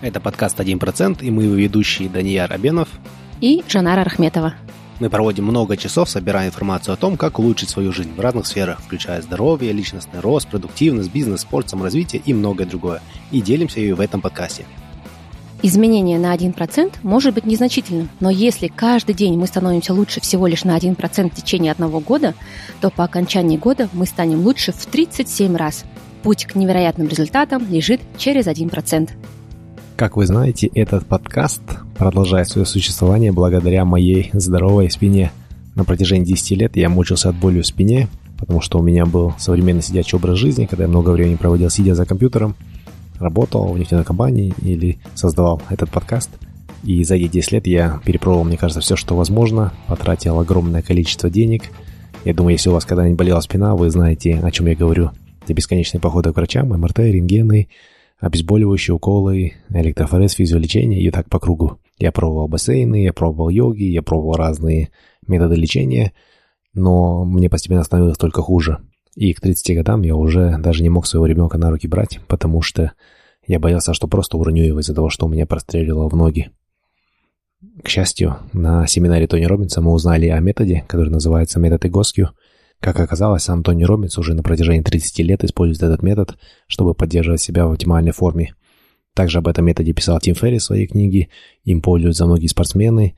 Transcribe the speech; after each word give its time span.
Это 0.00 0.20
подкаст 0.20 0.60
«1%» 0.60 1.24
и 1.24 1.30
мы 1.30 1.44
его 1.44 1.54
ведущие 1.54 2.08
Данияр 2.08 2.52
Абенов 2.52 2.88
и 3.40 3.64
Жанара 3.68 4.04
Рахметова. 4.04 4.54
Мы 5.00 5.10
проводим 5.10 5.44
много 5.44 5.76
часов, 5.76 6.08
собирая 6.08 6.48
информацию 6.48 6.94
о 6.94 6.96
том, 6.96 7.16
как 7.16 7.40
улучшить 7.40 7.68
свою 7.68 7.92
жизнь 7.92 8.14
в 8.14 8.20
разных 8.20 8.46
сферах, 8.46 8.80
включая 8.80 9.22
здоровье, 9.22 9.72
личностный 9.72 10.20
рост, 10.20 10.48
продуктивность, 10.48 11.12
бизнес, 11.12 11.40
спорт, 11.40 11.68
саморазвитие 11.68 12.22
и 12.24 12.32
многое 12.32 12.66
другое. 12.66 13.00
И 13.32 13.40
делимся 13.40 13.80
ее 13.80 13.96
в 13.96 14.00
этом 14.00 14.20
подкасте. 14.20 14.66
Изменение 15.62 16.20
на 16.20 16.32
1% 16.34 16.94
может 17.02 17.34
быть 17.34 17.44
незначительным, 17.44 18.08
но 18.20 18.30
если 18.30 18.68
каждый 18.68 19.16
день 19.16 19.36
мы 19.36 19.48
становимся 19.48 19.94
лучше 19.94 20.20
всего 20.20 20.46
лишь 20.46 20.62
на 20.62 20.78
1% 20.78 21.30
в 21.30 21.34
течение 21.34 21.72
одного 21.72 21.98
года, 21.98 22.34
то 22.80 22.90
по 22.90 23.02
окончании 23.02 23.56
года 23.56 23.88
мы 23.92 24.06
станем 24.06 24.42
лучше 24.42 24.70
в 24.70 24.86
37 24.86 25.56
раз. 25.56 25.84
Путь 26.22 26.44
к 26.44 26.54
невероятным 26.54 27.08
результатам 27.08 27.66
лежит 27.68 28.00
через 28.16 28.46
1%. 28.46 29.10
Как 29.98 30.16
вы 30.16 30.26
знаете, 30.26 30.68
этот 30.68 31.06
подкаст 31.06 31.60
продолжает 31.96 32.48
свое 32.48 32.64
существование 32.64 33.32
благодаря 33.32 33.84
моей 33.84 34.30
здоровой 34.32 34.92
спине. 34.92 35.32
На 35.74 35.82
протяжении 35.82 36.24
10 36.24 36.52
лет 36.52 36.76
я 36.76 36.88
мучился 36.88 37.30
от 37.30 37.34
боли 37.34 37.60
в 37.60 37.66
спине, 37.66 38.06
потому 38.38 38.60
что 38.60 38.78
у 38.78 38.82
меня 38.82 39.06
был 39.06 39.34
современный 39.38 39.82
сидячий 39.82 40.16
образ 40.16 40.38
жизни, 40.38 40.66
когда 40.66 40.84
я 40.84 40.88
много 40.88 41.10
времени 41.10 41.34
проводил 41.34 41.68
сидя 41.68 41.96
за 41.96 42.06
компьютером, 42.06 42.54
работал 43.18 43.72
в 43.72 43.76
нефтяной 43.76 44.04
компании 44.04 44.54
или 44.62 45.00
создавал 45.16 45.60
этот 45.68 45.90
подкаст. 45.90 46.30
И 46.84 47.02
за 47.02 47.16
эти 47.16 47.26
10 47.26 47.50
лет 47.50 47.66
я 47.66 48.00
перепробовал, 48.04 48.44
мне 48.44 48.56
кажется, 48.56 48.80
все, 48.80 48.94
что 48.94 49.16
возможно, 49.16 49.72
потратил 49.88 50.38
огромное 50.38 50.82
количество 50.82 51.28
денег. 51.28 51.64
Я 52.24 52.34
думаю, 52.34 52.52
если 52.52 52.70
у 52.70 52.72
вас 52.72 52.84
когда-нибудь 52.84 53.18
болела 53.18 53.40
спина, 53.40 53.74
вы 53.74 53.90
знаете, 53.90 54.38
о 54.44 54.50
чем 54.52 54.68
я 54.68 54.76
говорю. 54.76 55.10
Это 55.42 55.54
бесконечные 55.54 56.00
походы 56.00 56.32
к 56.32 56.36
врачам, 56.36 56.68
МРТ, 56.68 57.00
рентгены, 57.00 57.66
обезболивающие 58.20 58.94
уколы, 58.94 59.54
электрофорез, 59.70 60.32
физиолечение 60.32 61.00
и 61.00 61.10
так 61.10 61.28
по 61.28 61.38
кругу. 61.38 61.78
Я 61.98 62.12
пробовал 62.12 62.48
бассейны, 62.48 63.04
я 63.04 63.12
пробовал 63.12 63.48
йоги, 63.48 63.84
я 63.84 64.02
пробовал 64.02 64.34
разные 64.34 64.90
методы 65.26 65.56
лечения, 65.56 66.12
но 66.74 67.24
мне 67.24 67.48
постепенно 67.48 67.84
становилось 67.84 68.18
только 68.18 68.42
хуже. 68.42 68.78
И 69.14 69.32
к 69.32 69.40
30 69.40 69.76
годам 69.76 70.02
я 70.02 70.14
уже 70.14 70.58
даже 70.58 70.82
не 70.82 70.90
мог 70.90 71.06
своего 71.06 71.26
ребенка 71.26 71.58
на 71.58 71.70
руки 71.70 71.88
брать, 71.88 72.20
потому 72.28 72.62
что 72.62 72.92
я 73.46 73.58
боялся, 73.58 73.94
что 73.94 74.06
просто 74.06 74.36
уроню 74.36 74.64
его 74.64 74.80
из-за 74.80 74.94
того, 74.94 75.10
что 75.10 75.26
у 75.26 75.28
меня 75.28 75.46
прострелило 75.46 76.08
в 76.08 76.14
ноги. 76.14 76.50
К 77.82 77.88
счастью, 77.88 78.36
на 78.52 78.86
семинаре 78.86 79.26
Тони 79.26 79.44
Робинса 79.44 79.80
мы 79.80 79.92
узнали 79.92 80.28
о 80.28 80.38
методе, 80.38 80.84
который 80.86 81.10
называется 81.10 81.58
метод 81.58 81.86
Игоскью– 81.86 82.30
как 82.80 83.00
оказалось, 83.00 83.42
сам 83.42 83.62
Тони 83.62 83.84
Робинс 83.84 84.18
уже 84.18 84.34
на 84.34 84.42
протяжении 84.42 84.82
30 84.82 85.18
лет 85.20 85.44
использует 85.44 85.82
этот 85.82 86.02
метод, 86.02 86.36
чтобы 86.66 86.94
поддерживать 86.94 87.40
себя 87.40 87.66
в 87.66 87.72
оптимальной 87.72 88.12
форме. 88.12 88.54
Также 89.14 89.38
об 89.38 89.48
этом 89.48 89.64
методе 89.64 89.92
писал 89.92 90.20
Тим 90.20 90.34
Ферри 90.34 90.58
в 90.58 90.62
своей 90.62 90.86
книге, 90.86 91.28
им 91.64 91.82
пользуются 91.82 92.24
многие 92.24 92.46
спортсмены, 92.46 93.16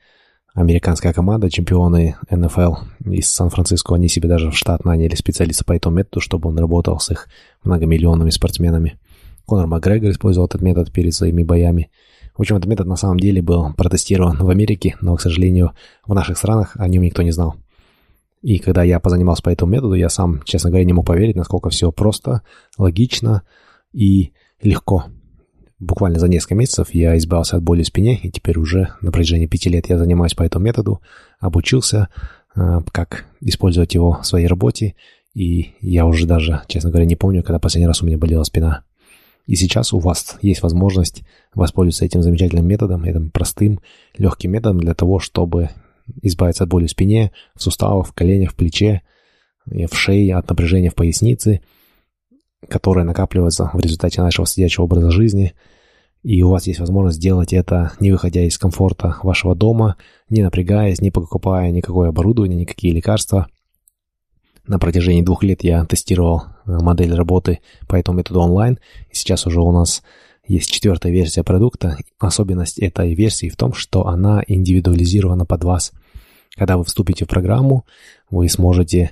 американская 0.53 1.13
команда, 1.13 1.49
чемпионы 1.49 2.15
НФЛ 2.29 2.73
из 3.05 3.29
Сан-Франциско, 3.29 3.95
они 3.95 4.09
себе 4.09 4.27
даже 4.27 4.49
в 4.49 4.57
штат 4.57 4.83
наняли 4.83 5.15
специалиста 5.15 5.63
по 5.63 5.73
этому 5.73 5.97
методу, 5.97 6.19
чтобы 6.19 6.49
он 6.49 6.57
работал 6.57 6.99
с 6.99 7.11
их 7.11 7.27
многомиллионными 7.63 8.31
спортсменами. 8.31 8.99
Конор 9.45 9.67
Макгрегор 9.67 10.11
использовал 10.11 10.47
этот 10.47 10.61
метод 10.61 10.91
перед 10.91 11.13
своими 11.13 11.43
боями. 11.43 11.91
В 12.35 12.41
общем, 12.41 12.57
этот 12.57 12.69
метод 12.69 12.87
на 12.87 12.95
самом 12.95 13.19
деле 13.19 13.41
был 13.41 13.73
протестирован 13.73 14.37
в 14.37 14.49
Америке, 14.49 14.95
но, 15.01 15.15
к 15.15 15.21
сожалению, 15.21 15.73
в 16.05 16.13
наших 16.13 16.37
странах 16.37 16.75
о 16.75 16.87
нем 16.87 17.03
никто 17.03 17.21
не 17.21 17.31
знал. 17.31 17.55
И 18.41 18.57
когда 18.57 18.83
я 18.83 18.99
позанимался 18.99 19.43
по 19.43 19.49
этому 19.49 19.71
методу, 19.71 19.93
я 19.93 20.09
сам, 20.09 20.41
честно 20.43 20.69
говоря, 20.69 20.85
не 20.85 20.93
мог 20.93 21.05
поверить, 21.05 21.35
насколько 21.35 21.69
все 21.69 21.91
просто, 21.91 22.41
логично 22.77 23.43
и 23.93 24.33
легко. 24.61 25.05
Буквально 25.79 26.19
за 26.19 26.27
несколько 26.27 26.55
месяцев 26.55 26.93
я 26.93 27.17
избавился 27.17 27.57
от 27.57 27.63
боли 27.63 27.83
в 27.83 27.87
спине, 27.87 28.19
и 28.21 28.31
теперь 28.31 28.57
уже 28.59 28.93
на 29.01 29.11
протяжении 29.11 29.47
пяти 29.47 29.69
лет 29.69 29.89
я 29.89 29.97
занимаюсь 29.97 30.33
по 30.33 30.43
этому 30.43 30.65
методу, 30.65 31.01
обучился, 31.39 32.09
э, 32.55 32.81
как 32.91 33.25
использовать 33.41 33.93
его 33.93 34.19
в 34.21 34.25
своей 34.25 34.47
работе, 34.47 34.95
и 35.33 35.73
я 35.81 36.05
уже 36.05 36.27
даже, 36.27 36.61
честно 36.67 36.89
говоря, 36.89 37.05
не 37.05 37.15
помню, 37.15 37.43
когда 37.43 37.59
последний 37.59 37.87
раз 37.87 38.01
у 38.01 38.05
меня 38.05 38.17
болела 38.17 38.43
спина. 38.43 38.83
И 39.47 39.55
сейчас 39.55 39.91
у 39.91 39.99
вас 39.99 40.37
есть 40.41 40.61
возможность 40.61 41.23
воспользоваться 41.55 42.05
этим 42.05 42.21
замечательным 42.21 42.67
методом, 42.67 43.03
этим 43.03 43.31
простым, 43.31 43.79
легким 44.17 44.51
методом 44.51 44.79
для 44.79 44.93
того, 44.93 45.19
чтобы 45.19 45.69
избавиться 46.21 46.63
от 46.63 46.69
боли 46.69 46.87
в 46.87 46.91
спине, 46.91 47.31
в 47.55 47.61
суставах, 47.61 48.07
в 48.07 48.13
коленях, 48.13 48.51
в 48.51 48.55
плече, 48.55 49.01
в 49.65 49.93
шее, 49.93 50.35
от 50.35 50.49
напряжения 50.49 50.89
в 50.89 50.95
пояснице, 50.95 51.61
которое 52.67 53.05
накапливается 53.05 53.69
в 53.73 53.79
результате 53.79 54.21
нашего 54.21 54.47
сидячего 54.47 54.85
образа 54.85 55.11
жизни. 55.11 55.53
И 56.23 56.43
у 56.43 56.49
вас 56.49 56.67
есть 56.67 56.79
возможность 56.79 57.17
сделать 57.17 57.51
это, 57.51 57.93
не 57.99 58.11
выходя 58.11 58.43
из 58.43 58.57
комфорта 58.57 59.17
вашего 59.23 59.55
дома, 59.55 59.97
не 60.29 60.43
напрягаясь, 60.43 61.01
не 61.01 61.09
покупая 61.09 61.71
никакое 61.71 62.09
оборудование, 62.09 62.59
никакие 62.59 62.93
лекарства. 62.93 63.47
На 64.67 64.77
протяжении 64.77 65.23
двух 65.23 65.43
лет 65.43 65.63
я 65.63 65.83
тестировал 65.85 66.43
э, 66.65 66.77
модель 66.79 67.15
работы 67.15 67.59
по 67.87 67.95
этому 67.95 68.19
методу 68.19 68.41
онлайн. 68.41 68.77
И 69.09 69.15
сейчас 69.15 69.47
уже 69.47 69.59
у 69.59 69.71
нас 69.71 70.03
есть 70.45 70.71
четвертая 70.71 71.11
версия 71.11 71.43
продукта. 71.43 71.97
Особенность 72.19 72.77
этой 72.77 73.15
версии 73.15 73.49
в 73.49 73.55
том, 73.55 73.73
что 73.73 74.07
она 74.07 74.43
индивидуализирована 74.47 75.45
под 75.45 75.63
вас. 75.63 75.91
Когда 76.55 76.77
вы 76.77 76.83
вступите 76.83 77.25
в 77.25 77.27
программу, 77.27 77.85
вы 78.29 78.49
сможете 78.49 79.11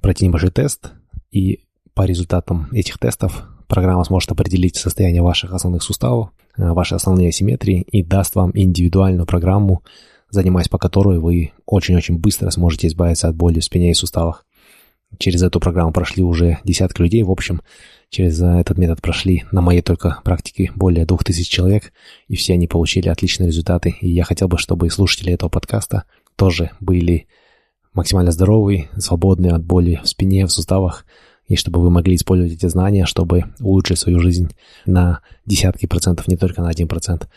пройти 0.00 0.26
небольшой 0.26 0.50
тест, 0.50 0.92
и 1.30 1.60
по 1.94 2.02
результатам 2.02 2.68
этих 2.72 2.98
тестов 2.98 3.46
программа 3.68 4.04
сможет 4.04 4.32
определить 4.32 4.76
состояние 4.76 5.22
ваших 5.22 5.52
основных 5.52 5.82
суставов, 5.82 6.30
э, 6.56 6.72
ваши 6.72 6.94
основные 6.94 7.28
асимметрии 7.28 7.82
и 7.82 8.02
даст 8.02 8.34
вам 8.34 8.50
индивидуальную 8.54 9.26
программу, 9.26 9.82
занимаясь 10.30 10.68
по 10.68 10.78
которой 10.78 11.18
вы 11.18 11.52
очень-очень 11.66 12.18
быстро 12.18 12.50
сможете 12.50 12.88
избавиться 12.88 13.28
от 13.28 13.36
боли 13.36 13.60
в 13.60 13.64
спине 13.64 13.90
и 13.90 13.94
суставах. 13.94 14.44
Через 15.18 15.42
эту 15.42 15.58
программу 15.58 15.92
прошли 15.92 16.22
уже 16.22 16.58
десятки 16.64 17.02
людей. 17.02 17.22
В 17.24 17.30
общем, 17.30 17.62
через 18.10 18.40
этот 18.40 18.78
метод 18.78 19.02
прошли 19.02 19.44
на 19.50 19.60
моей 19.60 19.82
только 19.82 20.20
практике 20.24 20.70
более 20.76 21.04
двух 21.04 21.24
тысяч 21.24 21.48
человек, 21.48 21.92
и 22.28 22.36
все 22.36 22.54
они 22.54 22.68
получили 22.68 23.08
отличные 23.08 23.48
результаты. 23.48 23.96
И 24.00 24.08
я 24.08 24.22
хотел 24.22 24.46
бы, 24.46 24.56
чтобы 24.56 24.86
и 24.86 24.90
слушатели 24.90 25.32
этого 25.32 25.50
подкаста 25.50 26.04
тоже 26.40 26.70
были 26.80 27.26
максимально 27.92 28.30
здоровы, 28.30 28.88
свободны 28.96 29.48
от 29.48 29.62
боли 29.62 30.00
в 30.02 30.08
спине, 30.08 30.46
в 30.46 30.50
суставах, 30.50 31.04
и 31.44 31.54
чтобы 31.54 31.82
вы 31.82 31.90
могли 31.90 32.14
использовать 32.14 32.54
эти 32.54 32.64
знания, 32.64 33.04
чтобы 33.04 33.44
улучшить 33.60 33.98
свою 33.98 34.20
жизнь 34.20 34.48
на 34.86 35.20
десятки 35.44 35.84
процентов, 35.84 36.28
не 36.28 36.38
только 36.38 36.62
на 36.62 36.70
один 36.70 36.88
процент. 36.88 37.28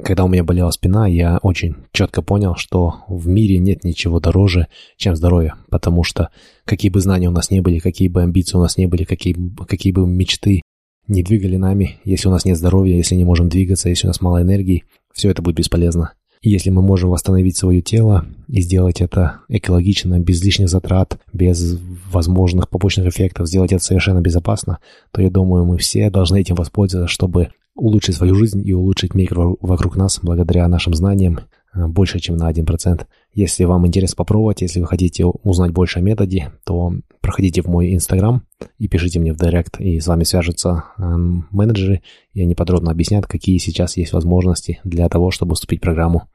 Когда 0.00 0.22
у 0.22 0.28
меня 0.28 0.44
болела 0.44 0.70
спина, 0.70 1.08
я 1.08 1.38
очень 1.42 1.74
четко 1.90 2.22
понял, 2.22 2.54
что 2.54 2.98
в 3.08 3.26
мире 3.26 3.58
нет 3.58 3.82
ничего 3.82 4.20
дороже, 4.20 4.68
чем 4.96 5.16
здоровье, 5.16 5.54
потому 5.68 6.04
что 6.04 6.28
какие 6.64 6.90
бы 6.92 7.00
знания 7.00 7.26
у 7.26 7.32
нас 7.32 7.50
не 7.50 7.60
были, 7.60 7.80
какие 7.80 8.06
бы 8.06 8.22
амбиции 8.22 8.56
у 8.56 8.60
нас 8.60 8.76
не 8.76 8.86
были, 8.86 9.02
какие, 9.02 9.34
какие 9.66 9.92
бы 9.92 10.06
мечты 10.06 10.62
не 11.08 11.24
двигали 11.24 11.56
нами, 11.56 11.98
если 12.04 12.28
у 12.28 12.30
нас 12.30 12.44
нет 12.44 12.56
здоровья, 12.56 12.94
если 12.94 13.16
не 13.16 13.24
можем 13.24 13.48
двигаться, 13.48 13.88
если 13.88 14.06
у 14.06 14.10
нас 14.10 14.20
мало 14.20 14.40
энергии, 14.40 14.84
все 15.12 15.30
это 15.30 15.42
будет 15.42 15.56
бесполезно. 15.56 16.12
Если 16.42 16.70
мы 16.70 16.82
можем 16.82 17.10
восстановить 17.10 17.56
свое 17.56 17.82
тело 17.82 18.26
и 18.48 18.60
сделать 18.60 19.00
это 19.00 19.40
экологично, 19.48 20.18
без 20.18 20.42
лишних 20.42 20.68
затрат, 20.68 21.20
без 21.32 21.78
возможных 22.10 22.68
побочных 22.68 23.06
эффектов, 23.06 23.46
сделать 23.46 23.72
это 23.72 23.82
совершенно 23.82 24.20
безопасно, 24.20 24.78
то 25.12 25.22
я 25.22 25.30
думаю, 25.30 25.64
мы 25.64 25.78
все 25.78 26.10
должны 26.10 26.40
этим 26.40 26.56
воспользоваться, 26.56 27.12
чтобы 27.12 27.50
улучшить 27.76 28.16
свою 28.16 28.34
жизнь 28.34 28.60
и 28.66 28.74
улучшить 28.74 29.14
мир 29.14 29.34
вокруг 29.60 29.96
нас 29.96 30.18
благодаря 30.20 30.66
нашим 30.66 30.94
знаниям 30.94 31.40
э, 31.74 31.86
больше, 31.86 32.18
чем 32.18 32.36
на 32.36 32.50
1%. 32.50 33.06
Если 33.34 33.64
вам 33.64 33.86
интересно 33.86 34.16
попробовать, 34.16 34.60
если 34.60 34.80
вы 34.80 34.86
хотите 34.86 35.24
узнать 35.24 35.70
больше 35.70 36.00
о 36.00 36.02
методе, 36.02 36.52
то 36.64 36.92
проходите 37.20 37.62
в 37.62 37.66
мой 37.66 37.94
инстаграм 37.94 38.42
и 38.78 38.88
пишите 38.88 39.18
мне 39.18 39.32
в 39.32 39.36
директ, 39.36 39.80
и 39.80 40.00
с 40.00 40.06
вами 40.06 40.24
свяжутся 40.24 40.84
э, 40.98 41.02
менеджеры, 41.02 42.02
и 42.34 42.42
они 42.42 42.54
подробно 42.54 42.90
объяснят, 42.90 43.26
какие 43.26 43.56
сейчас 43.56 43.96
есть 43.96 44.12
возможности 44.12 44.80
для 44.84 45.08
того, 45.08 45.30
чтобы 45.30 45.54
вступить 45.54 45.80
в 45.80 45.82
программу. 45.82 46.28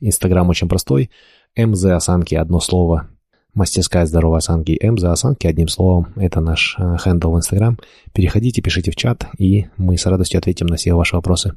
Инстаграм 0.00 0.48
очень 0.48 0.68
простой, 0.68 1.10
МЗ 1.56 1.84
осанки 1.84 2.34
одно 2.34 2.58
слово, 2.58 3.08
Мастерская 3.54 4.06
здоровой 4.06 4.38
осанки 4.38 4.78
М 4.80 4.96
за 4.96 5.12
осанки, 5.12 5.46
одним 5.46 5.68
словом, 5.68 6.14
это 6.16 6.40
наш 6.40 6.74
э, 6.78 6.96
хендл 6.98 7.32
в 7.32 7.36
Инстаграм. 7.36 7.78
Переходите, 8.14 8.62
пишите 8.62 8.90
в 8.90 8.96
чат, 8.96 9.26
и 9.38 9.66
мы 9.76 9.98
с 9.98 10.06
радостью 10.06 10.38
ответим 10.38 10.66
на 10.66 10.76
все 10.76 10.94
ваши 10.94 11.16
вопросы. 11.16 11.54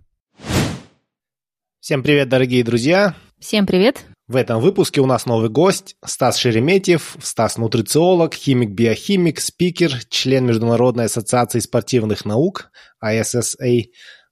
Всем 1.79 2.03
привет, 2.03 2.27
дорогие 2.27 2.65
друзья! 2.65 3.15
Всем 3.39 3.65
привет! 3.65 4.14
В 4.27 4.37
этом 4.37 4.59
выпуске 4.59 5.01
у 5.01 5.05
нас 5.05 5.27
новый 5.27 5.49
гость 5.49 5.97
Стас 6.03 6.37
Шереметьев, 6.37 7.15
Стас 7.21 7.59
нутрициолог, 7.59 8.33
химик-биохимик, 8.33 9.39
спикер, 9.39 10.03
член 10.09 10.47
Международной 10.47 11.05
ассоциации 11.05 11.59
спортивных 11.59 12.25
наук 12.25 12.71
ISSA. 13.03 13.83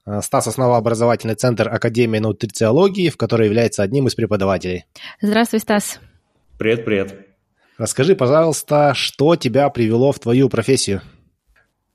Э, 0.08 0.22
Стас 0.22 0.48
основал 0.48 0.78
образовательный 0.78 1.36
центр 1.36 1.70
Академии 1.70 2.18
нутрициологии, 2.18 3.10
в 3.10 3.18
которой 3.18 3.46
является 3.46 3.84
одним 3.84 4.08
из 4.08 4.16
преподавателей. 4.16 4.86
Здравствуй, 5.22 5.60
Стас. 5.60 6.00
Привет, 6.58 6.86
привет. 6.86 7.28
Расскажи, 7.78 8.16
пожалуйста, 8.16 8.94
что 8.96 9.36
тебя 9.36 9.70
привело 9.70 10.12
в 10.12 10.18
твою 10.18 10.50
профессию? 10.50 11.04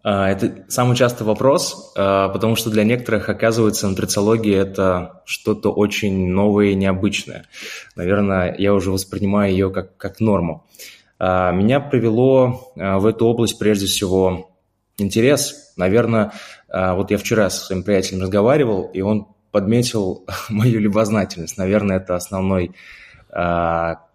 А, 0.04 0.30
это 0.30 0.64
самый 0.68 0.96
частый 0.96 1.26
вопрос, 1.26 1.92
а, 1.96 2.28
потому 2.28 2.56
что 2.56 2.70
для 2.70 2.84
некоторых, 2.84 3.28
оказывается, 3.28 3.88
нутрициология– 3.88 4.62
это 4.62 5.22
что-то 5.24 5.72
очень 5.72 6.28
новое 6.28 6.66
и 6.66 6.74
необычное. 6.74 7.46
Наверное, 7.96 8.54
я 8.56 8.74
уже 8.74 8.90
воспринимаю 8.92 9.50
ее 9.52 9.70
как, 9.70 9.96
как 9.96 10.20
норму. 10.20 10.64
А, 11.18 11.50
меня 11.50 11.80
привело 11.80 12.72
в 12.76 13.06
эту 13.06 13.26
область 13.26 13.58
прежде 13.58 13.86
всего 13.86 14.50
интерес. 14.98 15.72
Наверное, 15.76 16.32
вот 16.68 17.10
я 17.10 17.18
вчера 17.18 17.50
со 17.50 17.66
своим 17.66 17.82
приятелем 17.82 18.22
разговаривал, 18.22 18.84
и 18.92 19.00
он 19.00 19.28
подметил 19.50 20.24
мою 20.48 20.80
любознательность. 20.80 21.56
Наверное, 21.56 21.96
это 21.98 22.14
основной, 22.16 22.72
основное 23.30 24.06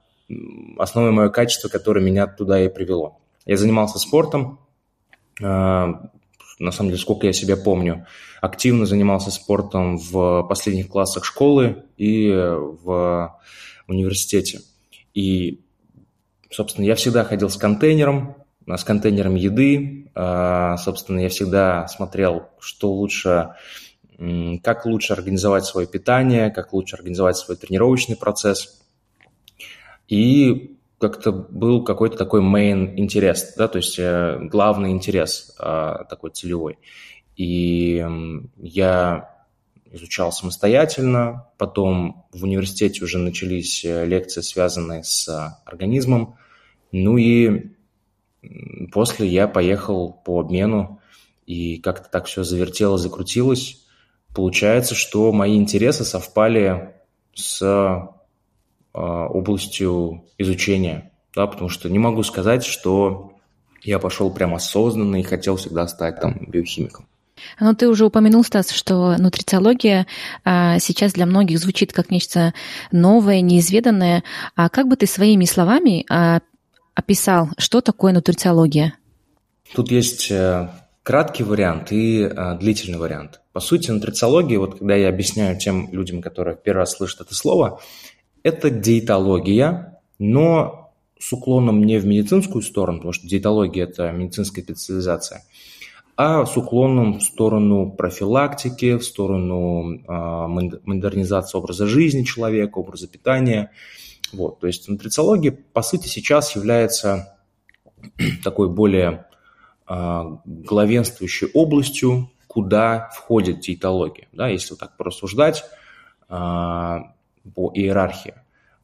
мое 1.11 1.29
качество, 1.29 1.69
которое 1.69 2.01
меня 2.01 2.27
туда 2.27 2.61
и 2.61 2.69
привело. 2.69 3.17
Я 3.45 3.57
занимался 3.57 3.99
спортом, 3.99 4.59
на 5.39 6.71
самом 6.71 6.89
деле, 6.89 7.01
сколько 7.01 7.27
я 7.27 7.33
себя 7.33 7.57
помню, 7.57 8.05
активно 8.41 8.85
занимался 8.85 9.31
спортом 9.31 9.97
в 9.97 10.43
последних 10.43 10.87
классах 10.89 11.25
школы 11.25 11.83
и 11.97 12.29
в 12.29 13.39
университете. 13.87 14.61
И, 15.13 15.61
собственно, 16.51 16.85
я 16.85 16.95
всегда 16.95 17.23
ходил 17.23 17.49
с 17.49 17.57
контейнером, 17.57 18.35
с 18.67 18.83
контейнером 18.83 19.35
еды. 19.35 20.09
А, 20.15 20.77
собственно, 20.77 21.19
я 21.19 21.29
всегда 21.29 21.87
смотрел, 21.87 22.49
что 22.59 22.93
лучше, 22.93 23.55
как 24.63 24.85
лучше 24.85 25.13
организовать 25.13 25.65
свое 25.65 25.87
питание, 25.87 26.51
как 26.51 26.71
лучше 26.73 26.95
организовать 26.95 27.37
свой 27.37 27.57
тренировочный 27.57 28.15
процесс. 28.15 28.81
И 30.07 30.72
как-то 31.03 31.33
был 31.33 31.83
какой-то 31.83 32.17
такой 32.17 32.39
main 32.41 32.93
интерес, 32.95 33.55
да, 33.57 33.67
то 33.67 33.77
есть 33.77 33.99
э, 33.99 34.39
главный 34.43 34.91
интерес 34.91 35.53
э, 35.59 35.95
такой 36.09 36.31
целевой. 36.31 36.79
И 37.35 38.05
я 38.57 39.29
изучал 39.91 40.31
самостоятельно, 40.31 41.49
потом 41.57 42.25
в 42.31 42.45
университете 42.45 43.03
уже 43.03 43.17
начались 43.17 43.83
э, 43.83 44.05
лекции, 44.05 44.39
связанные 44.39 45.03
с 45.03 45.27
организмом, 45.65 46.37
ну 46.93 47.17
и 47.17 47.71
после 48.93 49.27
я 49.27 49.49
поехал 49.49 50.13
по 50.13 50.39
обмену, 50.39 51.01
и 51.45 51.79
как-то 51.79 52.09
так 52.09 52.27
все 52.27 52.43
завертело, 52.43 52.97
закрутилось. 52.97 53.85
Получается, 54.33 54.95
что 54.95 55.33
мои 55.33 55.57
интересы 55.57 56.05
совпали 56.05 56.93
с 57.33 57.61
а, 57.61 58.22
областью 58.93 60.23
изучения, 60.37 61.11
да, 61.35 61.47
потому 61.47 61.69
что 61.69 61.89
не 61.89 61.99
могу 61.99 62.23
сказать, 62.23 62.63
что 62.63 63.33
я 63.81 63.99
пошел 63.99 64.31
прям 64.31 64.53
осознанно 64.53 65.17
и 65.17 65.23
хотел 65.23 65.57
всегда 65.57 65.87
стать 65.87 66.19
там 66.21 66.37
биохимиком. 66.47 67.07
Ну, 67.59 67.73
ты 67.73 67.87
уже 67.87 68.05
упомянул, 68.05 68.43
Стас, 68.43 68.69
что 68.69 69.17
нутрициология 69.17 70.07
а, 70.43 70.79
сейчас 70.79 71.13
для 71.13 71.25
многих 71.25 71.59
звучит 71.59 71.91
как 71.91 72.09
нечто 72.09 72.53
новое, 72.91 73.41
неизведанное. 73.41 74.23
А 74.55 74.69
как 74.69 74.87
бы 74.87 74.95
ты 74.95 75.07
своими 75.07 75.45
словами 75.45 76.05
а, 76.09 76.39
описал, 76.93 77.49
что 77.57 77.81
такое 77.81 78.13
нутрициология? 78.13 78.93
Тут 79.73 79.89
есть 79.91 80.29
э, 80.29 80.69
краткий 81.01 81.43
вариант 81.43 81.91
и 81.91 82.23
а, 82.23 82.55
длительный 82.55 82.99
вариант. 82.99 83.41
По 83.51 83.59
сути, 83.59 83.89
нутрициология, 83.89 84.59
вот 84.59 84.79
когда 84.79 84.95
я 84.95 85.09
объясняю 85.09 85.57
тем 85.57 85.91
людям, 85.91 86.21
которые 86.21 86.55
первый 86.55 86.79
раз 86.79 86.97
слышат 86.97 87.21
это 87.21 87.35
слово, 87.35 87.81
это 88.43 88.69
диетология, 88.69 89.99
но 90.19 90.83
с 91.17 91.31
уклоном 91.31 91.83
не 91.83 91.97
в 91.97 92.05
медицинскую 92.05 92.61
сторону, 92.61 92.97
потому 92.97 93.13
что 93.13 93.27
диетология– 93.27 93.83
это 93.85 94.11
медицинская 94.11 94.63
специализация, 94.63 95.43
а 96.15 96.45
с 96.45 96.57
уклоном 96.57 97.19
в 97.19 97.23
сторону 97.23 97.91
профилактики, 97.91 98.97
в 98.97 99.03
сторону 99.03 99.95
э, 99.95 100.77
модернизации 100.83 101.57
образа 101.57 101.87
жизни 101.87 102.23
человека, 102.23 102.77
образа 102.77 103.07
питания. 103.07 103.71
Вот, 104.31 104.59
то 104.59 104.67
есть 104.67 104.87
нутрициология, 104.87 105.57
по 105.73 105.81
сути, 105.81 106.07
сейчас 106.07 106.55
является 106.55 107.37
такой 108.43 108.69
более 108.69 109.25
э, 109.87 110.23
главенствующей 110.45 111.47
областью, 111.53 112.29
куда 112.47 113.09
входит 113.15 113.61
диетология. 113.61 114.27
Да, 114.33 114.49
если 114.49 114.71
вот 114.71 114.79
так 114.79 114.97
порассуждать, 114.97 115.63
э, 116.29 116.97
по 117.55 117.71
иерархии. 117.73 118.35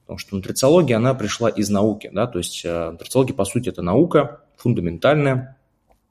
Потому 0.01 0.17
что 0.17 0.35
нутрициология, 0.35 0.97
она 0.97 1.13
пришла 1.13 1.49
из 1.49 1.69
науки, 1.69 2.09
да, 2.11 2.25
то 2.25 2.39
есть 2.39 2.63
э, 2.65 2.89
нутрициология, 2.91 3.35
по 3.35 3.45
сути, 3.45 3.69
это 3.69 3.83
наука 3.83 4.41
фундаментальная, 4.57 5.57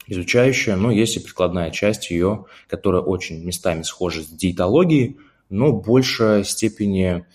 изучающая, 0.07 0.77
но 0.77 0.89
есть 0.89 1.17
и 1.17 1.19
прикладная 1.19 1.69
часть 1.71 2.09
ее, 2.09 2.45
которая 2.69 3.01
очень 3.01 3.43
местами 3.43 3.81
схожа 3.81 4.21
с 4.21 4.27
диетологией, 4.27 5.17
но 5.49 5.71
в 5.71 5.85
большей 5.85 6.45
степени, 6.45 7.25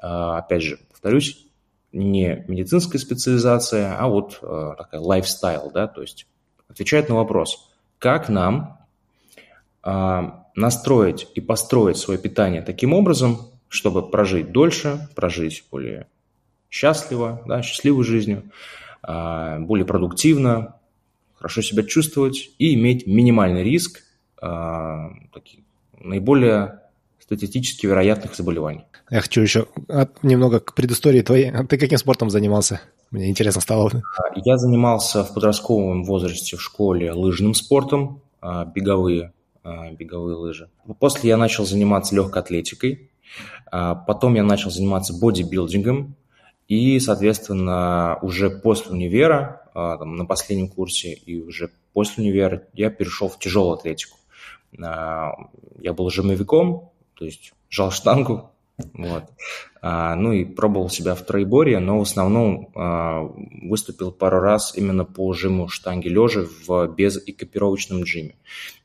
э, 0.00 0.06
опять 0.06 0.62
же, 0.62 0.78
повторюсь, 0.90 1.44
не 1.90 2.44
медицинская 2.46 3.00
специализация, 3.00 3.98
а 3.98 4.06
вот 4.06 4.38
э, 4.42 4.74
такая 4.78 5.00
лайфстайл, 5.00 5.72
да, 5.74 5.88
то 5.88 6.02
есть 6.02 6.28
отвечает 6.68 7.08
на 7.08 7.16
вопрос, 7.16 7.68
как 7.98 8.28
нам 8.28 8.78
настроить 10.54 11.26
и 11.34 11.40
построить 11.40 11.96
свое 11.96 12.20
питание 12.20 12.62
таким 12.62 12.94
образом, 12.94 13.51
чтобы 13.72 14.06
прожить 14.06 14.52
дольше, 14.52 15.08
прожить 15.14 15.64
более 15.70 16.06
счастливо, 16.68 17.42
да, 17.46 17.62
счастливой 17.62 18.04
жизнью, 18.04 18.42
а, 19.02 19.58
более 19.60 19.86
продуктивно, 19.86 20.76
хорошо 21.36 21.62
себя 21.62 21.82
чувствовать 21.82 22.50
и 22.58 22.74
иметь 22.74 23.06
минимальный 23.06 23.64
риск 23.64 24.02
а, 24.42 25.12
таких, 25.32 25.60
наиболее 25.98 26.80
статистически 27.18 27.86
вероятных 27.86 28.34
заболеваний. 28.34 28.84
Я 29.08 29.22
хочу 29.22 29.40
еще 29.40 29.66
немного 30.22 30.60
к 30.60 30.74
предыстории 30.74 31.22
твоей. 31.22 31.50
Ты 31.66 31.78
каким 31.78 31.96
спортом 31.96 32.28
занимался? 32.28 32.82
Мне 33.10 33.30
интересно 33.30 33.62
стало. 33.62 33.90
Я 34.44 34.58
занимался 34.58 35.24
в 35.24 35.32
подростковом 35.32 36.04
возрасте 36.04 36.58
в 36.58 36.62
школе 36.62 37.10
лыжным 37.12 37.54
спортом, 37.54 38.20
а, 38.42 38.66
беговые, 38.66 39.32
беговые 39.64 40.36
лыжи. 40.36 40.68
После 40.98 41.30
я 41.30 41.38
начал 41.38 41.64
заниматься 41.64 42.14
легкой 42.14 42.42
атлетикой. 42.42 43.08
А 43.72 43.94
потом 43.94 44.34
я 44.34 44.44
начал 44.44 44.70
заниматься 44.70 45.14
бодибилдингом, 45.18 46.14
и, 46.68 47.00
соответственно, 47.00 48.18
уже 48.20 48.50
после 48.50 48.92
универа, 48.92 49.62
а, 49.74 49.96
там, 49.96 50.16
на 50.16 50.26
последнем 50.26 50.68
курсе 50.68 51.14
и 51.14 51.40
уже 51.40 51.70
после 51.94 52.22
универа 52.22 52.64
я 52.74 52.90
перешел 52.90 53.28
в 53.28 53.38
тяжелую 53.38 53.78
атлетику. 53.78 54.18
А, 54.78 55.32
я 55.80 55.94
был 55.94 56.10
жимовиком, 56.10 56.90
то 57.14 57.24
есть 57.24 57.54
жал 57.70 57.90
штангу, 57.90 58.50
вот. 58.92 59.24
Ну 59.82 60.32
и 60.32 60.44
пробовал 60.44 60.88
себя 60.88 61.14
в 61.14 61.22
троеборье, 61.22 61.78
но 61.78 61.98
в 61.98 62.02
основном 62.02 62.70
выступил 63.68 64.12
пару 64.12 64.40
раз 64.40 64.76
именно 64.76 65.04
по 65.04 65.32
жиму 65.32 65.68
штанги 65.68 66.08
лежа 66.08 66.46
в 66.66 66.86
безэкипировочном 66.88 68.04
джиме. 68.04 68.36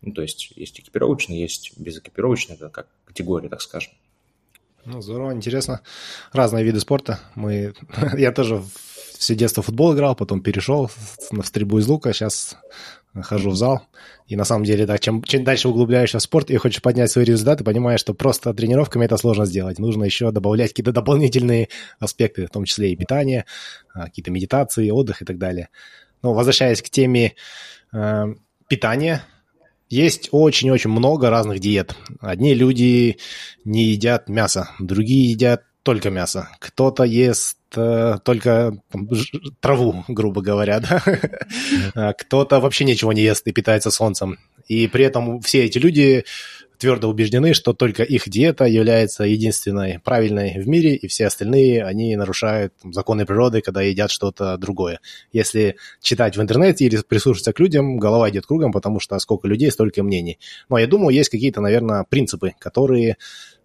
Ну, 0.01 0.11
то 0.11 0.21
есть 0.23 0.51
есть 0.55 0.79
экипировочный, 0.79 1.37
есть 1.37 1.73
безэкипировочный, 1.77 2.55
это 2.55 2.69
как 2.69 2.87
категория, 3.05 3.47
так 3.49 3.61
скажем. 3.61 3.93
Ну, 4.89 5.01
здорово, 5.01 5.33
интересно. 5.33 5.81
Разные 6.31 6.63
виды 6.63 6.79
спорта. 6.79 7.19
Мы... 7.35 7.73
Я 8.17 8.31
тоже 8.31 8.63
все 9.17 9.35
детство 9.35 9.61
футбол 9.61 9.93
играл, 9.93 10.15
потом 10.15 10.41
перешел 10.41 10.89
на 11.29 11.43
стрельбу 11.43 11.79
из 11.79 11.87
лука, 11.87 12.13
сейчас 12.13 12.55
хожу 13.21 13.49
в 13.49 13.57
зал. 13.57 13.81
И 14.27 14.37
на 14.37 14.45
самом 14.45 14.63
деле, 14.63 14.85
да, 14.85 14.97
чем, 14.97 15.23
чем 15.23 15.43
дальше 15.43 15.67
углубляешься 15.67 16.19
в 16.19 16.21
спорт 16.21 16.49
и 16.51 16.55
хочешь 16.55 16.81
поднять 16.81 17.11
свои 17.11 17.25
результаты, 17.25 17.65
понимаешь, 17.65 17.99
что 17.99 18.13
просто 18.13 18.53
тренировками 18.53 19.03
это 19.03 19.17
сложно 19.17 19.45
сделать. 19.45 19.77
Нужно 19.77 20.05
еще 20.05 20.31
добавлять 20.31 20.69
какие-то 20.69 20.93
дополнительные 20.93 21.67
аспекты, 21.99 22.45
в 22.45 22.49
том 22.49 22.63
числе 22.63 22.93
и 22.93 22.95
питание, 22.95 23.43
а, 23.93 24.05
какие-то 24.05 24.31
медитации, 24.31 24.89
отдых 24.89 25.21
и 25.21 25.25
так 25.25 25.37
далее. 25.37 25.67
Но 26.21 26.33
возвращаясь 26.33 26.81
к 26.81 26.89
теме 26.89 27.35
э, 27.91 28.25
питания, 28.69 29.23
есть 29.89 30.29
очень-очень 30.31 30.89
много 30.89 31.29
разных 31.29 31.59
диет. 31.59 31.95
Одни 32.19 32.53
люди 32.53 33.17
не 33.65 33.83
едят 33.85 34.29
мясо, 34.29 34.69
другие 34.79 35.31
едят 35.31 35.63
только 35.83 36.09
мясо. 36.09 36.49
Кто-то 36.59 37.03
ест 37.03 37.57
э, 37.75 38.17
только 38.25 38.73
там, 38.91 39.09
траву, 39.61 40.03
грубо 40.09 40.41
говоря, 40.41 40.81
да? 40.81 42.13
Кто-то 42.19 42.59
вообще 42.59 42.83
ничего 42.83 43.13
не 43.13 43.21
ест 43.21 43.47
и 43.47 43.53
питается 43.53 43.89
солнцем. 43.89 44.37
И 44.67 44.87
при 44.87 45.05
этом 45.05 45.39
все 45.41 45.63
эти 45.63 45.77
люди 45.77 46.25
твердо 46.77 47.09
убеждены, 47.09 47.53
что 47.53 47.73
только 47.73 48.03
их 48.03 48.29
диета 48.29 48.65
является 48.65 49.23
единственной 49.23 49.99
правильной 49.99 50.59
в 50.59 50.67
мире, 50.67 50.95
и 50.95 51.07
все 51.07 51.27
остальные, 51.27 51.83
они 51.83 52.15
нарушают 52.15 52.73
законы 52.83 53.25
природы, 53.25 53.61
когда 53.61 53.81
едят 53.81 54.11
что-то 54.11 54.57
другое. 54.57 54.99
Если 55.31 55.77
читать 56.01 56.37
в 56.37 56.41
интернете 56.41 56.85
или 56.85 56.97
прислушиваться 57.07 57.53
к 57.53 57.59
людям, 57.59 57.97
голова 57.97 58.29
идет 58.29 58.45
кругом, 58.45 58.71
потому 58.71 58.99
что 58.99 59.17
сколько 59.19 59.47
людей, 59.47 59.71
столько 59.71 60.03
мнений. 60.03 60.39
Но 60.69 60.77
я 60.77 60.87
думаю, 60.87 61.15
есть 61.15 61.29
какие-то, 61.29 61.61
наверное, 61.61 62.05
принципы, 62.07 62.53
которые 62.59 63.17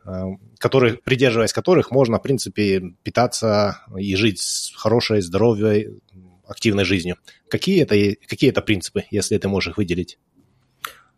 э, 0.04 0.24
которые, 0.58 0.94
придерживаясь 0.94 1.52
которых 1.52 1.90
можно, 1.90 2.18
в 2.18 2.22
принципе, 2.22 2.94
питаться 3.02 3.78
и 3.96 4.14
жить 4.16 4.72
хорошей, 4.76 5.20
здоровой, 5.20 6.00
активной 6.46 6.84
жизнью. 6.84 7.16
Какие 7.48 7.82
это, 7.82 8.16
какие 8.26 8.50
это 8.50 8.62
принципы, 8.62 9.04
если 9.10 9.36
ты 9.38 9.48
можешь 9.48 9.70
их 9.70 9.76
выделить? 9.76 10.18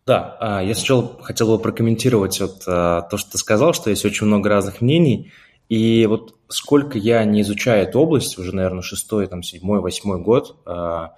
Да, 0.06 0.36
а, 0.38 0.62
я 0.62 0.74
сначала 0.74 1.22
хотел 1.22 1.48
бы 1.48 1.62
прокомментировать 1.62 2.40
вот 2.40 2.62
а, 2.66 3.02
то, 3.02 3.16
что 3.16 3.32
ты 3.32 3.38
сказал, 3.38 3.72
что 3.72 3.88
есть 3.90 4.04
очень 4.04 4.26
много 4.26 4.50
разных 4.50 4.80
мнений. 4.80 5.32
И 5.70 6.04
вот 6.06 6.34
сколько 6.48 6.98
я 6.98 7.24
не 7.24 7.40
изучаю 7.40 7.84
эту 7.84 8.00
область, 8.00 8.38
уже, 8.38 8.54
наверное, 8.54 8.82
шестой, 8.82 9.26
там, 9.28 9.42
седьмой, 9.42 9.80
восьмой 9.80 10.20
год, 10.20 10.56
а, 10.66 11.14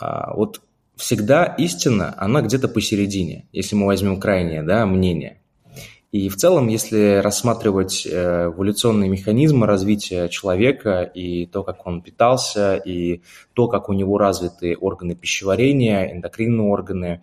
вот 0.00 0.62
всегда 0.96 1.44
истина, 1.44 2.14
она 2.16 2.40
где-то 2.40 2.68
посередине, 2.68 3.46
если 3.52 3.76
мы 3.76 3.86
возьмем 3.86 4.18
крайнее 4.18 4.62
да, 4.62 4.86
мнение. 4.86 5.42
И 6.10 6.30
в 6.30 6.36
целом, 6.36 6.68
если 6.68 7.20
рассматривать 7.22 8.06
э, 8.06 8.46
эволюционные 8.46 9.10
механизмы 9.10 9.66
развития 9.66 10.28
человека 10.28 11.02
и 11.02 11.44
то, 11.44 11.62
как 11.64 11.86
он 11.86 12.00
питался, 12.00 12.76
и 12.76 13.20
то, 13.52 13.68
как 13.68 13.90
у 13.90 13.92
него 13.92 14.16
развиты 14.16 14.76
органы 14.80 15.14
пищеварения, 15.14 16.10
эндокринные 16.12 16.66
органы, 16.66 17.20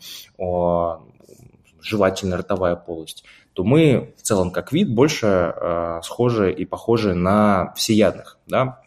жевательная 1.82 2.38
ротовая 2.38 2.75
полость, 2.75 3.24
то 3.54 3.63
мы 3.63 4.13
в 4.18 4.22
целом 4.22 4.51
как 4.51 4.74
вид 4.74 4.94
больше 4.94 5.27
э, 5.27 6.01
схожи 6.04 6.51
и 6.51 6.65
похожи 6.65 7.13
на 7.13 7.74
всеядных. 7.75 8.38
Да? 8.48 8.82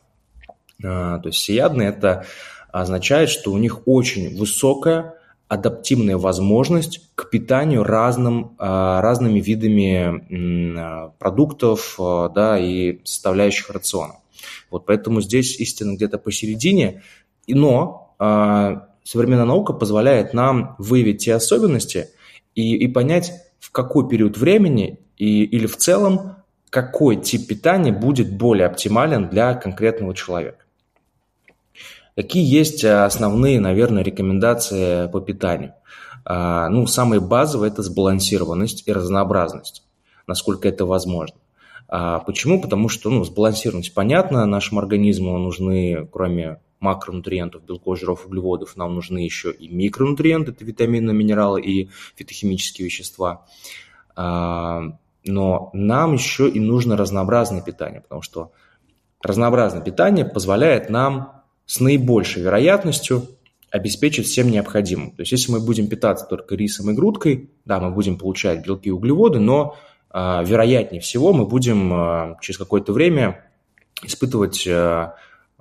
Э, 0.83 1.19
то 1.21 1.23
есть 1.25 1.39
всеядные– 1.39 1.89
это 1.91 2.27
означает, 2.71 3.31
что 3.31 3.53
у 3.53 3.59
них 3.59 3.87
очень 3.87 4.39
высокая 4.39 5.18
адаптивная 5.49 6.19
возможность 6.19 7.01
к 7.15 7.31
питанию 7.31 7.83
разным, 7.83 8.55
а, 8.59 9.01
разными 9.01 9.41
видами 9.41 10.79
а, 10.79 11.09
продуктов 11.19 11.97
а, 11.99 12.29
да, 12.29 12.59
и 12.59 13.01
составляющих 13.05 13.71
рациона. 13.71 14.17
Вот 14.71 14.87
поэтому 14.87 15.21
здесь 15.21 15.59
истина 15.59 15.97
где-то 15.97 16.19
посередине, 16.19 17.03
но 17.49 18.15
современная 19.05 19.47
наука 19.47 19.73
позволяет 19.73 20.35
нам 20.35 20.77
выявить 20.79 21.25
те 21.25 21.35
особенности 21.35 22.09
и, 22.55 22.77
и 22.77 22.87
понять, 22.89 23.33
в 23.59 23.73
какой 23.73 24.09
период 24.09 24.37
времени 24.37 25.01
и, 25.17 25.45
или 25.45 25.67
в 25.67 25.77
целом 25.77 26.37
какой 26.71 27.17
тип 27.17 27.49
питания 27.49 27.93
будет 27.93 28.37
более 28.37 28.67
оптимален 28.67 29.29
для 29.29 29.55
конкретного 29.55 30.15
человека. 30.15 30.65
Какие 32.19 32.45
есть 32.45 32.83
э, 32.83 33.05
основные, 33.05 33.61
наверное, 33.61 34.03
рекомендации 34.03 35.07
по 35.07 35.21
питанию? 35.21 35.75
А, 36.25 36.69
ну, 36.69 36.85
самые 36.89 37.21
базовые– 37.21 37.71
это 37.73 37.85
сбалансированность 37.85 38.83
и 38.89 38.93
разнообразность, 38.93 39.85
насколько 40.27 40.69
это 40.69 40.85
возможно. 40.85 41.37
А, 41.87 42.19
почему? 42.19 42.61
Потому 42.61 42.89
что 42.89 43.09
ну, 43.11 43.23
сбалансированность 43.23 43.95
понятно, 43.95 44.45
нашему 44.47 44.81
организму 44.81 45.39
нужны, 45.39 46.09
кроме 46.11 46.59
макронутриентов, 46.81 47.63
белков, 47.63 48.01
жиров, 48.01 48.27
углеводов, 48.27 48.77
нам 48.77 48.97
нужны 48.97 49.19
еще 49.19 49.53
и 49.53 49.69
микронутриенты, 49.69 50.51
это 50.51 50.65
витамины, 50.65 51.13
минералы 51.13 51.63
и 51.63 51.89
фитохимические 52.17 52.87
вещества. 52.87 53.47
А, 54.17 54.81
но 55.25 55.71
нам 55.73 56.15
еще 56.15 56.49
и 56.49 56.59
нужно 56.59 56.97
разнообразное 56.97 57.63
питание, 57.63 58.01
потому 58.01 58.23
что 58.23 58.51
разнообразное 59.23 59.83
питание 59.83 60.25
позволяет 60.25 60.91
нам 60.91 61.38
с 61.69 61.81
наибольшей 61.81 62.43
вероятностью 62.43 63.29
обеспечит 63.71 64.25
всем 64.25 64.51
необходимым. 64.51 65.11
То 65.11 65.21
есть 65.21 65.33
если 65.33 65.53
мы 65.53 65.61
будем 65.61 65.87
питаться 65.87 66.25
только 66.25 66.55
рисом 66.55 66.91
и 66.91 66.95
грудкой, 66.95 67.51
да, 67.67 67.79
мы 67.79 67.91
будем 67.91 68.17
получать 68.17 68.65
белки 68.65 68.89
и 68.89 68.91
углеводы, 68.91 69.39
но 69.39 69.77
э, 70.11 70.45
вероятнее 70.47 71.03
всего 71.03 71.35
мы 71.35 71.45
будем 71.45 71.93
э, 71.93 72.37
через 72.41 72.57
какое-то 72.57 72.95
время 72.95 73.45
испытывать 74.03 74.67
э, 74.67 75.13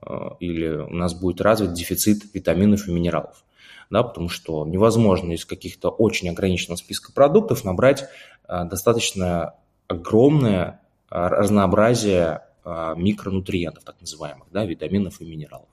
э, 0.01 0.29
или 0.39 0.67
у 0.77 0.93
нас 0.93 1.13
будет 1.13 1.41
развит 1.41 1.73
дефицит 1.73 2.33
витаминов 2.33 2.87
и 2.87 2.91
минералов. 2.91 3.43
Да, 3.89 4.03
потому 4.03 4.29
что 4.29 4.65
невозможно 4.65 5.33
из 5.33 5.43
каких-то 5.43 5.89
очень 5.89 6.29
ограниченного 6.29 6.77
списка 6.77 7.11
продуктов 7.11 7.65
набрать 7.65 8.05
э, 8.47 8.63
достаточно 8.63 9.55
огромное 9.89 10.79
разнообразие 11.09 12.43
микронутриентов, 12.65 13.85
так 13.85 13.95
называемых, 14.01 14.47
да, 14.51 14.65
витаминов 14.65 15.21
и 15.21 15.25
минералов. 15.25 15.69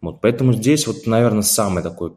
Вот, 0.00 0.20
поэтому 0.20 0.52
здесь 0.52 0.86
вот, 0.86 1.06
наверное, 1.06 1.42
самый 1.42 1.82
такой, 1.82 2.12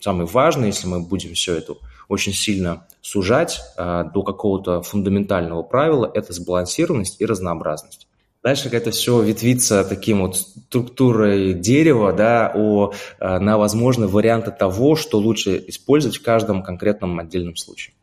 самый 0.00 0.26
важный, 0.26 0.68
если 0.68 0.86
мы 0.86 1.00
будем 1.00 1.34
все 1.34 1.56
это 1.56 1.74
очень 2.08 2.32
сильно 2.32 2.86
сужать 3.02 3.60
а, 3.76 4.04
до 4.04 4.22
какого-то 4.22 4.82
фундаментального 4.82 5.62
правила, 5.62 6.10
это 6.12 6.32
сбалансированность 6.32 7.20
и 7.20 7.26
разнообразность. 7.26 8.08
Дальше 8.42 8.68
это 8.70 8.92
все 8.92 9.20
ветвится 9.20 9.84
таким 9.84 10.20
вот 10.22 10.36
структурой 10.36 11.54
дерева, 11.54 12.12
да, 12.12 12.52
о, 12.54 12.92
а, 13.18 13.38
на 13.40 13.58
возможные 13.58 14.08
варианты 14.08 14.50
того, 14.50 14.96
что 14.96 15.18
лучше 15.18 15.62
использовать 15.66 16.16
в 16.16 16.22
каждом 16.22 16.62
конкретном 16.62 17.18
отдельном 17.18 17.56
случае. 17.56 17.94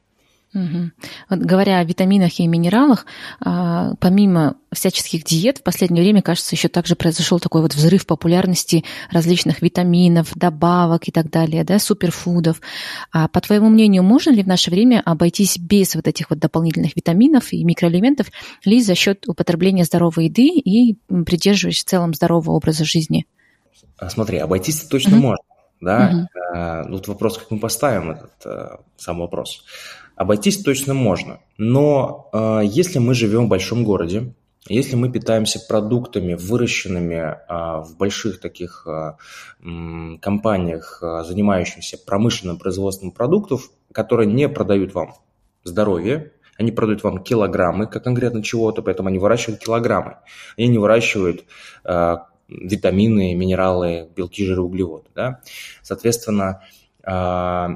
Угу. 0.55 0.91
Вот, 1.29 1.39
говоря 1.39 1.79
о 1.79 1.83
витаминах 1.83 2.39
и 2.39 2.47
минералах, 2.47 3.05
а, 3.41 3.93
помимо 4.00 4.55
всяческих 4.71 5.25
диет, 5.25 5.57
в 5.57 5.63
последнее 5.63 6.01
время, 6.01 6.21
кажется, 6.21 6.55
еще 6.55 6.69
также 6.69 6.95
произошел 6.95 7.39
такой 7.41 7.62
вот 7.62 7.75
взрыв 7.75 8.05
популярности 8.05 8.85
различных 9.12 9.62
витаминов, 9.62 10.31
добавок 10.33 11.09
и 11.09 11.12
так 11.12 11.29
далее, 11.29 11.65
да, 11.65 11.77
суперфудов. 11.77 12.62
А 13.12 13.27
по 13.27 13.41
твоему 13.41 13.67
мнению, 13.67 14.03
можно 14.03 14.31
ли 14.31 14.43
в 14.43 14.47
наше 14.47 14.71
время 14.71 15.01
обойтись 15.03 15.57
без 15.57 15.93
вот 15.93 16.07
этих 16.07 16.29
вот 16.29 16.39
дополнительных 16.39 16.95
витаминов 16.95 17.51
и 17.51 17.62
микроэлементов, 17.65 18.27
лишь 18.63 18.85
за 18.85 18.95
счет 18.95 19.27
употребления 19.27 19.83
здоровой 19.83 20.25
еды 20.25 20.47
и 20.47 20.95
придерживаясь 21.25 21.83
в 21.83 21.85
целом 21.85 22.13
здорового 22.13 22.51
образа 22.51 22.85
жизни? 22.85 23.27
А, 23.97 24.09
смотри, 24.09 24.38
обойтись 24.38 24.81
точно 24.83 25.15
mm 25.15 25.19
можно, 25.19 25.43
да. 25.81 26.27
Mm-hmm. 26.55 26.91
Тут 26.91 27.07
вопрос, 27.09 27.39
как 27.39 27.51
мы 27.51 27.59
поставим 27.59 28.12
этот 28.12 28.31
э, 28.45 28.77
сам 28.95 29.19
вопрос. 29.19 29.65
Обойтись 30.15 30.63
точно 30.63 30.93
можно, 30.93 31.39
но 31.57 32.29
э, 32.31 32.62
если 32.63 33.00
мы 33.00 33.13
живем 33.13 33.45
в 33.45 33.50
большом 33.50 33.84
городе, 33.84 34.34
если 34.67 34.95
мы 34.95 35.12
питаемся 35.12 35.60
продуктами, 35.60 36.34
выращенными 36.34 37.13
э, 37.13 37.36
в 37.84 37.95
больших 37.98 38.39
таких 38.39 38.88
э, 38.88 39.13
компаниях, 40.19 41.00
э, 41.03 41.24
занимающихся 41.24 42.00
промышленным 42.03 42.57
производством 42.57 43.12
продуктов, 43.12 43.69
которые 43.91 44.31
не 44.31 44.50
продают 44.50 44.95
вам 44.95 45.13
здоровье, 45.63 46.31
они 46.57 46.72
продают 46.72 47.03
вам 47.03 47.24
килограммы 47.24 47.86
как 47.86 48.03
конкретно 48.03 48.41
чего-то, 48.41 48.81
поэтому 48.81 49.10
они 49.10 49.19
выращивают 49.19 49.62
килограммы. 49.62 50.17
Они 50.57 50.69
не 50.69 50.77
выращивают 50.77 51.43
витамины, 52.48 53.36
минералы, 53.36 54.07
белки, 54.15 54.45
жиры, 54.45 54.62
углеводы. 54.62 55.10
Да? 55.13 55.41
Соответственно, 55.81 56.62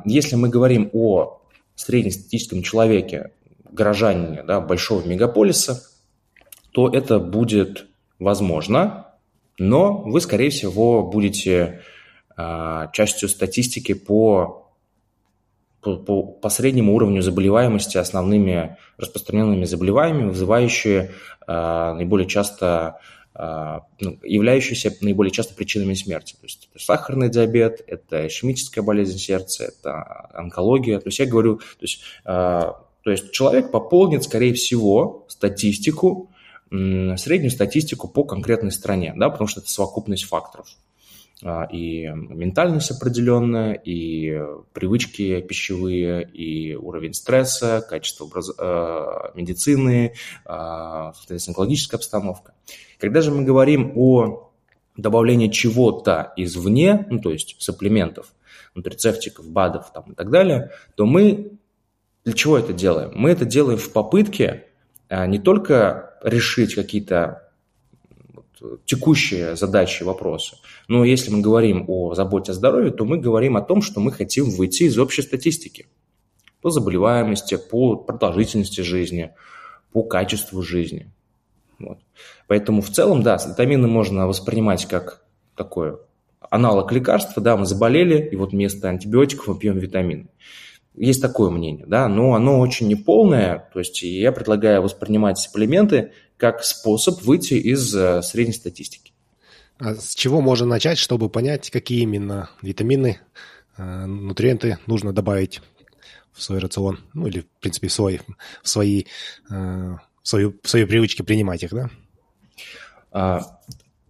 если 0.05 0.36
мы 0.36 0.48
говорим 0.48 0.89
о 0.93 1.38
среднестатистическом 1.81 2.62
человеке, 2.63 3.31
горожанине 3.71 4.43
да, 4.43 4.59
большого 4.59 5.05
мегаполиса, 5.07 5.83
то 6.71 6.89
это 6.89 7.19
будет 7.19 7.88
возможно, 8.19 9.07
но 9.57 10.01
вы, 10.01 10.21
скорее 10.21 10.50
всего, 10.50 11.03
будете 11.03 11.81
э, 12.38 12.88
частью 12.93 13.29
статистики 13.29 13.93
по, 13.93 14.71
по, 15.81 15.98
по, 15.98 16.24
по 16.24 16.50
среднему 16.50 16.95
уровню 16.95 17.21
заболеваемости 17.21 17.98
основными 17.98 18.77
распространенными 18.98 19.65
заболеваниями, 19.65 20.29
вызывающие 20.29 21.12
э, 21.48 21.93
наиболее 21.93 22.27
часто 22.27 23.00
ну, 23.36 24.19
являющиеся 24.24 24.93
наиболее 25.01 25.31
часто 25.31 25.53
причинами 25.53 25.93
смерти. 25.93 26.33
То 26.33 26.43
есть 26.43 26.69
это 26.74 26.83
сахарный 26.83 27.29
диабет, 27.29 27.81
это 27.88 28.27
ишемическая 28.27 28.83
болезнь 28.83 29.17
сердца, 29.17 29.65
это 29.65 30.29
онкология. 30.33 31.00
То 31.00 31.07
есть 31.07 31.19
я 31.19 31.25
говорю, 31.25 31.57
то 31.57 31.81
есть, 31.81 32.01
а, 32.25 32.81
то 33.03 33.12
есть 33.12 33.31
человек 33.31 33.71
пополнит, 33.71 34.24
скорее 34.24 34.53
всего, 34.53 35.25
статистику, 35.29 36.31
среднюю 36.69 37.50
статистику 37.50 38.09
по 38.09 38.24
конкретной 38.25 38.71
стране, 38.71 39.13
да, 39.15 39.29
потому 39.29 39.48
что 39.48 39.62
это 39.62 39.69
совокупность 39.69 40.25
факторов. 40.25 40.67
А, 41.41 41.63
и 41.71 42.07
ментальность 42.07 42.91
определенная, 42.91 43.74
и 43.74 44.38
привычки 44.74 45.39
пищевые, 45.39 46.29
и 46.29 46.75
уровень 46.75 47.13
стресса, 47.13 47.86
качество 47.88 48.25
образ... 48.25 48.50
медицины, 49.33 50.13
соответственно, 50.43 51.53
экологическая 51.53 51.95
обстановка. 51.95 52.53
Когда 53.00 53.22
же 53.22 53.32
мы 53.32 53.44
говорим 53.44 53.94
о 53.96 54.51
добавлении 54.98 55.48
чего-то 55.48 56.34
извне, 56.36 57.08
ну, 57.10 57.20
то 57.20 57.32
есть 57.32 57.56
сапплементов, 57.60 58.34
нутрицептиков, 58.75 59.50
БАДов 59.50 59.91
там, 59.94 60.12
и 60.12 60.15
так 60.15 60.29
далее, 60.29 60.72
то 60.96 61.06
мы 61.06 61.53
для 62.25 62.34
чего 62.34 62.58
это 62.58 62.74
делаем? 62.74 63.12
Мы 63.15 63.32
это 63.32 63.46
делаем 63.46 63.79
в 63.79 63.91
попытке 63.91 64.68
а, 65.08 65.25
не 65.25 65.39
только 65.39 66.18
решить 66.24 66.75
какие-то 66.75 67.50
текущие 68.86 69.56
задачи, 69.56 70.03
вопросы. 70.03 70.58
Но 70.89 71.06
если 71.06 71.32
мы 71.32 71.39
говорим 71.39 71.86
о 71.88 72.13
заботе 72.13 72.51
о 72.51 72.56
здоровье, 72.56 72.91
то 72.91 73.06
мы 73.06 73.18
говорим 73.18 73.56
о 73.56 73.62
том, 73.62 73.82
что 73.82 74.01
мы 74.01 74.12
хотим 74.12 74.50
выйти 74.50 74.84
из 74.84 75.00
общей 75.00 75.22
статистики 75.22 75.88
по 76.62 76.70
заболеваемости, 76.70 77.58
по 77.58 77.96
продолжительности 77.96 78.82
жизни, 78.82 79.32
по 79.94 80.03
качеству 80.03 80.62
жизни. 80.62 81.10
Вот. 81.79 82.00
Поэтому 82.48 82.81
в 82.81 82.89
целом, 82.89 83.24
да, 83.24 83.38
витамины 83.38 83.88
можно 83.88 84.27
воспринимать 84.27 84.86
как 84.86 85.24
такое 85.55 86.00
аналог 86.50 86.91
лекарства, 86.91 87.41
да, 87.41 87.57
мы 87.57 87.65
заболели, 87.65 88.27
и 88.31 88.36
вот 88.36 88.51
вместо 88.51 88.89
антибиотиков 88.89 89.48
мы 89.48 89.59
пьем 89.59 89.77
витамины. 89.77 90.27
есть 90.95 91.21
такое 91.21 91.50
мнение, 91.50 91.86
да, 91.86 92.07
но 92.07 92.33
оно 92.33 92.59
очень 92.59 92.88
неполное, 92.88 93.69
то 93.74 93.79
есть 93.79 94.01
я 94.01 94.31
предлагаю 94.31 94.81
воспринимать 94.81 95.38
сапплименты 95.38 96.12
как 96.38 96.63
способ 96.63 97.21
выйти 97.21 97.55
из 97.55 97.93
э, 97.93 98.21
средней 98.21 98.53
статистики. 98.53 99.12
А 99.77 99.95
с 99.95 100.15
чего 100.15 100.41
можно 100.41 100.65
начать, 100.65 100.98
чтобы 100.98 101.29
понять, 101.29 101.69
какие 101.69 102.01
именно 102.01 102.50
витамины, 102.62 103.19
э, 103.77 104.05
нутриенты 104.05 104.77
нужно 104.88 105.13
добавить 105.13 105.62
в 106.33 106.41
свой 106.41 106.59
рацион, 106.59 107.00
ну 107.13 107.27
или, 107.27 107.41
в 107.41 107.62
принципе, 107.62 107.89
в, 107.89 107.93
свой, 107.93 108.21
в, 108.63 108.69
свои, 108.69 109.03
э, 109.50 109.95
свою, 110.29 110.55
свои 110.63 110.86
привычки 110.86 111.21
принимать 111.21 111.63
их, 111.63 111.74
да? 111.74 111.89
А, 113.12 113.41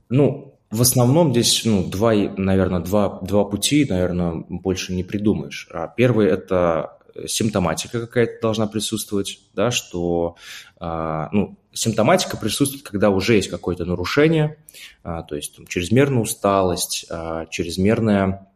ну, 0.09 0.59
в 0.69 0.81
основном 0.81 1.31
здесь, 1.31 1.63
ну, 1.65 1.83
два, 1.83 2.13
наверное, 2.13 2.81
два, 2.81 3.19
два 3.21 3.45
пути, 3.45 3.85
наверное, 3.89 4.43
больше 4.49 4.93
не 4.93 5.03
придумаешь. 5.03 5.67
А 5.71 5.87
первый– 5.87 6.27
это 6.29 6.97
симптоматика 7.25 8.01
какая-то 8.01 8.41
должна 8.41 8.67
присутствовать, 8.67 9.39
да, 9.55 9.71
что, 9.71 10.35
а, 10.79 11.29
ну, 11.31 11.57
симптоматика 11.73 12.37
присутствует, 12.37 12.83
когда 12.83 13.09
уже 13.09 13.35
есть 13.35 13.49
какое-то 13.49 13.85
нарушение, 13.85 14.57
а, 15.03 15.23
то 15.23 15.35
есть 15.35 15.55
там, 15.55 15.67
чрезмерная 15.67 16.21
усталость, 16.21 17.07
чрезмерное 17.49 18.48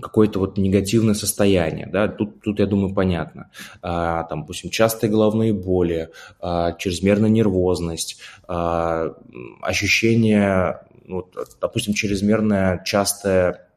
какое-то 0.00 0.38
вот 0.38 0.58
негативное 0.58 1.14
состояние, 1.14 1.86
да, 1.86 2.08
тут, 2.08 2.40
тут 2.42 2.58
я 2.58 2.66
думаю, 2.66 2.94
понятно. 2.94 3.50
А, 3.82 4.24
там, 4.24 4.42
допустим, 4.42 4.70
частые 4.70 5.10
головные 5.10 5.52
боли, 5.52 6.10
а, 6.40 6.72
чрезмерная 6.72 7.30
нервозность, 7.30 8.20
а, 8.46 9.14
ощущение, 9.62 10.80
вот, 11.08 11.34
допустим, 11.60 11.94
чрезмерная 11.94 12.82
частая 12.84 13.68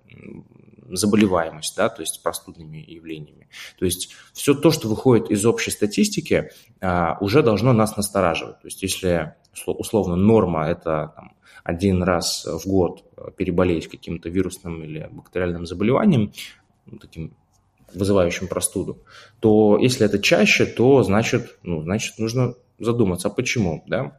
заболеваемость, 0.92 1.76
да, 1.76 1.90
то 1.90 2.02
есть 2.02 2.22
простудными 2.24 2.78
явлениями. 2.78 3.48
То 3.78 3.86
есть 3.86 4.12
все 4.34 4.54
то, 4.54 4.72
что 4.72 4.88
выходит 4.88 5.30
из 5.30 5.46
общей 5.46 5.72
статистики, 5.72 6.52
а, 6.82 7.18
уже 7.22 7.44
должно 7.44 7.74
нас 7.74 7.98
настораживать. 7.98 8.60
То 8.62 8.68
есть 8.68 8.82
если 8.82 9.36
условно 9.66 10.16
норма– 10.16 10.68
это 10.70 11.14
там, 11.16 11.34
один 11.64 12.04
раз 12.04 12.46
в 12.46 12.68
год 12.68 13.04
переболеть 13.36 13.88
каким-то 13.88 14.30
вирусным 14.30 14.84
или 14.84 15.08
бактериальным 15.12 15.66
заболеванием, 15.66 16.32
ну, 16.86 16.98
таким 16.98 17.34
вызывающим 17.94 18.48
простуду, 18.48 19.00
то 19.40 19.78
если 19.80 20.06
это 20.06 20.20
чаще, 20.20 20.66
то 20.66 21.04
значит, 21.04 21.58
ну, 21.64 21.82
значит 21.82 22.20
нужно 22.20 22.54
задуматься, 22.78 23.28
а 23.28 23.32
почему, 23.32 23.84
да? 23.88 24.18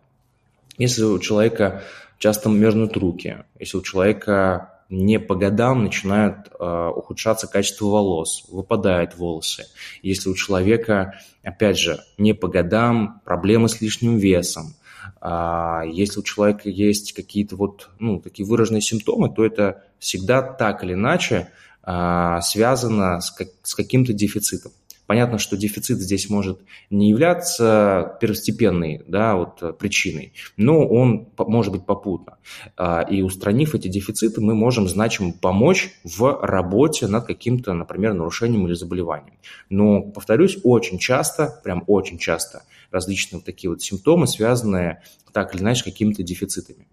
Если 0.77 1.05
у 1.05 1.19
человека 1.19 1.83
часто 2.19 2.49
мерзнут 2.49 2.97
руки, 2.97 3.45
если 3.59 3.77
у 3.77 3.83
человека 3.83 4.81
не 4.89 5.21
по 5.21 5.37
годам 5.37 5.85
начинают 5.85 6.49
э, 6.49 6.91
ухудшаться 6.95 7.47
качество 7.47 7.87
волос, 7.87 8.45
выпадают 8.49 9.17
волосы. 9.17 9.67
Если 10.03 10.29
у 10.29 10.35
человека, 10.35 11.15
опять 11.45 11.79
же, 11.79 12.01
не 12.19 12.33
по 12.33 12.49
годам 12.49 13.21
проблемы 13.25 13.69
с 13.69 13.81
лишним 13.81 14.19
весом, 14.19 14.75
э, 14.75 14.80
если 15.23 16.21
у 16.21 16.23
человека 16.23 16.69
есть 16.69 17.13
какие-то 17.13 17.57
вот, 17.57 17.91
ну, 17.99 18.21
такие 18.21 18.47
выраженные 18.47 18.81
симптомы, 18.81 19.29
то 19.29 19.45
это 19.45 19.85
всегда 19.99 20.43
так 20.43 20.83
или 20.85 20.95
иначе 20.95 21.51
э, 21.85 22.39
связано 22.43 23.21
с, 23.21 23.35
с 23.63 23.75
каким-то 23.75 24.13
дефицитом. 24.13 24.73
Понятно, 25.11 25.39
что 25.39 25.57
дефицит 25.57 25.99
здесь 25.99 26.31
может 26.31 26.61
не 26.89 27.11
являться 27.11 28.17
первостепенной 28.21 29.03
да, 29.09 29.35
вот, 29.35 29.61
э, 29.61 29.73
причиной, 29.73 30.35
но 30.57 30.87
он 30.87 31.31
может 31.37 31.73
быть 31.73 31.85
попутно. 31.85 32.39
А, 32.77 33.01
и 33.01 33.21
устранив 33.21 33.75
эти 33.75 33.89
дефициты, 33.89 34.41
мы 34.41 34.55
можем 34.55 34.87
значимо 34.87 35.33
помочь 35.33 35.91
в 36.05 36.39
работе 36.41 37.09
над 37.09 37.27
каким-то, 37.27 37.73
например, 37.73 38.15
нарушением 38.15 38.69
или 38.69 38.75
заболеванием. 38.75 39.35
Но, 39.69 40.01
повторюсь, 40.01 40.59
очень 40.63 41.01
часто, 41.01 41.61
прям 41.65 41.83
очень 41.89 42.19
часто 42.19 42.63
различные 42.93 43.39
вот 43.39 43.45
такие 43.45 43.69
вот 43.69 43.83
симптомы, 43.83 44.29
связанные 44.29 45.03
так 45.33 45.57
или 45.57 45.63
иначе 45.63 45.81
с 45.81 45.83
какими-то 45.83 46.23
дефицитами. 46.23 46.87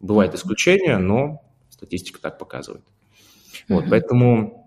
Бывают 0.00 0.34
исключения, 0.34 0.98
но 0.98 1.42
статистика 1.70 2.20
так 2.20 2.36
показывает. 2.38 2.84
Вот, 3.70 3.84
mm-hmm. 3.84 3.88
поэтому 3.88 4.61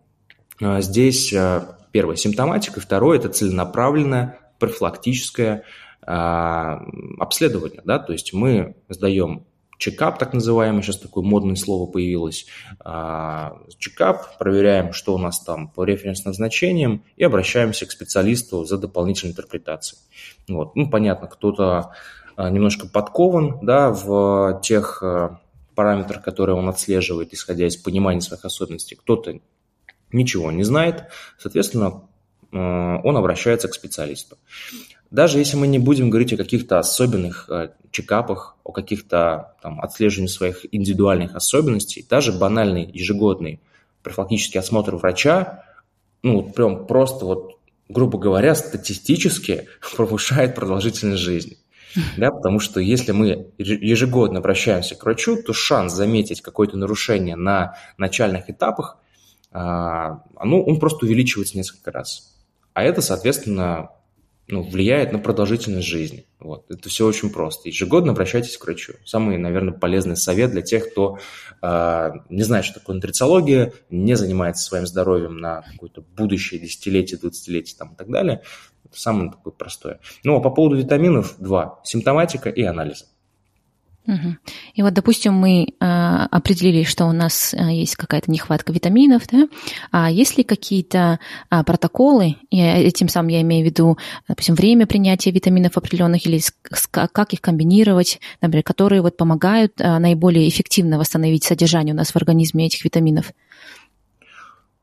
здесь 0.60 1.34
а, 1.34 1.76
Первое– 1.96 2.16
симптоматика. 2.18 2.82
Второе– 2.82 3.18
это 3.20 3.30
целенаправленное 3.30 4.38
профилактическое 4.60 5.64
э, 6.06 6.12
обследование. 6.12 7.82
Да? 7.86 8.00
То 8.00 8.12
есть 8.12 8.34
мы 8.34 8.76
сдаем 8.90 9.46
чекап, 9.78 10.20
так 10.20 10.34
называемый, 10.34 10.84
сейчас 10.84 10.98
такое 10.98 11.24
модное 11.24 11.56
слово 11.56 11.90
появилось, 11.90 12.48
а, 12.82 13.62
чекап, 13.78 14.38
проверяем, 14.38 14.92
что 14.92 15.16
у 15.16 15.18
нас 15.18 15.40
там 15.40 15.70
по 15.70 15.86
референсным 15.86 16.34
значениям 16.34 17.02
и 17.16 17.24
обращаемся 17.24 17.86
к 17.86 17.92
специалисту 17.92 18.66
за 18.66 18.78
дополнительной 18.78 19.32
интерпретацией. 19.32 20.02
Вот. 20.50 20.76
Ну, 20.76 20.90
понятно, 20.90 21.28
кто-то 21.28 21.94
а, 22.36 22.50
немножко 22.50 22.90
подкован 22.90 23.60
да, 23.62 23.92
в 23.92 24.60
тех 24.62 25.02
параметрах, 25.76 26.22
которые 26.22 26.58
он 26.58 26.68
отслеживает, 26.68 27.34
исходя 27.34 27.68
из 27.68 27.78
понимания 27.78 28.20
своих 28.20 28.44
особенностей, 28.44 28.96
кто-то 28.96 29.40
ничего 30.12 30.52
не 30.52 30.64
знает, 30.64 31.06
соответственно, 31.40 32.04
э, 32.52 32.58
он 32.58 33.18
обращается 33.18 33.68
к 33.68 33.74
специалисту. 33.74 34.38
Даже 35.12 35.40
если 35.40 35.56
мы 35.56 35.68
не 35.68 35.80
будем 35.80 36.10
говорить 36.10 36.34
о 36.34 36.38
каких-то 36.38 36.80
особенных 36.80 37.50
э, 37.50 37.70
чекапах, 37.92 38.58
о 38.64 38.72
каких-то 38.72 39.56
там, 39.62 39.80
отслеживании 39.80 40.28
своих 40.28 40.66
индивидуальных 40.72 41.36
особенностей, 41.36 42.06
даже 42.10 42.34
банальный 42.34 42.90
ежегодный 42.92 43.62
профилактический 44.04 44.60
осмотр 44.60 44.96
врача, 44.96 45.64
ну, 46.24 46.42
вот 46.42 46.56
прям 46.56 46.88
просто 46.88 47.26
вот, 47.26 47.60
грубо 47.88 48.18
говоря, 48.18 48.56
статистически 48.56 49.68
повышает 49.98 50.56
продолжительность 50.56 51.22
жизни. 51.22 51.58
Да, 52.18 52.32
потому 52.32 52.60
что 52.60 52.82
если 52.82 53.14
мы 53.14 53.48
ежегодно 53.58 54.40
обращаемся 54.40 54.96
к 54.96 55.04
врачу, 55.04 55.42
то 55.42 55.54
шанс 55.54 55.94
заметить 55.94 56.42
какое-то 56.42 56.78
нарушение 56.78 57.38
на 57.38 57.78
начальных 57.98 58.50
этапах 58.50 58.98
ну, 59.56 60.64
он 60.64 60.80
просто 60.80 61.06
увеличивается 61.06 61.58
несколько 61.58 61.92
раз. 61.92 62.36
А 62.74 62.84
это, 62.84 63.02
соответственно, 63.02 63.92
ну, 64.48 64.62
влияет 64.62 65.12
на 65.12 65.20
продолжительность 65.20 65.88
жизни. 65.88 66.26
Вот. 66.40 66.70
Это 66.70 66.90
все 66.90 67.08
очень 67.08 67.32
просто. 67.32 67.70
Ежегодно 67.70 68.12
обращайтесь 68.12 68.58
к 68.58 68.64
врачу. 68.66 68.94
Самый, 69.06 69.38
наверное, 69.38 69.74
полезный 69.74 70.18
совет 70.18 70.52
для 70.52 70.62
тех, 70.62 70.92
кто 70.92 71.18
э, 71.62 72.12
не 72.30 72.44
знает, 72.44 72.66
что 72.66 72.80
такое 72.80 72.96
нутрициология, 72.96 73.74
не 73.90 74.16
занимается 74.16 74.64
своим 74.64 74.86
здоровьем 74.86 75.38
на 75.38 75.64
какое-то 75.64 76.02
будущее 76.02 76.60
десятилетие, 76.60 77.20
двадцатилетие 77.20 77.76
там, 77.78 77.94
и 77.94 77.96
так 77.96 78.10
далее. 78.10 78.44
Это 78.84 79.00
самое 79.00 79.32
такое 79.32 79.54
простое. 79.54 80.00
Ну, 80.24 80.36
а 80.36 80.42
по 80.42 80.52
поводу 80.52 80.76
витаминов 80.76 81.36
два. 81.40 81.80
Симптоматика 81.84 82.50
и 82.50 82.62
анализ. 82.62 83.10
Угу. 84.08 84.36
И 84.76 84.82
вот, 84.84 84.94
допустим, 84.94 85.34
мы 85.34 85.64
э, 85.64 85.86
определили, 86.32 86.84
что 86.84 87.06
у 87.06 87.12
нас 87.12 87.54
э, 87.54 87.74
есть 87.74 87.96
какая-то 87.96 88.30
нехватка 88.30 88.72
витаминов, 88.72 89.24
да? 89.32 89.48
А 89.92 90.12
есть 90.12 90.38
ли 90.38 90.44
какие-то 90.44 91.20
э, 91.50 91.64
протоколы, 91.64 92.36
и 92.52 92.62
этим 92.62 93.10
самым 93.10 93.30
я 93.30 93.42
имею 93.42 93.64
в 93.64 93.66
виду, 93.66 93.98
допустим, 94.28 94.54
время 94.54 94.86
принятия 94.86 95.32
витаминов 95.32 95.78
определенных 95.78 96.28
или 96.28 96.38
с, 96.38 96.54
с, 96.72 96.88
как 96.88 97.34
их 97.34 97.42
комбинировать, 97.42 98.20
например, 98.42 98.64
которые 98.64 99.02
вот 99.02 99.18
помогают 99.18 99.82
э, 99.82 99.98
наиболее 99.98 100.48
эффективно 100.48 101.00
восстановить 101.00 101.44
содержание 101.44 101.94
у 101.94 101.98
нас 101.98 102.12
в 102.12 102.16
организме 102.16 102.68
этих 102.68 102.86
витаминов? 102.86 103.32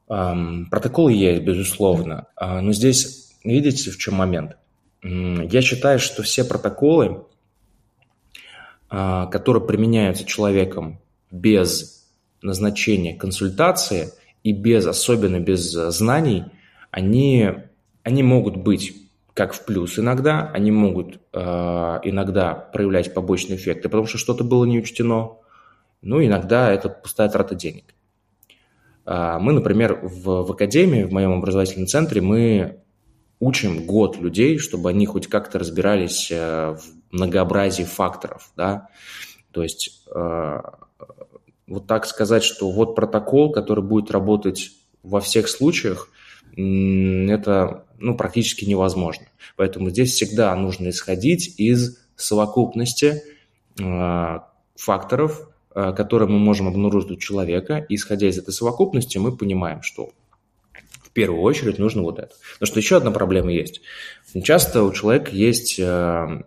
Um, 0.09 0.67
протоколы 0.69 1.13
есть, 1.13 1.43
безусловно, 1.43 2.27
uh, 2.39 2.61
но 2.61 2.73
здесь 2.73 3.33
видите, 3.45 3.91
в 3.91 3.99
чем 3.99 4.15
момент? 4.15 4.57
Я 5.03 5.63
считаю, 5.63 5.99
что 5.99 6.23
все 6.23 6.45
протоколы 6.45 7.25
которые 8.93 9.65
применяются 9.65 10.25
человеком 10.27 11.01
без 11.31 12.07
назначения 12.43 13.15
консультации 13.15 14.11
и 14.43 14.53
без, 14.53 14.87
особенно 14.87 15.41
без 15.41 15.73
знаний, 15.73 16.45
они, 16.91 17.51
они 18.03 18.23
могут 18.23 18.57
быть 18.57 18.95
как 19.35 19.55
в 19.55 19.65
плюс 19.65 19.99
иногда, 19.99 20.51
они 20.53 20.71
могут 20.71 21.19
э, 21.33 21.41
иногда 21.41 22.55
проявлять 22.55 23.15
побочные 23.15 23.57
эффекты, 23.57 23.89
потому 23.89 24.07
что 24.07 24.19
что-то 24.19 24.45
было 24.45 24.65
не 24.67 24.79
учтено, 24.79 25.39
ну, 26.03 26.23
иногда 26.23 26.71
это 26.71 26.91
пустая 26.91 27.31
трата 27.31 27.55
денег. 27.55 27.95
Э, 29.07 29.39
мы, 29.41 29.53
например, 29.53 30.01
в, 30.03 30.45
в 30.45 30.53
академии, 30.53 31.05
в 31.05 31.13
моем 31.13 31.33
образовательном 31.33 31.87
центре, 31.87 32.21
мы 32.21 32.81
учим 33.41 33.87
год 33.87 34.19
людей, 34.19 34.59
чтобы 34.59 34.91
они 34.91 35.07
хоть 35.07 35.29
как-то 35.29 35.59
разбирались 35.59 36.31
э, 36.31 36.77
в 36.77 37.02
многообразии 37.13 37.85
факторов, 37.85 38.51
да, 38.57 38.89
то 39.53 39.63
есть 39.63 40.03
э, 40.15 40.61
вот 41.67 41.87
так 41.87 42.07
сказать, 42.07 42.43
что 42.43 42.71
вот 42.71 42.97
протокол, 42.97 43.53
который 43.53 43.85
будет 43.85 44.11
работать 44.11 44.73
во 45.03 45.21
всех 45.21 45.49
случаях, 45.49 46.09
это 46.57 47.85
ну, 47.99 48.15
практически 48.15 48.65
невозможно. 48.65 49.27
Поэтому 49.57 49.91
здесь 49.91 50.13
всегда 50.13 50.55
нужно 50.55 50.91
исходить 50.91 51.55
из 51.59 51.99
совокупности 52.17 53.23
э, 53.81 54.39
факторов, 54.75 55.49
э, 55.75 55.93
которые 55.93 56.29
мы 56.29 56.39
можем 56.39 56.69
обнаружить 56.69 57.11
у 57.11 57.17
человека. 57.17 57.87
И 57.89 57.95
исходя 57.95 58.29
из 58.29 58.39
этой 58.39 58.53
совокупности, 58.53 59.19
мы 59.19 59.35
понимаем, 59.35 59.83
что 59.83 60.11
первую 61.13 61.43
очередь 61.43 61.79
нужно 61.79 62.03
вот 62.03 62.19
это. 62.19 62.35
Потому 62.55 62.67
что 62.67 62.81
еще 62.81 62.97
одна 62.97 63.11
проблема 63.11 63.53
есть. 63.53 63.81
Часто 64.43 64.83
у 64.83 64.93
человека 64.93 65.31
есть 65.33 65.79
э, 65.79 66.43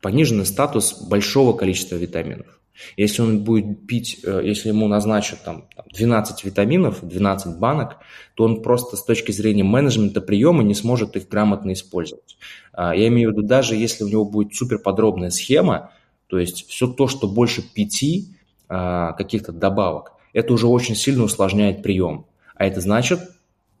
пониженный 0.00 0.44
статус 0.44 1.00
большого 1.00 1.56
количества 1.56 1.96
витаминов. 1.96 2.60
Если 2.96 3.22
он 3.22 3.44
будет 3.44 3.86
пить, 3.86 4.20
э, 4.24 4.42
если 4.44 4.68
ему 4.68 4.88
назначат 4.88 5.42
там 5.44 5.64
12 5.92 6.44
витаминов, 6.44 7.06
12 7.06 7.58
банок, 7.58 7.98
то 8.34 8.44
он 8.44 8.62
просто 8.62 8.96
с 8.96 9.04
точки 9.04 9.32
зрения 9.32 9.62
менеджмента 9.62 10.20
приема 10.20 10.62
не 10.62 10.74
сможет 10.74 11.16
их 11.16 11.28
грамотно 11.28 11.72
использовать. 11.72 12.36
А, 12.72 12.94
я 12.94 13.08
имею 13.08 13.30
в 13.30 13.32
виду, 13.32 13.46
даже 13.46 13.76
если 13.76 14.04
у 14.04 14.08
него 14.08 14.24
будет 14.24 14.54
супер 14.54 14.78
подробная 14.78 15.30
схема, 15.30 15.92
то 16.26 16.38
есть 16.38 16.68
все 16.68 16.88
то, 16.88 17.06
что 17.06 17.28
больше 17.28 17.62
пяти 17.62 18.34
а, 18.68 19.12
каких-то 19.12 19.52
добавок, 19.52 20.12
это 20.32 20.52
уже 20.52 20.66
очень 20.66 20.96
сильно 20.96 21.24
усложняет 21.24 21.82
прием. 21.82 22.26
А 22.56 22.66
это 22.66 22.80
значит, 22.80 23.20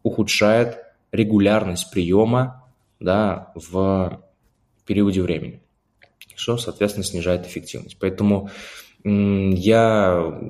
ухудшает 0.02 0.78
регулярность 1.10 1.90
приема 1.90 2.64
да, 3.00 3.52
в 3.54 4.23
периоде 4.84 5.22
времени, 5.22 5.62
что, 6.34 6.56
соответственно, 6.56 7.04
снижает 7.04 7.46
эффективность. 7.46 7.96
Поэтому 7.98 8.50
я 9.04 10.40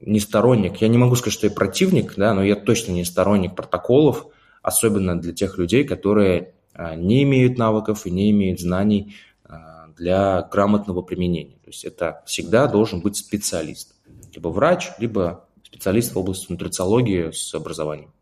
не 0.00 0.18
сторонник, 0.18 0.78
я 0.78 0.88
не 0.88 0.98
могу 0.98 1.14
сказать, 1.14 1.34
что 1.34 1.46
я 1.46 1.52
противник, 1.52 2.14
да, 2.16 2.34
но 2.34 2.42
я 2.42 2.56
точно 2.56 2.92
не 2.92 3.04
сторонник 3.04 3.54
протоколов, 3.54 4.26
особенно 4.62 5.20
для 5.20 5.32
тех 5.32 5.58
людей, 5.58 5.84
которые 5.84 6.54
а, 6.72 6.96
не 6.96 7.22
имеют 7.22 7.56
навыков 7.56 8.04
и 8.06 8.10
не 8.10 8.30
имеют 8.32 8.60
знаний 8.60 9.14
а, 9.44 9.88
для 9.96 10.42
грамотного 10.50 11.02
применения. 11.02 11.56
То 11.64 11.68
есть 11.68 11.84
это 11.84 12.22
всегда 12.26 12.66
должен 12.66 13.00
быть 13.00 13.16
специалист, 13.16 13.94
либо 14.34 14.48
врач, 14.48 14.90
либо 14.98 15.46
специалист 15.62 16.14
в 16.14 16.18
области 16.18 16.50
нутрициологии 16.50 17.30
с 17.30 17.54
образованием. 17.54 18.12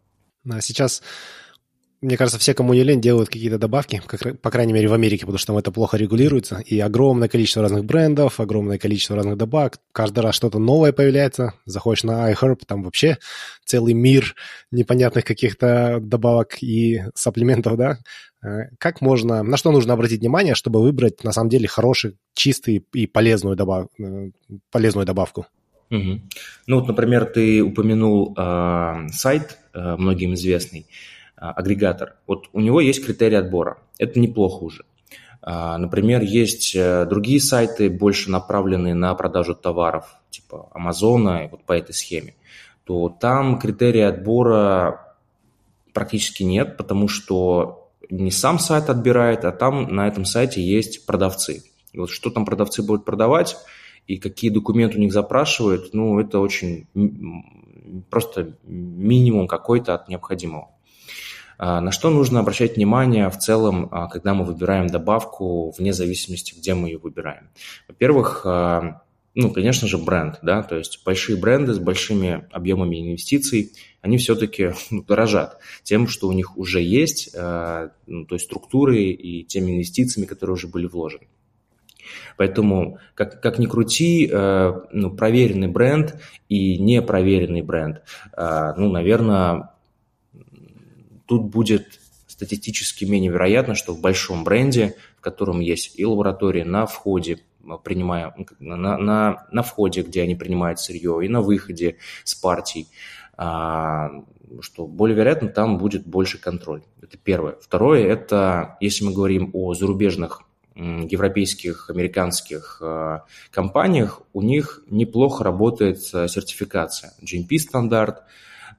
Сейчас 0.60 1.02
мне 2.02 2.16
кажется, 2.16 2.38
все, 2.38 2.52
кому 2.52 2.74
не 2.74 2.82
лень, 2.82 3.00
делают 3.00 3.28
какие-то 3.28 3.58
добавки, 3.58 4.02
как, 4.04 4.40
по 4.40 4.50
крайней 4.50 4.72
мере, 4.72 4.88
в 4.88 4.92
Америке, 4.92 5.20
потому 5.20 5.38
что 5.38 5.48
там 5.48 5.58
это 5.58 5.70
плохо 5.70 5.96
регулируется. 5.96 6.58
И 6.66 6.78
огромное 6.80 7.28
количество 7.28 7.62
разных 7.62 7.84
брендов, 7.84 8.40
огромное 8.40 8.76
количество 8.76 9.14
разных 9.14 9.36
добавок. 9.36 9.78
Каждый 9.92 10.20
раз 10.20 10.34
что-то 10.34 10.58
новое 10.58 10.92
появляется. 10.92 11.54
Заходишь 11.64 12.02
на 12.02 12.32
iHerb, 12.32 12.62
там 12.66 12.82
вообще 12.82 13.18
целый 13.64 13.94
мир 13.94 14.34
непонятных 14.72 15.24
каких-то 15.24 16.00
добавок 16.02 16.60
и 16.60 17.02
сапплиментов, 17.14 17.76
да? 17.76 17.98
Э, 18.44 18.68
как 18.78 19.00
можно, 19.00 19.44
на 19.44 19.56
что 19.56 19.70
нужно 19.70 19.94
обратить 19.94 20.20
внимание, 20.20 20.56
чтобы 20.56 20.82
выбрать, 20.82 21.22
на 21.22 21.30
самом 21.30 21.50
деле, 21.50 21.68
хороший, 21.68 22.16
чистый 22.34 22.84
и 22.92 23.06
полезную, 23.06 23.54
добав, 23.54 23.86
э, 24.00 24.30
полезную 24.72 25.06
добавку? 25.06 25.46
Угу. 25.92 26.20
Ну 26.66 26.80
вот, 26.80 26.88
например, 26.88 27.26
ты 27.26 27.62
упомянул 27.62 28.34
э, 28.36 29.08
сайт, 29.12 29.58
э, 29.72 29.96
многим 29.96 30.34
известный. 30.34 30.86
А, 31.42 31.50
агрегатор, 31.50 32.14
вот 32.28 32.48
у 32.52 32.60
него 32.60 32.80
есть 32.80 33.04
критерии 33.04 33.34
отбора. 33.34 33.78
Это 33.98 34.20
неплохо 34.20 34.62
уже. 34.62 34.84
А, 35.40 35.76
например, 35.76 36.22
есть 36.22 36.76
э, 36.76 37.04
другие 37.04 37.40
сайты, 37.40 37.90
больше 37.90 38.30
направленные 38.30 38.94
на 38.94 39.12
продажу 39.16 39.56
товаров, 39.56 40.04
типа 40.30 40.68
Амазона, 40.72 41.48
вот 41.50 41.64
по 41.64 41.72
этой 41.72 41.94
схеме, 41.94 42.36
то 42.84 43.08
там 43.08 43.58
критерии 43.58 44.02
отбора 44.02 45.16
практически 45.92 46.44
нет, 46.44 46.76
потому 46.76 47.08
что 47.08 47.90
не 48.08 48.30
сам 48.30 48.60
сайт 48.60 48.88
отбирает, 48.88 49.44
а 49.44 49.50
там 49.50 49.92
на 49.92 50.06
этом 50.06 50.24
сайте 50.24 50.62
есть 50.62 51.06
продавцы. 51.06 51.64
И 51.92 51.98
вот 51.98 52.10
что 52.10 52.30
там 52.30 52.44
продавцы 52.44 52.84
будут 52.84 53.04
продавать 53.04 53.56
и 54.06 54.16
какие 54.16 54.52
документы 54.52 54.96
у 54.96 55.00
них 55.00 55.12
запрашивают, 55.12 55.92
ну, 55.92 56.20
это 56.20 56.38
очень 56.38 56.86
просто 58.10 58.54
минимум 58.62 59.48
какой-то 59.48 59.94
от 59.94 60.08
необходимого. 60.08 60.68
А, 61.64 61.80
на 61.80 61.92
что 61.92 62.10
нужно 62.10 62.40
обращать 62.40 62.74
внимание 62.74 63.30
в 63.30 63.38
целом, 63.38 63.88
а, 63.92 64.08
когда 64.08 64.34
мы 64.34 64.44
выбираем 64.44 64.88
добавку, 64.88 65.72
вне 65.78 65.92
зависимости, 65.92 66.58
где 66.58 66.74
мы 66.74 66.88
ее 66.88 66.98
выбираем? 66.98 67.50
Во-первых, 67.86 68.42
а, 68.44 69.02
ну, 69.36 69.48
конечно 69.52 69.86
же, 69.86 69.96
бренд, 69.96 70.40
да, 70.42 70.64
то 70.64 70.76
есть 70.76 71.04
большие 71.04 71.38
бренды 71.38 71.72
с 71.72 71.78
большими 71.78 72.48
объемами 72.50 73.00
инвестиций, 73.00 73.70
они 74.00 74.18
все-таки 74.18 74.72
ну, 74.90 75.04
дорожат 75.04 75.58
тем, 75.84 76.08
что 76.08 76.26
у 76.26 76.32
них 76.32 76.58
уже 76.58 76.82
есть, 76.82 77.32
ну, 77.32 78.26
то 78.26 78.34
есть 78.34 78.46
структуры 78.46 79.00
и 79.00 79.44
теми 79.44 79.70
инвестициями, 79.70 80.26
которые 80.26 80.54
уже 80.54 80.66
были 80.66 80.86
вложены. 80.86 81.28
Поэтому, 82.36 82.98
как, 83.14 83.40
как 83.40 83.60
ни 83.60 83.66
крути, 83.66 84.28
ну, 84.28 85.10
проверенный 85.16 85.68
бренд 85.68 86.20
и 86.48 86.76
непроверенный 86.78 87.62
бренд, 87.62 88.02
ну, 88.36 88.90
наверное, 88.90 89.71
тут 91.32 91.44
будет 91.44 91.98
статистически 92.26 93.06
менее 93.06 93.32
вероятно, 93.32 93.74
что 93.74 93.94
в 93.94 94.00
большом 94.02 94.44
бренде, 94.44 94.96
в 95.16 95.22
котором 95.22 95.60
есть 95.60 95.98
и 95.98 96.04
лаборатория 96.04 96.62
на 96.62 96.84
входе, 96.84 97.38
принимая, 97.84 98.34
на, 98.58 98.98
на, 98.98 99.46
на 99.50 99.62
входе, 99.62 100.02
где 100.02 100.20
они 100.20 100.34
принимают 100.34 100.78
сырье, 100.78 101.20
и 101.24 101.28
на 101.28 101.40
выходе 101.40 101.96
с 102.24 102.34
партий, 102.34 102.86
а, 103.38 104.10
что 104.60 104.86
более 104.86 105.16
вероятно 105.16 105.48
там 105.48 105.78
будет 105.78 106.06
больше 106.06 106.36
контроль. 106.36 106.82
Это 107.00 107.16
первое. 107.16 107.56
Второе, 107.62 108.06
это 108.06 108.76
если 108.80 109.06
мы 109.06 109.14
говорим 109.14 109.48
о 109.54 109.72
зарубежных 109.72 110.42
европейских, 110.74 111.88
американских 111.88 112.78
э, 112.82 113.20
компаниях, 113.50 114.20
у 114.34 114.42
них 114.42 114.82
неплохо 114.90 115.44
работает 115.44 116.02
сертификация. 116.02 117.14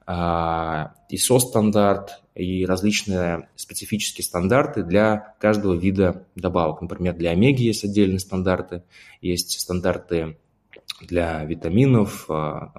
GMP-стандарт, 0.06 0.94
ISO-стандарт 1.10 2.22
и 2.34 2.66
различные 2.66 3.48
специфические 3.54 4.24
стандарты 4.24 4.82
для 4.82 5.34
каждого 5.38 5.74
вида 5.74 6.26
добавок. 6.34 6.82
Например, 6.82 7.14
для 7.14 7.30
омеги 7.30 7.62
есть 7.62 7.84
отдельные 7.84 8.18
стандарты, 8.18 8.82
есть 9.20 9.60
стандарты 9.60 10.36
для 11.00 11.44
витаминов 11.44 12.26
а, 12.28 12.72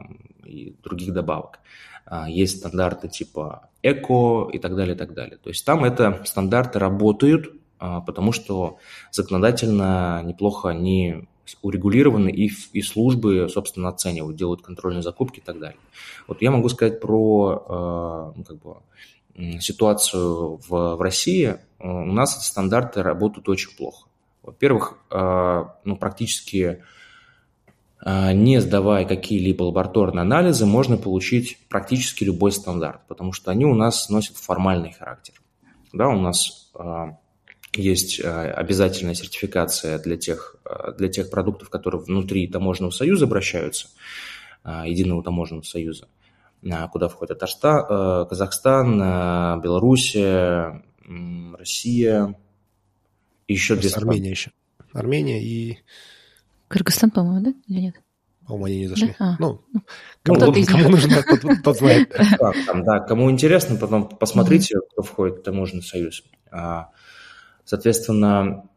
и 0.43 0.75
других 0.83 1.13
добавок. 1.13 1.59
А, 2.05 2.29
есть 2.29 2.59
стандарты 2.59 3.07
типа 3.07 3.69
эко 3.81 4.49
и 4.51 4.59
так 4.59 4.75
далее, 4.75 4.95
и 4.95 4.97
так 4.97 5.13
далее. 5.13 5.38
То 5.38 5.49
есть 5.49 5.65
там 5.65 5.83
это 5.83 6.21
стандарты 6.25 6.79
работают, 6.79 7.53
а, 7.79 8.01
потому 8.01 8.31
что 8.33 8.77
законодательно 9.11 10.21
неплохо 10.23 10.69
они 10.69 11.27
урегулированы, 11.62 12.29
и, 12.29 12.51
и 12.73 12.81
службы, 12.81 13.47
собственно, 13.49 13.89
оценивают, 13.89 14.38
делают 14.38 14.62
контрольные 14.62 15.03
закупки 15.03 15.39
и 15.39 15.43
так 15.43 15.60
далее. 15.60 15.77
Вот 16.27 16.41
я 16.41 16.51
могу 16.51 16.69
сказать 16.69 16.99
про 16.99 18.34
ну, 18.36 18.43
как 18.43 18.58
бы, 18.62 18.75
ситуацию 19.60 20.60
в, 20.67 20.95
в 20.95 21.01
России, 21.01 21.47
э, 21.47 21.58
у 21.79 22.12
нас 22.12 22.45
стандарты 22.45 23.03
работают 23.03 23.49
очень 23.49 23.75
плохо. 23.75 24.08
Во-первых, 24.43 24.97
э, 25.12 25.65
ну, 25.84 25.97
практически 25.97 26.84
э, 28.05 28.34
не 28.34 28.62
сдавая 28.62 29.05
какие-либо 29.05 29.63
лабораторные 29.63 30.21
анализы, 30.21 30.65
можно 30.65 30.97
получить 30.97 31.60
практически 31.67 32.23
любой 32.23 32.51
стандарт, 32.51 33.01
потому 33.08 33.34
что 33.34 33.51
они 33.51 33.65
у 33.65 33.75
нас 33.75 34.10
носят 34.10 34.38
формальный 34.38 34.93
характер. 34.93 35.34
Да, 35.91 36.08
у 36.10 36.19
нас 36.19 36.71
есть 37.77 38.19
обязательная 38.19 39.15
сертификация 39.15 39.99
для 39.99 40.17
тех, 40.17 40.55
для 40.97 41.09
тех 41.09 41.29
продуктов, 41.29 41.69
которые 41.69 42.01
внутри 42.01 42.47
таможенного 42.47 42.91
союза 42.91 43.25
обращаются, 43.25 43.88
единого 44.63 45.23
таможенного 45.23 45.63
союза 45.63 46.07
куда 46.91 47.07
входят 47.07 47.38
Татарстан, 47.38 47.85
э, 47.88 48.25
Казахстан, 48.27 49.01
э, 49.01 49.61
Белоруссия, 49.61 50.83
Россия 51.57 52.35
еще 53.47 53.75
две 53.75 53.89
страны. 53.89 54.09
Армения 54.09 54.29
еще. 54.31 54.51
Армения 54.93 55.43
и... 55.43 55.77
Кыргызстан, 56.67 57.11
по-моему, 57.11 57.45
да? 57.45 57.53
Или 57.67 57.81
нет? 57.81 57.95
По-моему, 58.47 58.65
они 58.65 58.79
не 58.79 58.88
зашли. 58.88 59.15
Да? 59.19 59.25
А. 59.25 59.35
Ну, 59.39 59.61
ну, 59.71 59.81
кому, 60.23 60.39
кому, 60.39 60.53
кому 60.65 60.89
нужно, 60.89 61.23
тот, 61.23 61.63
тот 61.63 61.77
знает. 61.77 62.15
Да, 62.39 62.51
там, 62.65 62.83
да, 62.83 62.99
кому 62.99 63.29
интересно, 63.29 63.75
потом 63.75 64.09
посмотрите, 64.09 64.77
кто 64.91 65.03
входит 65.03 65.39
в 65.39 65.43
таможенный 65.43 65.83
союз. 65.83 66.23
Соответственно, 67.65 68.69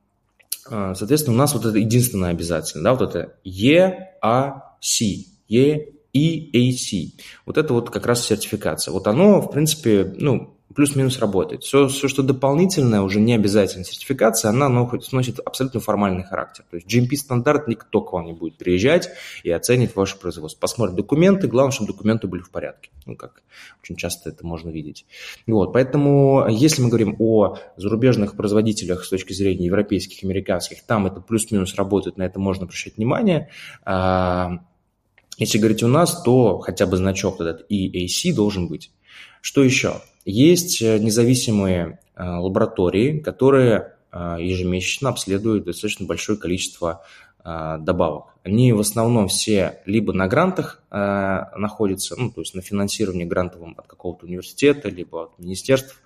а, 0.71 0.95
соответственно, 0.95 1.37
у 1.37 1.39
нас 1.39 1.55
вот 1.55 1.65
это 1.65 1.79
единственное 1.79 2.31
обязательно, 2.31 2.85
да, 2.85 2.95
вот 2.95 3.15
это 3.15 3.37
EAC, 3.45 5.27
E 5.49 5.99
EAC. 6.15 7.13
Вот 7.47 7.59
это 7.59 7.73
вот 7.73 7.91
как 7.91 8.07
раз 8.07 8.27
сертификация. 8.27 8.93
Вот 8.93 9.07
оно, 9.07 9.41
в 9.41 9.51
принципе, 9.51 10.15
ну, 10.17 10.58
плюс-минус 10.75 11.19
работает. 11.19 11.63
Все, 11.63 11.89
все, 11.89 12.09
что 12.09 12.23
дополнительное, 12.23 13.01
уже 13.01 13.21
не 13.21 13.35
обязательно 13.35 13.85
сертификация, 13.85 14.51
она 14.51 14.69
носит 14.69 15.41
абсолютно 15.41 15.81
формальный 15.81 16.25
характер. 16.25 16.65
То 16.71 16.77
есть 16.77 16.87
GMP-стандарт 16.87 17.69
никто 17.69 18.01
к 18.01 18.13
вам 18.13 18.27
не 18.27 18.33
будет 18.33 18.57
приезжать 18.59 19.11
и 19.43 19.51
оценить 19.51 19.97
ваше 19.97 20.19
производство. 20.19 20.61
Посмотрит 20.61 20.97
документы, 20.97 21.49
главное, 21.49 21.73
чтобы 21.73 21.93
документы 21.93 22.27
были 22.27 22.43
в 22.43 22.51
порядке. 22.51 22.91
Ну, 23.07 23.17
как 23.17 23.43
очень 23.83 23.97
часто 23.97 24.31
это 24.31 24.47
можно 24.47 24.71
видеть. 24.71 25.07
Вот, 25.47 25.73
поэтому, 25.73 26.47
если 26.49 26.83
мы 26.83 26.89
говорим 26.89 27.17
о 27.19 27.57
зарубежных 27.77 28.37
производителях 28.37 29.05
с 29.05 29.09
точки 29.09 29.33
зрения 29.33 29.67
европейских, 29.67 30.23
американских, 30.25 30.83
там 30.85 31.07
это 31.07 31.21
плюс-минус 31.21 31.75
работает, 31.77 32.19
на 32.19 32.23
это 32.23 32.39
можно 32.39 32.65
обращать 32.65 32.97
внимание. 32.97 33.49
А, 33.85 34.61
Если 35.39 35.59
говорить 35.59 35.83
у 35.83 35.89
нас, 35.89 36.23
то 36.23 36.59
хотя 36.59 36.87
бы 36.87 36.97
значок 36.97 37.41
этот 37.41 37.71
EAC 37.71 38.35
должен 38.35 38.69
быть. 38.69 38.91
Что 39.41 39.63
еще? 39.63 40.01
Есть 40.25 40.83
э, 40.83 40.99
независимые 40.99 42.01
э, 42.15 42.23
лаборатории, 42.23 43.19
которые 43.19 43.95
э, 44.13 44.37
ежемесячно 44.41 45.09
обследуют 45.09 45.65
достаточно 45.65 46.07
большое 46.07 46.39
количество 46.39 47.03
добавок. 47.45 48.35
Они 48.45 48.75
в 48.75 48.81
основном 48.81 49.29
все 49.29 49.81
либо 49.87 50.13
на 50.13 50.27
грантах 50.27 50.83
находятся, 50.91 52.15
ну, 52.19 52.31
то 52.31 52.43
есть 52.43 52.55
на 52.55 52.61
финансировании 52.61 53.25
грантовом 53.25 53.75
от 53.79 53.87
какого-то 53.87 54.27
университета, 54.27 54.91
либо 54.91 55.23
от 55.23 55.39
министерств, 55.39 56.03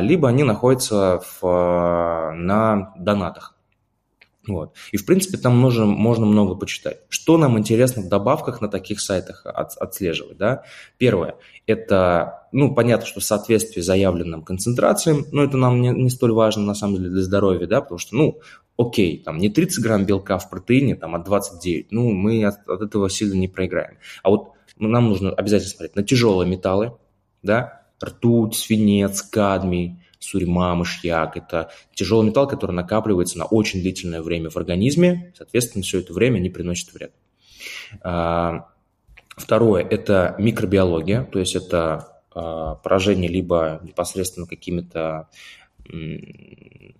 либо 0.00 0.28
они 0.28 0.44
находятся 0.44 1.20
в, 1.20 2.32
на 2.34 2.94
донатах. 2.96 3.51
Вот. 4.46 4.74
И, 4.90 4.96
в 4.96 5.06
принципе, 5.06 5.38
там 5.38 5.56
можно, 5.56 5.86
можно 5.86 6.26
много 6.26 6.56
почитать. 6.56 6.98
Что 7.08 7.38
нам 7.38 7.58
интересно 7.58 8.02
в 8.02 8.08
добавках 8.08 8.60
на 8.60 8.68
таких 8.68 9.00
сайтах 9.00 9.46
от, 9.46 9.76
отслеживать? 9.76 10.36
Да? 10.36 10.64
Первое– 10.98 11.36
это, 11.66 12.48
ну, 12.50 12.74
понятно, 12.74 13.06
что 13.06 13.20
в 13.20 13.24
соответствии 13.24 13.80
с 13.80 13.86
заявленным 13.86 14.42
концентрациям, 14.42 15.26
но 15.30 15.44
это 15.44 15.56
нам 15.56 15.80
не, 15.80 15.90
не 15.90 16.10
столь 16.10 16.32
важно, 16.32 16.64
на 16.64 16.74
самом 16.74 16.96
деле, 16.96 17.10
для 17.10 17.22
здоровья, 17.22 17.66
да, 17.66 17.80
потому 17.80 17.98
что, 17.98 18.16
ну, 18.16 18.40
окей, 18.76 19.22
там 19.22 19.38
не 19.38 19.48
30 19.48 19.82
грамм 19.82 20.04
белка 20.04 20.38
в 20.38 20.50
протеине, 20.50 20.96
там, 20.96 21.14
а 21.14 21.20
29, 21.20 21.92
ну, 21.92 22.10
мы 22.10 22.44
от, 22.44 22.68
от 22.68 22.82
этого 22.82 23.08
сильно 23.08 23.34
не 23.34 23.46
проиграем. 23.48 23.98
А 24.24 24.30
вот 24.30 24.52
нам 24.76 25.08
нужно 25.08 25.30
обязательно 25.30 25.70
смотреть 25.70 25.96
на 25.96 26.02
тяжелые 26.02 26.50
металлы, 26.50 26.94
да, 27.44 27.82
ртуть, 28.02 28.56
свинец, 28.56 29.22
кадмий, 29.22 30.01
сурьма, 30.22 30.74
мышьяк. 30.74 31.36
Это 31.36 31.70
тяжелый 31.94 32.26
металл, 32.26 32.46
который 32.48 32.72
накапливается 32.72 33.38
на 33.38 33.44
очень 33.44 33.80
длительное 33.80 34.22
время 34.22 34.50
в 34.50 34.56
организме. 34.56 35.32
Соответственно, 35.36 35.82
все 35.82 36.00
это 36.00 36.12
время 36.12 36.38
не 36.38 36.50
приносит 36.50 36.92
вред. 36.92 37.12
А, 38.02 38.68
второе– 39.36 39.84
это 39.90 40.34
микробиология, 40.38 41.24
то 41.24 41.38
есть 41.38 41.54
это 41.54 42.22
а, 42.34 42.76
поражение 42.76 43.30
либо 43.30 43.80
непосредственно 43.82 44.46
какими-то 44.46 45.28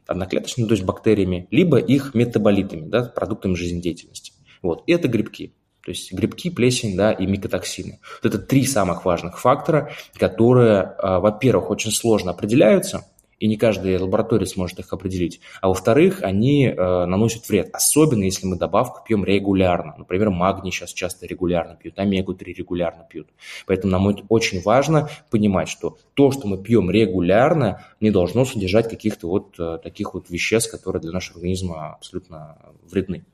одноклеточными, 0.06 0.66
то 0.66 0.72
есть 0.72 0.84
бактериями, 0.84 1.46
либо 1.50 1.78
их 1.78 2.14
метаболитами, 2.14 2.88
да, 2.88 3.04
продуктами 3.04 3.54
жизнедеятельности. 3.54 4.32
Вот. 4.60 4.82
И 4.86 4.92
это 4.92 5.08
грибки. 5.08 5.54
То 5.84 5.90
есть 5.90 6.12
грибки, 6.12 6.50
плесень 6.50 6.96
да, 6.96 7.12
и 7.12 7.26
микотоксины. 7.26 7.98
Вот 8.22 8.34
это 8.34 8.42
три 8.42 8.64
самых 8.64 9.04
важных 9.04 9.40
фактора, 9.40 9.92
которые, 10.14 10.82
а, 10.82 11.20
во-первых, 11.20 11.70
очень 11.70 11.90
сложно 11.90 12.30
определяются, 12.30 13.04
и 13.42 13.48
не 13.48 13.56
каждая 13.56 13.98
лаборатория 13.98 14.46
сможет 14.46 14.78
их 14.78 14.92
определить. 14.92 15.40
А 15.60 15.66
во-вторых, 15.66 16.22
они 16.22 16.66
э, 16.66 16.76
наносят 16.76 17.48
вред, 17.48 17.70
особенно 17.72 18.22
если 18.22 18.46
мы 18.46 18.56
добавку 18.56 19.04
пьем 19.04 19.24
регулярно. 19.24 19.96
Например, 19.98 20.30
магний 20.30 20.70
сейчас 20.70 20.92
часто 20.92 21.26
регулярно 21.26 21.74
пьют, 21.74 21.98
омегу-3 21.98 22.44
регулярно 22.54 23.04
пьют. 23.10 23.26
Поэтому 23.66 23.90
нам 23.90 24.14
очень 24.28 24.62
важно 24.62 25.08
понимать, 25.28 25.68
что 25.68 25.98
то, 26.14 26.30
что 26.30 26.46
мы 26.46 26.56
пьем 26.62 26.88
регулярно, 26.88 27.84
не 28.00 28.12
должно 28.12 28.44
содержать 28.44 28.88
каких-то 28.88 29.26
вот 29.26 29.58
э, 29.58 29.78
таких 29.82 30.14
вот 30.14 30.30
веществ, 30.30 30.70
которые 30.70 31.02
для 31.02 31.10
нашего 31.10 31.38
организма 31.38 31.94
абсолютно 31.94 32.58
вредны. 32.88 33.24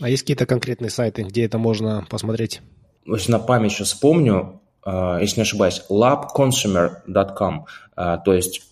А 0.00 0.08
есть 0.08 0.22
какие-то 0.22 0.46
конкретные 0.46 0.90
сайты, 0.90 1.22
где 1.22 1.44
это 1.44 1.58
можно 1.58 2.06
посмотреть? 2.10 2.60
Если 3.06 3.32
на 3.32 3.38
память 3.38 3.72
сейчас 3.72 3.88
вспомню, 3.88 4.60
э, 4.84 5.18
если 5.20 5.36
не 5.36 5.42
ошибаюсь, 5.42 5.82
labconsumer.com, 5.88 7.66
э, 7.96 8.18
то 8.24 8.34
есть, 8.34 8.62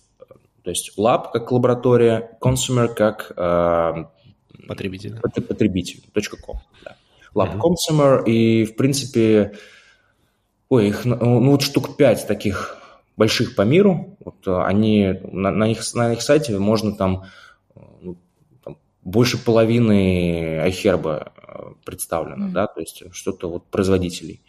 то 0.63 0.69
есть 0.69 0.97
lab 0.97 1.31
как 1.31 1.51
лаборатория, 1.51 2.37
consumer 2.41 2.87
как 2.87 3.31
э, 3.35 4.05
потребитель. 4.67 5.19
потребитель. 5.19 6.01
.com, 6.45 6.57
да. 6.83 6.95
Lab 7.33 7.55
uh-huh. 7.55 7.61
consumer 7.61 8.23
и, 8.25 8.65
в 8.65 8.75
принципе, 8.75 9.53
ой, 10.69 10.89
их 10.89 11.05
ну, 11.05 11.51
вот 11.51 11.61
штук 11.61 11.95
пять 11.95 12.27
таких 12.27 12.77
больших 13.15 13.55
по 13.55 13.61
миру. 13.61 14.17
Вот 14.23 14.47
они 14.65 15.19
на, 15.31 15.51
на, 15.51 15.71
их, 15.71 15.81
на 15.93 16.13
их 16.13 16.21
сайте 16.21 16.57
можно 16.57 16.95
там 16.95 17.25
больше 19.03 19.37
половины 19.37 20.67
iHerb 20.67 21.31
э, 21.37 21.73
представлено, 21.85 22.47
mm. 22.47 22.51
да, 22.51 22.67
то 22.67 22.79
есть 22.79 23.03
что-то 23.11 23.49
вот 23.49 23.65
производителей. 23.65 24.41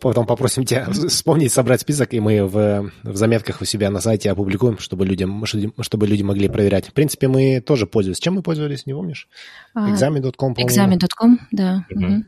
Потом 0.00 0.26
попросим 0.26 0.64
тебя 0.64 0.88
вспомнить, 1.08 1.52
собрать 1.52 1.82
список, 1.82 2.14
и 2.14 2.20
мы 2.20 2.46
в, 2.46 2.90
в 3.02 3.16
заметках 3.16 3.60
у 3.60 3.64
себя 3.64 3.90
на 3.90 4.00
сайте 4.00 4.30
опубликуем, 4.30 4.78
чтобы 4.78 5.04
людям, 5.04 5.44
чтобы 5.80 6.06
люди 6.06 6.22
могли 6.22 6.48
проверять. 6.48 6.88
В 6.88 6.92
принципе, 6.92 7.28
мы 7.28 7.60
тоже 7.60 7.86
пользуемся. 7.86 8.22
Чем 8.22 8.34
мы 8.34 8.42
пользовались, 8.42 8.86
не 8.86 8.94
помнишь? 8.94 9.28
Examen.com, 9.76 10.54
по 10.54 10.60
Examen.com, 10.60 11.38
да. 11.52 11.84
Угу. 11.90 12.24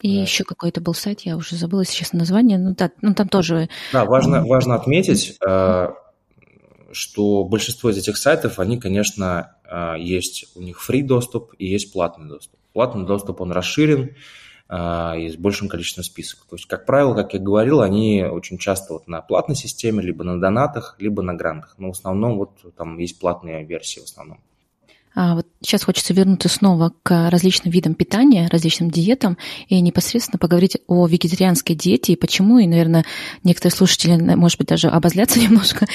И 0.00 0.16
да. 0.16 0.22
еще 0.22 0.44
какой-то 0.44 0.80
был 0.80 0.94
сайт, 0.94 1.20
я 1.20 1.36
уже 1.36 1.56
забыла 1.56 1.84
сейчас 1.84 2.14
название, 2.14 2.56
ну, 2.58 2.74
да, 2.74 2.90
ну 3.02 3.14
там 3.14 3.28
тоже... 3.28 3.68
Да, 3.92 4.06
важно, 4.06 4.46
важно 4.46 4.76
отметить, 4.76 5.36
э, 5.46 5.88
что 6.92 7.44
большинство 7.44 7.90
из 7.90 7.98
этих 7.98 8.16
сайтов, 8.16 8.58
они, 8.58 8.78
конечно, 8.78 9.56
а, 9.64 9.96
есть 9.96 10.46
у 10.56 10.60
них 10.60 10.78
free 10.88 11.02
доступ 11.02 11.54
и 11.58 11.66
есть 11.66 11.92
платный 11.92 12.28
доступ. 12.28 12.58
Платный 12.72 13.06
доступ, 13.06 13.40
он 13.40 13.52
расширен, 13.52 14.14
а, 14.68 15.16
и 15.16 15.28
с 15.28 15.36
большим 15.36 15.68
количеством 15.68 16.04
списков. 16.04 16.46
То 16.48 16.56
есть, 16.56 16.66
как 16.66 16.86
правило, 16.86 17.14
как 17.14 17.34
я 17.34 17.40
говорил, 17.40 17.80
они 17.80 18.24
очень 18.24 18.58
часто 18.58 18.94
вот 18.94 19.08
на 19.08 19.20
платной 19.20 19.56
системе, 19.56 20.02
либо 20.02 20.22
на 20.24 20.40
донатах, 20.40 20.96
либо 20.98 21.22
на 21.22 21.34
грантах. 21.34 21.74
Но 21.78 21.88
в 21.88 21.90
основном 21.98 22.38
вот 22.38 22.74
там 22.76 22.98
есть 22.98 23.18
платные 23.18 23.64
версии 23.64 24.00
в 24.00 24.04
основном. 24.04 24.40
А 25.14 25.34
вот 25.34 25.46
сейчас 25.60 25.82
хочется 25.82 26.14
вернуться 26.14 26.48
снова 26.48 26.92
к 27.02 27.30
различным 27.30 27.72
видам 27.72 27.94
питания, 27.94 28.48
различным 28.50 28.90
диетам 28.90 29.36
и 29.68 29.80
непосредственно 29.80 30.38
поговорить 30.38 30.78
о 30.86 31.06
вегетарианской 31.06 31.74
диете 31.74 32.12
и 32.12 32.16
почему. 32.16 32.58
И, 32.58 32.66
наверное, 32.66 33.04
некоторые 33.42 33.76
слушатели, 33.76 34.16
может 34.16 34.58
быть, 34.58 34.68
даже 34.68 34.88
обозлятся 34.88 35.40
немножко, 35.40 35.86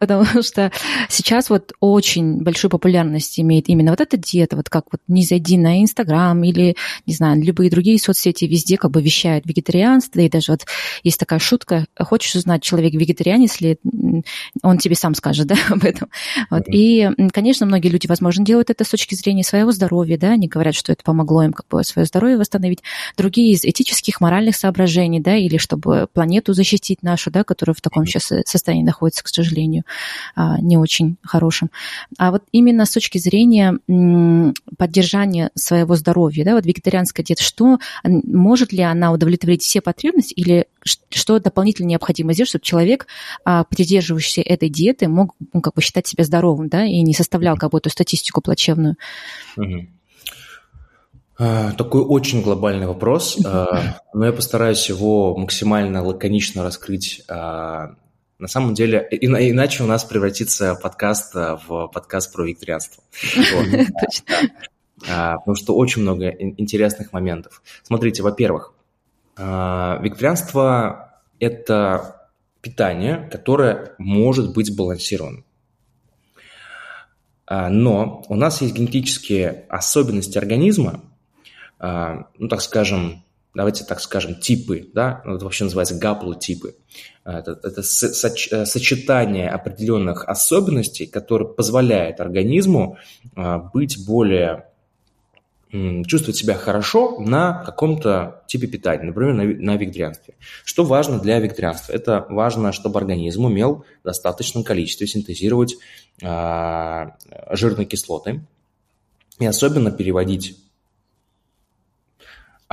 потому 0.00 0.42
что 0.42 0.72
сейчас 1.08 1.48
вот 1.48 1.72
очень 1.78 2.42
большую 2.42 2.70
популярность 2.70 3.38
имеет 3.38 3.68
именно 3.68 3.92
вот 3.92 4.00
эта 4.00 4.16
диета, 4.16 4.56
вот 4.56 4.68
как 4.68 4.86
вот 4.90 5.00
не 5.06 5.24
зайди 5.24 5.56
на 5.56 5.80
Инстаграм 5.80 6.42
или, 6.42 6.76
не 7.06 7.14
знаю, 7.14 7.40
любые 7.40 7.70
другие 7.70 7.98
соцсети, 8.00 8.46
везде 8.46 8.76
как 8.78 8.90
бы 8.90 9.00
вещают 9.00 9.46
вегетарианство, 9.46 10.20
и 10.20 10.28
даже 10.28 10.52
вот 10.52 10.66
есть 11.04 11.20
такая 11.20 11.38
шутка, 11.38 11.86
хочешь 11.98 12.34
узнать, 12.34 12.62
человек 12.62 12.94
вегетарианец 12.94 13.60
ли, 13.60 13.78
он 14.62 14.78
тебе 14.78 14.96
сам 14.96 15.14
скажет, 15.14 15.46
да, 15.48 15.56
об 15.68 15.84
этом. 15.84 16.08
Вот. 16.50 16.64
И, 16.66 17.08
конечно, 17.32 17.64
многие 17.64 17.88
люди, 17.88 18.08
возможно, 18.08 18.23
возможно, 18.24 18.46
делают 18.46 18.70
это 18.70 18.84
с 18.84 18.88
точки 18.88 19.14
зрения 19.14 19.44
своего 19.44 19.72
здоровья, 19.72 20.18
да, 20.18 20.30
они 20.30 20.48
говорят, 20.48 20.74
что 20.74 20.92
это 20.92 21.02
помогло 21.04 21.42
им 21.42 21.52
как 21.52 21.66
бы 21.68 21.84
свое 21.84 22.06
здоровье 22.06 22.36
восстановить. 22.36 22.82
Другие 23.16 23.52
из 23.52 23.64
этических, 23.64 24.20
моральных 24.20 24.56
соображений, 24.56 25.20
да, 25.20 25.36
или 25.36 25.56
чтобы 25.56 26.08
планету 26.12 26.52
защитить 26.52 27.02
нашу, 27.02 27.30
да, 27.30 27.44
которая 27.44 27.74
в 27.74 27.80
таком 27.80 28.06
сейчас 28.06 28.32
состоянии 28.46 28.84
находится, 28.84 29.22
к 29.22 29.28
сожалению, 29.28 29.84
а, 30.34 30.60
не 30.60 30.76
очень 30.76 31.16
хорошем. 31.22 31.70
А 32.18 32.30
вот 32.30 32.42
именно 32.52 32.86
с 32.86 32.90
точки 32.90 33.18
зрения 33.18 33.78
поддержания 34.76 35.50
своего 35.54 35.96
здоровья, 35.96 36.44
да, 36.44 36.54
вот 36.54 36.66
вегетарианская 36.66 37.24
диета, 37.24 37.42
что, 37.42 37.78
может 38.04 38.72
ли 38.72 38.82
она 38.82 39.12
удовлетворить 39.12 39.62
все 39.62 39.80
потребности 39.80 40.34
или 40.34 40.66
что 40.84 41.38
дополнительно 41.38 41.86
необходимо 41.86 42.32
сделать, 42.34 42.50
чтобы 42.50 42.64
человек, 42.64 43.06
а, 43.44 43.64
придерживающийся 43.64 44.42
этой 44.42 44.68
диеты, 44.68 45.08
мог 45.08 45.34
ну, 45.52 45.60
как 45.60 45.74
бы 45.74 45.82
считать 45.82 46.06
себя 46.06 46.24
здоровым, 46.24 46.68
да, 46.68 46.84
и 46.84 47.00
не 47.02 47.14
составлял 47.14 47.56
какую-то 47.56 47.90
статистику 47.90 48.13
статистику 48.14 48.40
плачевную? 48.40 48.96
Угу. 49.56 49.86
Такой 51.36 52.02
очень 52.02 52.42
глобальный 52.42 52.86
вопрос, 52.86 53.38
а, 53.44 53.98
но 54.12 54.26
я 54.26 54.32
постараюсь 54.32 54.88
его 54.88 55.36
максимально 55.36 56.04
лаконично 56.04 56.62
раскрыть. 56.62 57.22
А, 57.28 57.96
на 58.38 58.46
самом 58.46 58.74
деле, 58.74 59.08
иначе 59.10 59.82
у 59.82 59.86
нас 59.86 60.04
превратится 60.04 60.76
подкаст 60.80 61.34
в 61.34 61.90
подкаст 61.92 62.32
про 62.32 62.44
викторианство. 62.44 63.02
Потому 65.00 65.56
что 65.56 65.74
очень 65.74 66.02
много 66.02 66.28
интересных 66.28 67.12
моментов. 67.12 67.62
Смотрите, 67.82 68.22
во-первых, 68.22 68.72
викторианство– 69.36 71.20
это 71.40 72.30
питание, 72.60 73.28
которое 73.30 73.92
может 73.98 74.54
быть 74.54 74.68
сбалансированным. 74.68 75.44
А, 77.46 77.68
но 77.68 78.24
у 78.28 78.36
нас 78.36 78.60
есть 78.60 78.74
генетические 78.74 79.66
особенности 79.68 80.38
организма, 80.38 81.02
а, 81.78 82.28
ну, 82.38 82.48
так 82.48 82.62
скажем, 82.62 83.22
давайте 83.54 83.84
так 83.84 84.00
скажем, 84.00 84.36
типы, 84.36 84.88
да, 84.94 85.22
ну, 85.24 85.36
это 85.36 85.44
вообще 85.44 85.64
называется 85.64 85.96
гаплотипы. 85.96 86.76
А, 87.24 87.40
это, 87.40 87.58
это 87.62 87.82
сочетание 87.82 89.50
определенных 89.50 90.26
особенностей, 90.28 91.06
которые 91.06 91.48
позволяют 91.48 92.20
организму 92.20 92.96
быть 93.72 94.06
более 94.06 94.66
чувствовать 96.06 96.36
себя 96.36 96.54
хорошо 96.54 97.18
на 97.18 97.64
каком-то 97.64 98.42
типе 98.46 98.66
питания, 98.66 99.04
например, 99.04 99.34
на, 99.34 99.44
на 99.44 99.76
вегетарианстве. 99.76 100.34
Что 100.64 100.84
важно 100.84 101.18
для 101.18 101.40
вегетарианства? 101.40 101.92
Это 101.92 102.26
важно, 102.28 102.72
чтобы 102.72 102.98
организм 103.00 103.44
умел 103.44 103.84
в 104.02 104.06
достаточном 104.06 104.62
количестве 104.62 105.06
синтезировать 105.06 105.76
э, 106.22 107.06
жирные 107.50 107.86
кислоты 107.86 108.42
и 109.40 109.46
особенно 109.46 109.90
переводить 109.90 110.56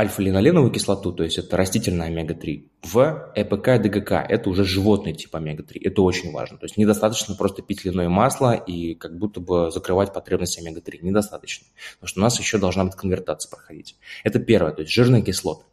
альфа-линоленовую 0.01 0.71
кислоту, 0.71 1.13
то 1.13 1.23
есть 1.23 1.37
это 1.37 1.55
растительная 1.57 2.07
омега-3, 2.07 2.65
в 2.81 3.31
ЭПК 3.35 3.67
и 3.67 3.77
ДГК, 3.77 4.25
это 4.27 4.49
уже 4.49 4.63
животный 4.63 5.13
тип 5.13 5.35
омега-3, 5.35 5.79
это 5.83 6.01
очень 6.01 6.31
важно. 6.31 6.57
То 6.57 6.65
есть 6.65 6.75
недостаточно 6.77 7.35
просто 7.35 7.61
пить 7.61 7.85
льняное 7.85 8.09
масло 8.09 8.53
и 8.53 8.95
как 8.95 9.17
будто 9.17 9.39
бы 9.39 9.69
закрывать 9.71 10.11
потребности 10.11 10.59
омега-3, 10.59 10.99
недостаточно, 11.03 11.67
потому 11.95 12.07
что 12.07 12.19
у 12.19 12.23
нас 12.23 12.39
еще 12.39 12.57
должна 12.57 12.85
быть 12.85 12.95
конвертация 12.95 13.49
проходить. 13.49 13.95
Это 14.23 14.39
первое, 14.39 14.71
то 14.71 14.81
есть 14.81 14.91
жирные 14.91 15.21
кислоты. 15.21 15.65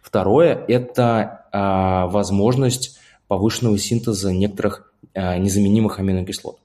Второе– 0.00 0.64
это 0.68 1.46
а, 1.52 2.06
возможность 2.06 2.98
повышенного 3.26 3.78
синтеза 3.78 4.32
некоторых 4.32 4.92
а, 5.14 5.38
незаменимых 5.38 5.98
аминокислот. 5.98 6.58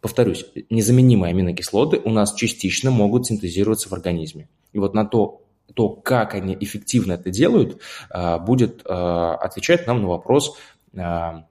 Повторюсь, 0.00 0.44
незаменимые 0.68 1.30
аминокислоты 1.30 1.98
у 2.04 2.10
нас 2.10 2.34
частично 2.34 2.90
могут 2.90 3.26
синтезироваться 3.26 3.88
в 3.88 3.92
организме. 3.94 4.48
И 4.72 4.78
вот 4.78 4.94
на 4.94 5.04
то, 5.06 5.42
то, 5.74 5.90
как 5.90 6.34
они 6.34 6.56
эффективно 6.58 7.12
это 7.12 7.30
делают, 7.30 7.80
а, 8.10 8.38
будет 8.38 8.82
а, 8.84 9.36
отвечать 9.36 9.86
нам 9.86 10.02
на 10.02 10.08
вопрос, 10.08 10.56
а, 10.96 11.44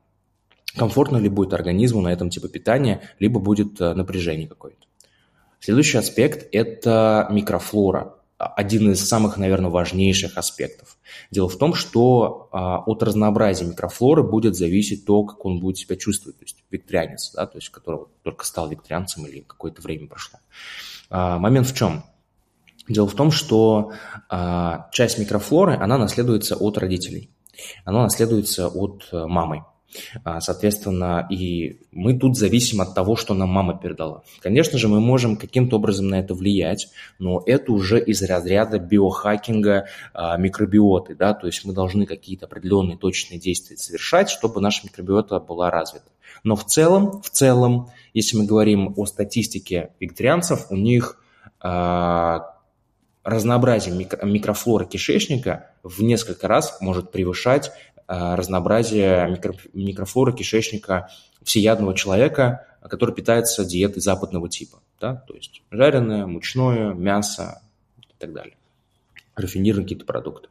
комфортно 0.75 1.17
ли 1.17 1.29
будет 1.29 1.53
организму 1.53 2.01
на 2.01 2.09
этом 2.09 2.29
типе 2.29 2.49
питания, 2.49 3.01
либо 3.19 3.39
будет 3.39 3.79
напряжение 3.79 4.47
какое-то. 4.47 4.85
Следующий 5.59 5.97
аспект– 5.97 6.47
это 6.51 7.27
микрофлора. 7.31 8.13
Один 8.37 8.91
из 8.91 9.07
самых, 9.07 9.37
наверное, 9.37 9.71
важнейших 9.71 10.37
аспектов. 10.37 10.99
Дело 11.31 11.49
в 11.49 11.57
том, 11.57 11.73
что 11.73 12.49
от 12.51 13.01
разнообразия 13.01 13.65
микрофлоры 13.65 14.21
будет 14.21 14.55
зависеть 14.55 15.05
то, 15.05 15.23
как 15.23 15.43
он 15.45 15.59
будет 15.59 15.79
себя 15.79 15.95
чувствовать. 15.95 16.37
То 16.37 16.45
есть 16.45 16.63
викторианец, 16.69 17.31
да, 17.33 17.47
то 17.47 17.57
есть 17.57 17.69
который 17.69 18.01
только 18.21 18.45
стал 18.45 18.69
викторианцем 18.69 19.25
или 19.25 19.39
какое-то 19.39 19.81
время 19.81 20.07
прошло. 20.07 20.39
Момент 21.09 21.65
в 21.65 21.75
чем? 21.75 22.03
Дело 22.87 23.07
в 23.07 23.15
том, 23.15 23.31
что 23.31 23.91
э, 24.29 24.73
часть 24.91 25.19
микрофлоры, 25.19 25.75
она 25.75 25.97
наследуется 25.97 26.55
от 26.55 26.77
родителей. 26.77 27.29
Она 27.85 28.03
наследуется 28.03 28.67
от 28.67 29.07
э, 29.11 29.25
мамы. 29.25 29.65
А, 30.23 30.41
соответственно, 30.41 31.25
и 31.29 31.79
мы 31.91 32.17
тут 32.17 32.37
зависим 32.37 32.81
от 32.81 32.93
того, 32.93 33.15
что 33.15 33.33
нам 33.33 33.49
мама 33.49 33.77
передала. 33.77 34.23
Конечно 34.41 34.77
же, 34.77 34.87
мы 34.87 34.99
можем 34.99 35.37
каким-то 35.37 35.77
образом 35.77 36.09
на 36.09 36.19
это 36.19 36.33
влиять, 36.33 36.89
но 37.19 37.41
это 37.45 37.71
уже 37.71 37.99
из 37.99 38.21
разряда 38.21 38.79
биохакинга 38.79 39.87
а, 40.13 40.37
микробиоты, 40.37 41.15
да, 41.15 41.33
то 41.33 41.47
есть 41.47 41.63
мы 41.65 41.73
должны 41.73 42.05
какие-то 42.05 42.45
определенные 42.45 42.97
точные 42.97 43.39
действия 43.39 43.77
совершать, 43.77 44.29
чтобы 44.29 44.61
наша 44.61 44.85
микробиота 44.85 45.39
была 45.39 45.71
развита. 45.71 46.11
Но 46.43 46.55
в 46.55 46.65
целом, 46.65 47.21
в 47.21 47.29
целом, 47.29 47.89
если 48.13 48.37
мы 48.37 48.45
говорим 48.45 48.93
о 48.97 49.05
статистике 49.05 49.91
вегетарианцев, 49.99 50.67
у 50.69 50.75
них 50.75 51.19
а, 51.59 52.56
разнообразие 53.27 53.93
микрофлоры 54.23 54.85
кишечника 54.85 55.71
в 55.83 56.01
несколько 56.01 56.47
раз 56.47 56.77
может 56.79 57.11
превышать 57.11 57.71
э, 58.07 58.35
разнообразие 58.35 59.29
микро, 59.29 59.53
микрофлоры 59.73 60.31
кишечника 60.31 61.09
всеядного 61.43 61.93
человека, 61.93 62.65
который 62.81 63.13
питается 63.13 63.65
диетой 63.65 64.01
западного 64.01 64.47
типа. 64.47 64.79
Да? 65.01 65.25
То 65.27 65.35
есть 65.35 65.61
жареное, 65.71 66.25
мучное, 66.25 66.93
мясо 66.93 67.61
и 67.97 68.13
так 68.17 68.31
далее. 68.31 68.55
Рафинированные 69.35 69.83
какие-то 69.83 70.05
продукты. 70.05 70.47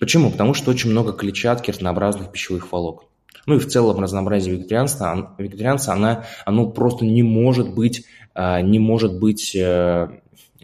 Почему? 0.00 0.32
Потому 0.32 0.52
что 0.52 0.72
очень 0.72 0.90
много 0.90 1.12
клетчатки, 1.12 1.70
разнообразных 1.70 2.32
пищевых 2.32 2.72
волокон. 2.72 3.06
Ну 3.46 3.54
и 3.54 3.58
в 3.60 3.68
целом 3.68 4.00
разнообразие 4.00 4.56
вегетарианства, 4.56 5.36
вегетарианца, 5.38 5.92
она, 5.92 6.24
оно 6.44 6.68
просто 6.68 7.04
не 7.04 7.22
может 7.22 7.72
быть, 7.72 8.04
э, 8.34 8.62
не 8.62 8.80
может 8.80 9.16
быть 9.20 9.54
э, 9.54 10.08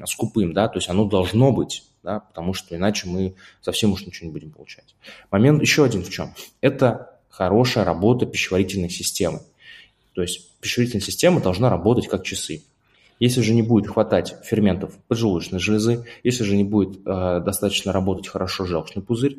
скупым, 0.07 0.53
да, 0.53 0.69
то 0.69 0.79
есть 0.79 0.89
оно 0.89 1.05
должно 1.05 1.53
быть, 1.53 1.85
да, 2.03 2.21
потому 2.21 2.55
что 2.55 2.77
иначе 2.77 3.09
мы 3.09 3.35
совсем 3.61 3.93
уж 3.93 4.07
ничего 4.07 4.27
не 4.27 4.33
будем 4.33 4.51
получать. 4.51 4.95
Момент 5.31 5.61
еще 5.61 5.85
один 5.85 6.03
в 6.03 6.11
чем? 6.11 6.35
Это 6.61 7.19
хорошая 7.29 7.85
работа 7.85 8.27
пищеварительной 8.27 8.91
системы. 8.91 9.41
То 10.15 10.23
есть 10.23 10.51
пищеварительная 10.61 11.05
система 11.05 11.41
должна 11.41 11.71
работать 11.71 12.09
как 12.09 12.25
часы. 12.25 12.63
Если 13.19 13.41
же 13.41 13.55
не 13.55 13.63
будет 13.63 13.89
хватать 13.89 14.35
ферментов 14.45 14.99
поджелудочной 15.09 15.61
железы, 15.61 16.05
если 16.25 16.43
же 16.43 16.57
не 16.57 16.65
будет 16.65 17.07
э, 17.07 17.41
достаточно 17.41 17.93
работать 17.93 18.27
хорошо 18.27 18.67
желчный 18.67 19.03
пузырь, 19.03 19.39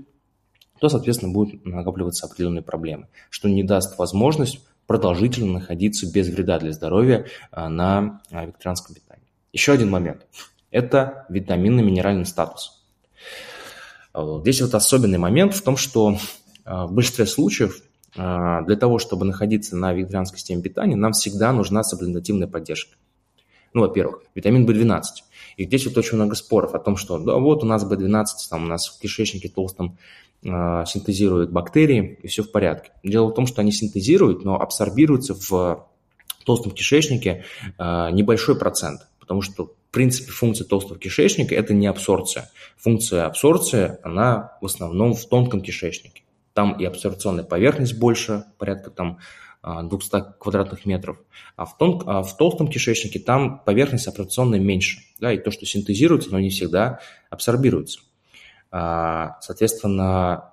то, 0.79 0.89
соответственно, 0.89 1.33
будут 1.33 1.65
накапливаться 1.65 2.25
определенные 2.25 2.61
проблемы, 2.61 3.07
что 3.29 3.49
не 3.49 3.63
даст 3.63 3.97
возможность 3.97 4.59
продолжительно 4.87 5.53
находиться 5.53 6.11
без 6.11 6.29
вреда 6.29 6.59
для 6.59 6.71
здоровья 6.71 7.25
э, 7.51 7.67
на 7.67 8.21
э, 8.31 8.47
викторианском 8.47 8.95
питании. 8.95 9.12
Еще 9.53 9.71
один 9.71 9.89
момент 9.89 10.25
это 10.73 11.25
витаминно-минеральный 11.29 12.25
статус. 12.25 12.83
Здесь 14.13 14.61
вот 14.61 14.75
особенный 14.75 15.19
момент 15.19 15.55
в 15.55 15.61
том, 15.61 15.77
что 15.77 16.17
а, 16.65 16.87
в 16.87 16.93
большинстве 16.93 17.25
случаев 17.25 17.81
а, 18.15 18.61
для 18.63 18.75
того, 18.75 18.99
чтобы 18.99 19.25
находиться 19.25 19.75
на 19.75 19.93
вегетарианской 19.93 20.39
системе 20.39 20.61
питания, 20.61 20.95
нам 20.95 21.13
всегда 21.13 21.51
нужна 21.51 21.83
саплементативная 21.83 22.47
поддержка. 22.47 22.95
Ну, 23.73 23.81
во-первых, 23.81 24.21
витамин 24.35 24.69
В12. 24.69 25.03
И 25.57 25.65
здесь 25.65 25.85
вот 25.85 25.97
очень 25.97 26.15
много 26.15 26.35
споров 26.35 26.75
о 26.75 26.79
том, 26.79 26.95
что 26.95 27.17
да, 27.17 27.35
вот 27.37 27.63
у 27.63 27.65
нас 27.65 27.83
В12, 27.83 28.25
там 28.49 28.65
у 28.65 28.67
нас 28.67 28.87
в 28.87 28.99
кишечнике 28.99 29.49
толстом 29.49 29.97
э, 30.43 30.83
синтезируют 30.85 31.51
бактерии, 31.51 32.19
и 32.21 32.27
все 32.27 32.43
в 32.43 32.51
порядке. 32.51 32.91
Дело 33.03 33.27
в 33.27 33.33
том, 33.33 33.47
что 33.47 33.61
они 33.61 33.71
синтезируют, 33.71 34.43
но 34.43 34.59
абсорбируются 34.59 35.33
в 35.33 35.87
толстом 36.45 36.71
кишечнике 36.71 37.45
э, 37.79 38.09
небольшой 38.11 38.57
процент, 38.57 39.07
потому 39.23 39.41
что 39.41 39.73
принципе, 39.93 40.31
функция 40.31 40.65
толстого 40.65 40.99
кишечника– 40.99 41.55
это 41.55 41.73
не 41.73 41.87
абсорбция. 41.87 42.49
Функция 42.77 43.25
абсорбции, 43.25 43.99
она 44.03 44.57
в 44.59 44.65
основном 44.65 45.13
в 45.13 45.25
тонком 45.29 45.61
кишечнике. 45.61 46.23
Там 46.53 46.73
и 46.73 46.83
абсорбционная 46.83 47.43
поверхность 47.43 47.97
больше, 47.97 48.43
порядка 48.57 48.89
там 48.89 49.19
200 49.63 50.15
а, 50.15 50.21
квадратных 50.21 50.85
метров, 50.85 51.19
а 51.55 51.65
в, 51.65 51.77
тон, 51.77 52.03
а 52.05 52.23
в 52.23 52.35
толстом 52.35 52.67
кишечнике 52.67 53.19
там 53.19 53.59
поверхность 53.59 54.07
абсорбционная 54.07 54.59
меньше, 54.59 54.99
да, 55.19 55.31
и 55.31 55.37
то, 55.37 55.51
что 55.51 55.65
синтезируется, 55.65 56.31
но 56.31 56.39
не 56.39 56.49
всегда 56.49 56.99
абсорбируется. 57.29 58.01
А, 58.71 59.37
соответственно, 59.41 60.51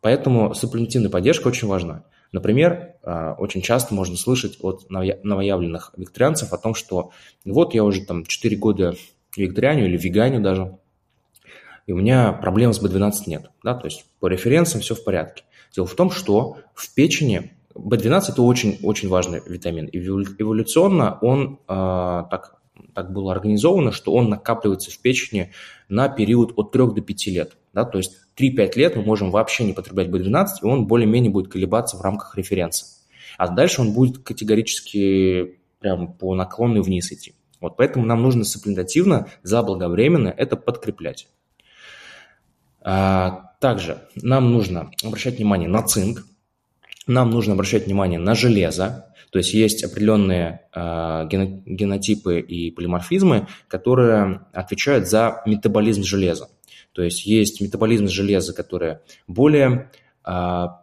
поэтому 0.00 0.54
сапплементивная 0.54 1.08
поддержка 1.08 1.48
очень 1.48 1.68
важна. 1.68 2.04
Например, 2.32 2.94
а, 3.02 3.34
очень 3.38 3.60
часто 3.60 3.94
можно 3.94 4.16
слышать 4.16 4.58
от 4.60 4.88
новоявленных 4.90 5.92
викторианцев 5.96 6.52
о 6.52 6.58
том, 6.58 6.74
что 6.74 7.10
вот 7.44 7.74
я 7.74 7.84
уже 7.84 8.04
там 8.04 8.24
4 8.24 8.56
года 8.56 8.94
викторианю 9.36 9.86
или 9.86 9.96
веганю 9.96 10.40
даже, 10.40 10.78
и 11.86 11.92
у 11.92 11.96
меня 11.96 12.32
проблем 12.32 12.72
с 12.72 12.82
B12 12.82 13.12
нет. 13.26 13.50
Да? 13.62 13.74
То 13.74 13.86
есть 13.86 14.06
по 14.20 14.28
референсам 14.28 14.80
все 14.80 14.94
в 14.94 15.04
порядке. 15.04 15.44
Дело 15.74 15.86
в 15.86 15.94
том, 15.94 16.10
что 16.10 16.58
в 16.74 16.94
печени 16.94 17.52
B12 17.74 18.32
это 18.32 18.42
очень, 18.42 18.78
очень 18.82 19.08
важный 19.08 19.42
витамин. 19.46 19.88
Эволюционно 19.92 21.18
он 21.20 21.58
э, 21.68 22.24
так, 22.30 22.56
так 22.94 23.12
было 23.12 23.32
организовано, 23.32 23.92
что 23.92 24.12
он 24.12 24.28
накапливается 24.28 24.90
в 24.90 24.98
печени 24.98 25.52
на 25.88 26.08
период 26.08 26.52
от 26.56 26.72
3 26.72 26.86
до 26.94 27.00
5 27.00 27.26
лет. 27.28 27.56
Да? 27.72 27.84
То 27.84 27.98
есть 27.98 28.18
3-5 28.36 28.72
лет 28.76 28.96
мы 28.96 29.02
можем 29.02 29.30
вообще 29.30 29.64
не 29.64 29.72
потреблять 29.72 30.08
B12, 30.08 30.46
и 30.62 30.66
он 30.66 30.86
более-менее 30.86 31.30
будет 31.30 31.50
колебаться 31.50 31.96
в 31.96 32.00
рамках 32.00 32.36
референса. 32.36 32.86
А 33.38 33.48
дальше 33.48 33.80
он 33.80 33.92
будет 33.92 34.18
категорически 34.18 35.58
прям 35.80 36.12
по 36.12 36.34
наклонной 36.34 36.82
вниз 36.82 37.10
идти. 37.12 37.34
Вот 37.60 37.76
поэтому 37.76 38.04
нам 38.06 38.22
нужно 38.22 38.44
саплентативно, 38.44 39.28
заблаговременно 39.42 40.28
это 40.28 40.56
подкреплять. 40.56 41.28
А, 42.80 43.52
также 43.60 44.02
нам 44.16 44.52
нужно 44.52 44.90
обращать 45.04 45.36
внимание 45.36 45.68
на 45.68 45.82
цинк, 45.82 46.26
нам 47.06 47.30
нужно 47.30 47.54
обращать 47.54 47.86
внимание 47.86 48.18
на 48.18 48.34
железо, 48.34 49.12
то 49.30 49.38
есть 49.38 49.54
есть 49.54 49.82
определенные 49.82 50.60
э, 50.74 51.26
генотипы 51.26 52.40
и 52.40 52.70
полиморфизмы, 52.70 53.46
которые 53.66 54.42
отвечают 54.52 55.08
за 55.08 55.42
метаболизм 55.46 56.02
железа. 56.02 56.48
То 56.92 57.02
есть 57.02 57.26
есть 57.26 57.60
метаболизм 57.60 58.06
железа, 58.08 58.52
который 58.52 58.98
более, 59.26 59.90
а, 60.24 60.82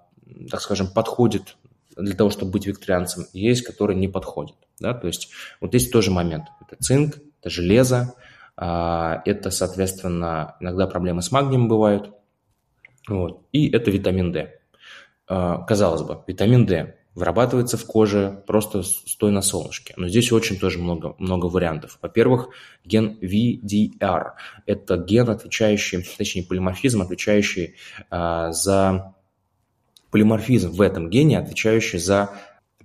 так 0.50 0.62
скажем, 0.62 0.88
подходит 0.88 1.58
для 1.96 2.16
того, 2.16 2.30
чтобы 2.30 2.52
быть 2.52 2.66
викторианцем, 2.66 3.26
есть, 3.34 3.64
который 3.64 3.96
не 3.96 4.08
подходит. 4.08 4.56
Да? 4.80 4.94
То 4.94 5.08
есть 5.08 5.30
вот 5.62 5.70
здесь 5.70 5.90
тоже 5.90 6.12
момент. 6.12 6.46
Это 6.62 6.82
цинк, 6.82 7.18
это 7.40 7.50
железо, 7.50 8.14
а, 8.56 9.22
это, 9.26 9.52
соответственно, 9.52 10.56
иногда 10.60 10.88
проблемы 10.88 11.22
с 11.22 11.32
магнием 11.32 11.68
бывают. 11.68 12.12
Вот. 13.08 13.44
И 13.52 13.70
это 13.70 13.92
витамин 13.92 14.32
D. 14.32 14.60
А, 15.28 15.64
казалось 15.64 16.02
бы, 16.02 16.24
витамин 16.28 16.66
D 16.66 16.99
вырабатывается 17.16 17.78
в 17.78 17.86
коже 17.86 18.44
просто 18.48 18.84
стоя 18.84 19.32
на 19.32 19.42
солнышке. 19.42 19.94
Но 19.98 20.08
здесь 20.08 20.32
очень 20.32 20.58
тоже 20.58 20.80
много, 20.80 21.16
много 21.18 21.48
вариантов. 21.48 21.98
Во-первых, 22.02 22.50
ген 22.86 23.18
VDR– 23.22 24.32
это 24.66 24.98
ген, 24.98 25.30
отвечающий, 25.30 26.06
точнее, 26.18 26.44
полиморфизм, 26.44 27.02
отвечающий 27.02 27.76
а, 28.10 28.52
за 28.52 29.16
полиморфизм 30.12 30.72
в 30.72 30.82
этом 30.82 31.10
гене, 31.10 31.40
отвечающий 31.40 32.00
за 32.00 32.32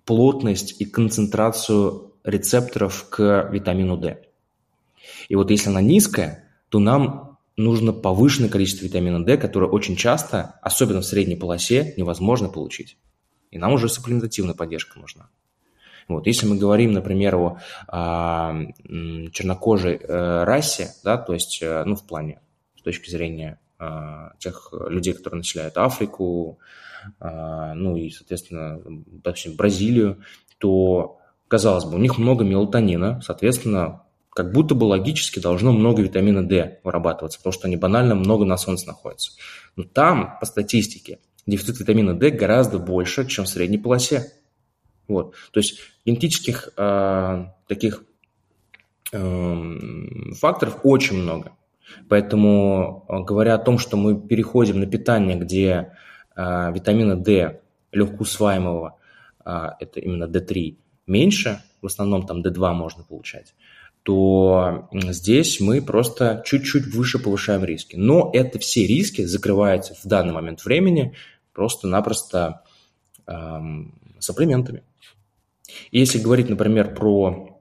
плотность 0.04 0.80
и 0.80 0.84
концентрацию 0.84 2.12
рецепторов 2.24 3.08
к 3.08 3.48
витамину 3.50 3.96
D. 3.96 4.22
И 5.28 5.36
вот 5.36 5.50
если 5.50 5.70
она 5.70 5.80
низкая, 5.80 6.50
то 6.68 6.78
нам 6.78 7.38
нужно 7.56 7.92
повышенное 7.92 8.48
количество 8.48 8.84
витамина 8.84 9.24
D, 9.24 9.36
которое 9.36 9.70
очень 9.70 9.96
часто, 9.96 10.58
особенно 10.62 11.00
в 11.00 11.06
средней 11.06 11.36
полосе, 11.36 11.94
невозможно 11.96 12.48
получить. 12.48 12.96
И 13.54 13.58
нам 13.58 13.72
уже 13.72 13.88
сапплементативная 13.88 14.54
поддержка 14.54 14.98
нужна. 14.98 15.28
Вот. 16.08 16.26
Если 16.26 16.44
мы 16.46 16.56
говорим, 16.56 16.92
например, 16.92 17.36
о 17.36 17.58
а, 17.86 18.54
чернокожей 19.32 20.00
а, 20.02 20.44
расе, 20.44 20.90
да, 21.04 21.16
то 21.16 21.32
есть, 21.32 21.60
а, 21.62 21.84
ну, 21.84 21.94
в 21.94 22.04
плане, 22.04 22.40
с 22.76 22.82
точки 22.82 23.08
зрения 23.10 23.60
а, 23.78 24.32
тех 24.40 24.70
людей, 24.88 25.14
которые 25.14 25.38
населяют 25.38 25.78
Африку, 25.78 26.58
а, 27.20 27.74
ну 27.74 27.96
и, 27.96 28.10
соответственно, 28.10 28.80
допустим, 28.84 29.54
Бразилию, 29.54 30.18
то, 30.58 31.20
казалось 31.46 31.84
бы, 31.84 31.94
у 31.94 31.98
них 31.98 32.18
много 32.18 32.42
мелатонина, 32.42 33.20
соответственно, 33.22 34.02
как 34.30 34.52
будто 34.52 34.74
бы 34.74 34.84
логически 34.84 35.38
должно 35.38 35.72
много 35.72 36.02
витамина 36.02 36.46
D 36.46 36.80
вырабатываться, 36.82 37.38
потому 37.38 37.52
что 37.52 37.68
они 37.68 37.76
банально 37.76 38.16
много 38.16 38.44
на 38.44 38.56
солнце 38.56 38.88
находятся. 38.88 39.30
Но 39.76 39.84
там, 39.84 40.38
по 40.40 40.44
статистике, 40.44 41.20
дефицит 41.46 41.80
витамина 41.80 42.14
D 42.14 42.30
гораздо 42.30 42.78
больше, 42.78 43.26
чем 43.26 43.44
в 43.44 43.48
средней 43.48 43.78
полосе. 43.78 44.32
Вот. 45.08 45.34
То 45.52 45.60
есть 45.60 45.80
генетических 46.04 46.70
э, 46.76 47.44
таких 47.68 48.04
э, 49.12 49.62
факторов 50.38 50.80
очень 50.82 51.18
много. 51.18 51.52
Поэтому, 52.08 53.04
говоря 53.08 53.54
о 53.54 53.58
том, 53.58 53.78
что 53.78 53.96
мы 53.96 54.18
переходим 54.20 54.80
на 54.80 54.86
питание, 54.86 55.36
где 55.36 55.92
э, 56.34 56.72
витамина 56.72 57.16
D 57.16 57.60
легко 57.92 58.22
усваиваемого, 58.22 58.96
э, 59.44 59.66
это 59.80 60.00
именно 60.00 60.24
D3, 60.24 60.76
меньше, 61.06 61.62
в 61.82 61.86
основном 61.86 62.26
там 62.26 62.40
D2 62.40 62.72
можно 62.72 63.04
получать, 63.04 63.54
то 64.02 64.88
здесь 64.92 65.60
мы 65.60 65.80
просто 65.80 66.42
чуть-чуть 66.44 66.86
выше 66.94 67.18
повышаем 67.18 67.64
риски. 67.64 67.96
Но 67.96 68.30
это 68.34 68.58
все 68.58 68.86
риски 68.86 69.22
закрываются 69.22 69.94
в 69.94 70.06
данный 70.06 70.32
момент 70.32 70.64
времени 70.64 71.14
просто-напросто 71.54 72.62
сапплементами. 74.18 74.82
И 75.90 75.98
если 75.98 76.18
говорить, 76.18 76.50
например, 76.50 76.94
про 76.94 77.54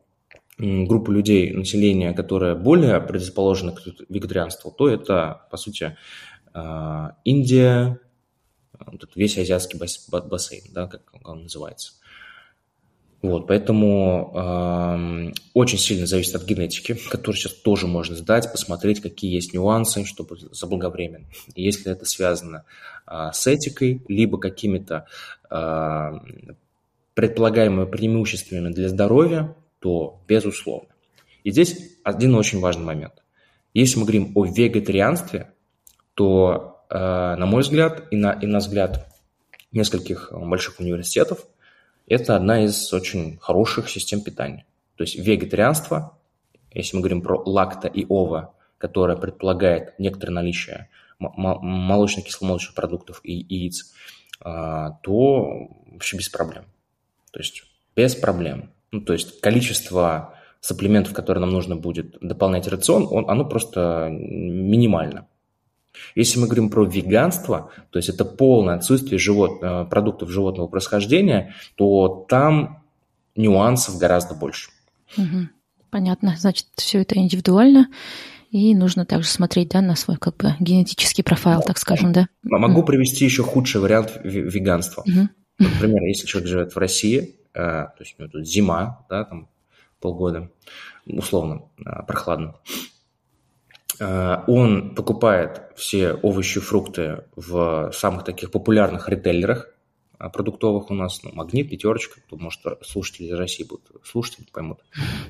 группу 0.57 1.11
людей, 1.11 1.51
населения, 1.51 2.13
которая 2.13 2.55
более 2.55 2.99
предрасположена 3.01 3.71
к 3.71 3.81
вегетарианству, 4.09 4.71
то 4.71 4.87
это, 4.87 5.47
по 5.49 5.57
сути, 5.57 5.97
э, 6.53 7.09
Индия, 7.23 7.99
весь 9.15 9.37
азиатский 9.37 9.79
бассейн, 9.79 10.63
да, 10.71 10.87
как 10.87 11.01
он 11.23 11.43
называется. 11.43 11.93
Вот, 13.23 13.47
поэтому 13.47 14.33
э, 14.35 15.31
очень 15.53 15.77
сильно 15.77 16.05
зависит 16.05 16.35
от 16.35 16.43
генетики, 16.43 16.93
которую 17.09 17.37
сейчас 17.37 17.53
тоже 17.53 17.87
можно 17.87 18.17
сдать, 18.17 18.51
посмотреть, 18.51 18.99
какие 18.99 19.33
есть 19.33 19.53
нюансы, 19.53 20.03
чтобы 20.03 20.37
заблаговременно. 20.51 21.25
Если 21.55 21.89
это 21.89 22.03
связано 22.03 22.65
э, 23.07 23.29
с 23.31 23.47
этикой, 23.47 24.01
либо 24.09 24.37
какими-то 24.37 25.05
э, 25.49 26.19
предполагаемыми 27.13 27.89
преимуществами 27.89 28.73
для 28.73 28.89
здоровья, 28.89 29.55
то 29.79 30.19
безусловно. 30.27 30.89
И 31.45 31.51
здесь 31.51 31.77
один 32.03 32.35
очень 32.35 32.59
важный 32.59 32.83
момент. 32.83 33.23
Если 33.73 33.99
мы 33.99 34.03
говорим 34.03 34.33
о 34.35 34.43
вегетарианстве, 34.43 35.49
то, 36.13 36.83
э, 36.89 36.97
на 36.97 37.45
мой 37.45 37.61
взгляд, 37.61 38.03
и 38.11 38.17
на, 38.17 38.33
и 38.33 38.47
на 38.47 38.59
взгляд 38.59 39.07
нескольких 39.71 40.33
больших 40.33 40.81
университетов, 40.81 41.47
это 42.07 42.35
одна 42.35 42.63
из 42.63 42.91
очень 42.93 43.37
хороших 43.39 43.89
систем 43.89 44.21
питания. 44.21 44.65
То 44.95 45.03
есть 45.03 45.15
вегетарианство, 45.15 46.17
если 46.71 46.95
мы 46.95 47.01
говорим 47.01 47.21
про 47.21 47.41
лакто 47.45 47.87
и 47.87 48.05
ова, 48.07 48.53
которое 48.77 49.17
предполагает 49.17 49.97
некоторое 49.99 50.33
наличие 50.33 50.89
молочных 51.19 52.25
кисломолочных 52.25 52.75
продуктов 52.75 53.21
и 53.23 53.33
яиц, 53.33 53.93
а, 54.41 54.99
то 55.03 55.69
вообще 55.87 56.17
без 56.17 56.29
проблем. 56.29 56.65
То 57.31 57.39
есть 57.39 57.63
без 57.95 58.15
проблем. 58.15 58.71
Ну, 58.91 59.01
то 59.01 59.13
есть 59.13 59.39
количество 59.39 60.35
сапплементов, 60.59 61.13
которые 61.13 61.41
нам 61.41 61.51
нужно 61.51 61.75
будет 61.75 62.17
дополнять 62.21 62.67
рацион, 62.67 63.07
он, 63.09 63.29
оно 63.29 63.45
просто 63.45 64.09
минимально. 64.11 65.27
Если 66.15 66.39
мы 66.39 66.47
говорим 66.47 66.69
про 66.69 66.85
веганство, 66.85 67.71
то 67.91 67.99
есть 67.99 68.09
это 68.09 68.25
полное 68.25 68.75
отсутствие 68.75 69.19
живот, 69.19 69.59
э, 69.61 69.85
продуктов 69.85 70.29
животного 70.29 70.67
происхождения, 70.67 71.55
то 71.75 72.25
там 72.27 72.83
нюансов 73.35 73.97
гораздо 73.97 74.35
больше. 74.35 74.69
Угу. 75.17 75.49
Понятно. 75.89 76.35
Значит, 76.37 76.67
все 76.75 77.01
это 77.01 77.17
индивидуально. 77.17 77.89
И 78.49 78.75
нужно 78.75 79.05
также 79.05 79.29
смотреть 79.29 79.69
да, 79.69 79.81
на 79.81 79.95
свой 79.95 80.17
как 80.17 80.37
бы 80.37 80.55
генетический 80.59 81.23
профайл, 81.23 81.61
так 81.61 81.79
скажем, 81.79 82.13
да? 82.13 82.27
Могу 82.43 82.83
привести 82.83 83.25
еще 83.25 83.41
худший 83.41 83.81
вариант 83.81 84.19
веганства. 84.23 85.01
Угу. 85.01 85.29
Например, 85.59 86.03
если 86.03 86.27
человек 86.27 86.49
живет 86.49 86.75
в 86.75 86.77
России, 86.77 87.35
э, 87.53 87.59
то 87.59 87.95
есть 87.99 88.15
у 88.17 88.21
него 88.21 88.31
тут 88.31 88.47
зима, 88.47 89.05
да, 89.09 89.23
там 89.23 89.49
полгода, 89.99 90.51
условно, 91.07 91.63
э, 91.79 92.03
прохладно, 92.07 92.55
он 93.99 94.95
покупает 94.95 95.63
все 95.75 96.13
овощи, 96.13 96.59
фрукты 96.59 97.23
в 97.35 97.91
самых 97.93 98.23
таких 98.23 98.51
популярных 98.51 99.09
ритейлерах 99.09 99.69
э, 100.19 100.29
продуктовых 100.29 100.91
у 100.91 100.93
нас, 100.93 101.21
ну, 101.23 101.31
Магнит, 101.33 101.69
Пятерочка, 101.69 102.19
тут, 102.29 102.41
может, 102.41 102.61
слушатели 102.81 103.27
из 103.27 103.33
России 103.33 103.63
будут 103.63 103.85
слушатели 104.03 104.45
поймут. 104.51 104.79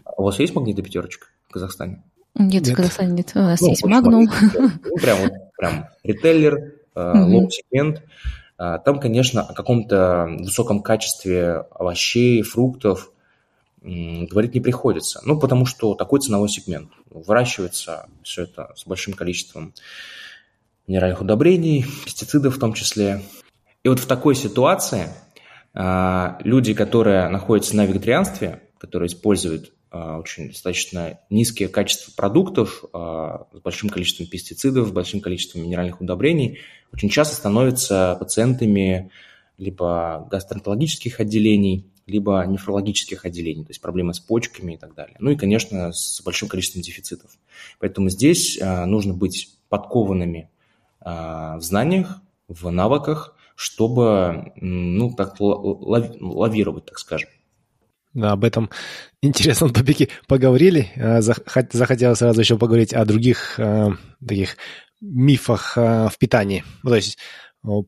А 0.05 0.14
у 0.18 0.24
вас 0.24 0.39
есть 0.39 0.55
Магнит 0.55 0.78
и 0.80 0.82
Пятерочка 0.82 1.28
в 1.47 1.53
Казахстане? 1.53 2.03
Нет, 2.36 2.66
нет. 2.66 2.68
в 2.68 2.76
Казахстане 2.76 3.11
нет. 3.11 3.32
У 3.36 3.39
нас 3.39 3.61
ну, 3.61 3.70
есть 3.70 3.86
Магнум. 3.86 4.30
Ну, 4.53 4.97
прям, 4.97 5.20
вот, 5.20 5.32
прям 5.57 5.86
ритейлер, 6.03 6.74
low 6.95 7.22
-сегмент. 7.22 8.03
Э, 8.59 8.78
там, 8.84 8.99
конечно, 8.99 9.41
о 9.41 9.53
каком-то 9.53 10.28
высоком 10.39 10.82
качестве 10.82 11.66
овощей, 11.72 12.41
фруктов, 12.41 13.12
говорить 13.84 14.53
не 14.55 14.61
приходится. 14.61 15.21
Ну, 15.25 15.39
потому 15.39 15.65
что 15.65 15.93
такой 15.93 16.19
ценовой 16.19 16.49
сегмент. 16.49 16.89
Выращивается 17.09 18.07
все 18.23 18.43
это 18.43 18.71
с 18.75 18.86
большим 18.86 19.13
количеством 19.13 19.73
минеральных 20.88 21.21
удобрений, 21.21 21.86
пестицидов 22.05 22.55
в 22.55 22.59
том 22.59 22.73
числе. 22.73 23.21
И 23.84 23.89
вот 23.89 23.99
в 23.99 24.05
такой 24.05 24.36
ситуации 24.36 25.09
а, 25.73 26.38
люди, 26.43 26.73
которые 26.73 27.27
находятся 27.29 27.75
на 27.75 27.86
вегетарианстве, 27.86 28.61
которые 28.77 29.07
используют 29.07 29.73
а, 29.91 30.19
очень 30.19 30.49
достаточно 30.49 31.19
низкие 31.29 31.67
качества 31.67 32.11
продуктов 32.15 32.84
а, 32.93 33.47
с 33.53 33.59
большим 33.59 33.89
количеством 33.89 34.27
пестицидов, 34.27 34.88
с 34.88 34.91
большим 34.91 35.19
количеством 35.19 35.63
минеральных 35.63 35.99
удобрений, 36.01 36.59
очень 36.93 37.09
часто 37.09 37.36
становятся 37.36 38.15
пациентами 38.19 39.11
либо 39.57 40.27
гастроэнтерологических 40.31 41.19
отделений, 41.19 41.86
либо 42.06 42.43
нефрологических 42.45 43.26
отделений, 43.26 43.64
то 43.64 43.72
есть 43.72 43.82
проблемы 43.82 44.14
с 44.14 44.20
почками 44.20 44.74
и 44.74 44.78
так 44.78 44.93
далее. 44.93 45.16
Ну 45.20 45.32
и, 45.32 45.36
конечно, 45.36 45.91
с 45.93 46.22
большим 46.22 46.47
количеством 46.47 46.82
дефицитов. 46.82 47.32
Поэтому 47.80 48.10
здесь 48.10 48.60
а, 48.62 48.86
нужно 48.86 49.14
быть 49.14 49.58
подкованными 49.70 50.49
а, 50.99 51.58
в 51.58 51.62
знаниях, 51.62 52.22
в 52.47 52.70
навыках, 52.70 53.36
чтобы, 53.56 54.51
ну, 54.58 55.14
так 55.14 55.36
лавировать, 55.39 56.86
так 56.86 56.99
скажем. 56.99 57.30
Да, 58.14 58.34
об 58.34 58.43
этом 58.43 58.70
интересном 59.22 59.72
топике 59.72 60.10
поговорили. 60.28 60.91
А, 60.97 61.22
захотелось 61.22 62.20
сразу 62.20 62.41
еще 62.41 62.58
поговорить 62.58 62.93
о 62.93 63.06
других 63.06 63.60
таких 64.20 64.58
мифах 64.99 65.76
в 65.76 66.14
питании. 66.18 66.64
Ну, 66.82 66.89
то 66.89 66.95
есть 66.95 67.18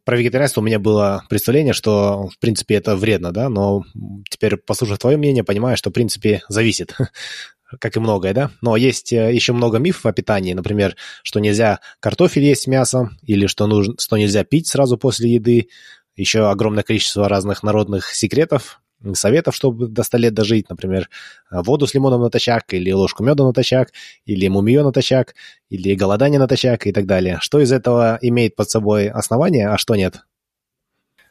про 0.03 0.17
вегетарианство 0.17 0.61
у 0.61 0.63
меня 0.63 0.79
было 0.79 1.23
представление, 1.29 1.73
что, 1.73 2.29
в 2.29 2.39
принципе, 2.39 2.75
это 2.75 2.95
вредно, 2.95 3.31
да, 3.31 3.49
но 3.49 3.83
теперь, 4.29 4.57
послушав 4.57 4.99
твое 4.99 5.17
мнение, 5.17 5.43
понимаю, 5.43 5.75
что, 5.75 5.89
в 5.89 5.93
принципе, 5.93 6.41
зависит, 6.47 6.95
как 7.79 7.97
и 7.97 7.99
многое, 7.99 8.33
да. 8.33 8.51
Но 8.61 8.77
есть 8.77 9.11
э, 9.11 9.33
еще 9.33 9.53
много 9.53 9.77
мифов 9.77 10.05
о 10.05 10.13
питании, 10.13 10.53
например, 10.53 10.95
что 11.23 11.39
нельзя 11.39 11.81
картофель 11.99 12.43
есть 12.43 12.63
с 12.63 12.67
мясом, 12.67 13.17
или 13.23 13.47
что, 13.47 13.67
нужно, 13.67 13.95
что 13.99 14.17
нельзя 14.17 14.43
пить 14.43 14.67
сразу 14.67 14.97
после 14.97 15.33
еды, 15.33 15.67
еще 16.15 16.49
огромное 16.49 16.83
количество 16.83 17.27
разных 17.27 17.61
народных 17.61 18.13
секретов, 18.15 18.79
советов, 19.13 19.55
чтобы 19.55 19.87
до 19.87 20.03
100 20.03 20.17
лет 20.17 20.33
дожить, 20.33 20.69
например, 20.69 21.09
воду 21.51 21.87
с 21.87 21.93
лимоном 21.93 22.21
натощак, 22.21 22.73
или 22.73 22.91
ложку 22.91 23.23
меда 23.23 23.43
натощак, 23.43 23.91
или 24.25 24.47
мумиё 24.47 24.83
натощак, 24.83 25.35
или 25.69 25.95
голодание 25.95 26.39
натощак 26.39 26.87
и 26.87 26.91
так 26.91 27.05
далее. 27.05 27.37
Что 27.41 27.59
из 27.59 27.71
этого 27.71 28.17
имеет 28.21 28.55
под 28.55 28.69
собой 28.69 29.09
основание, 29.09 29.69
а 29.69 29.77
что 29.77 29.95
нет? 29.95 30.21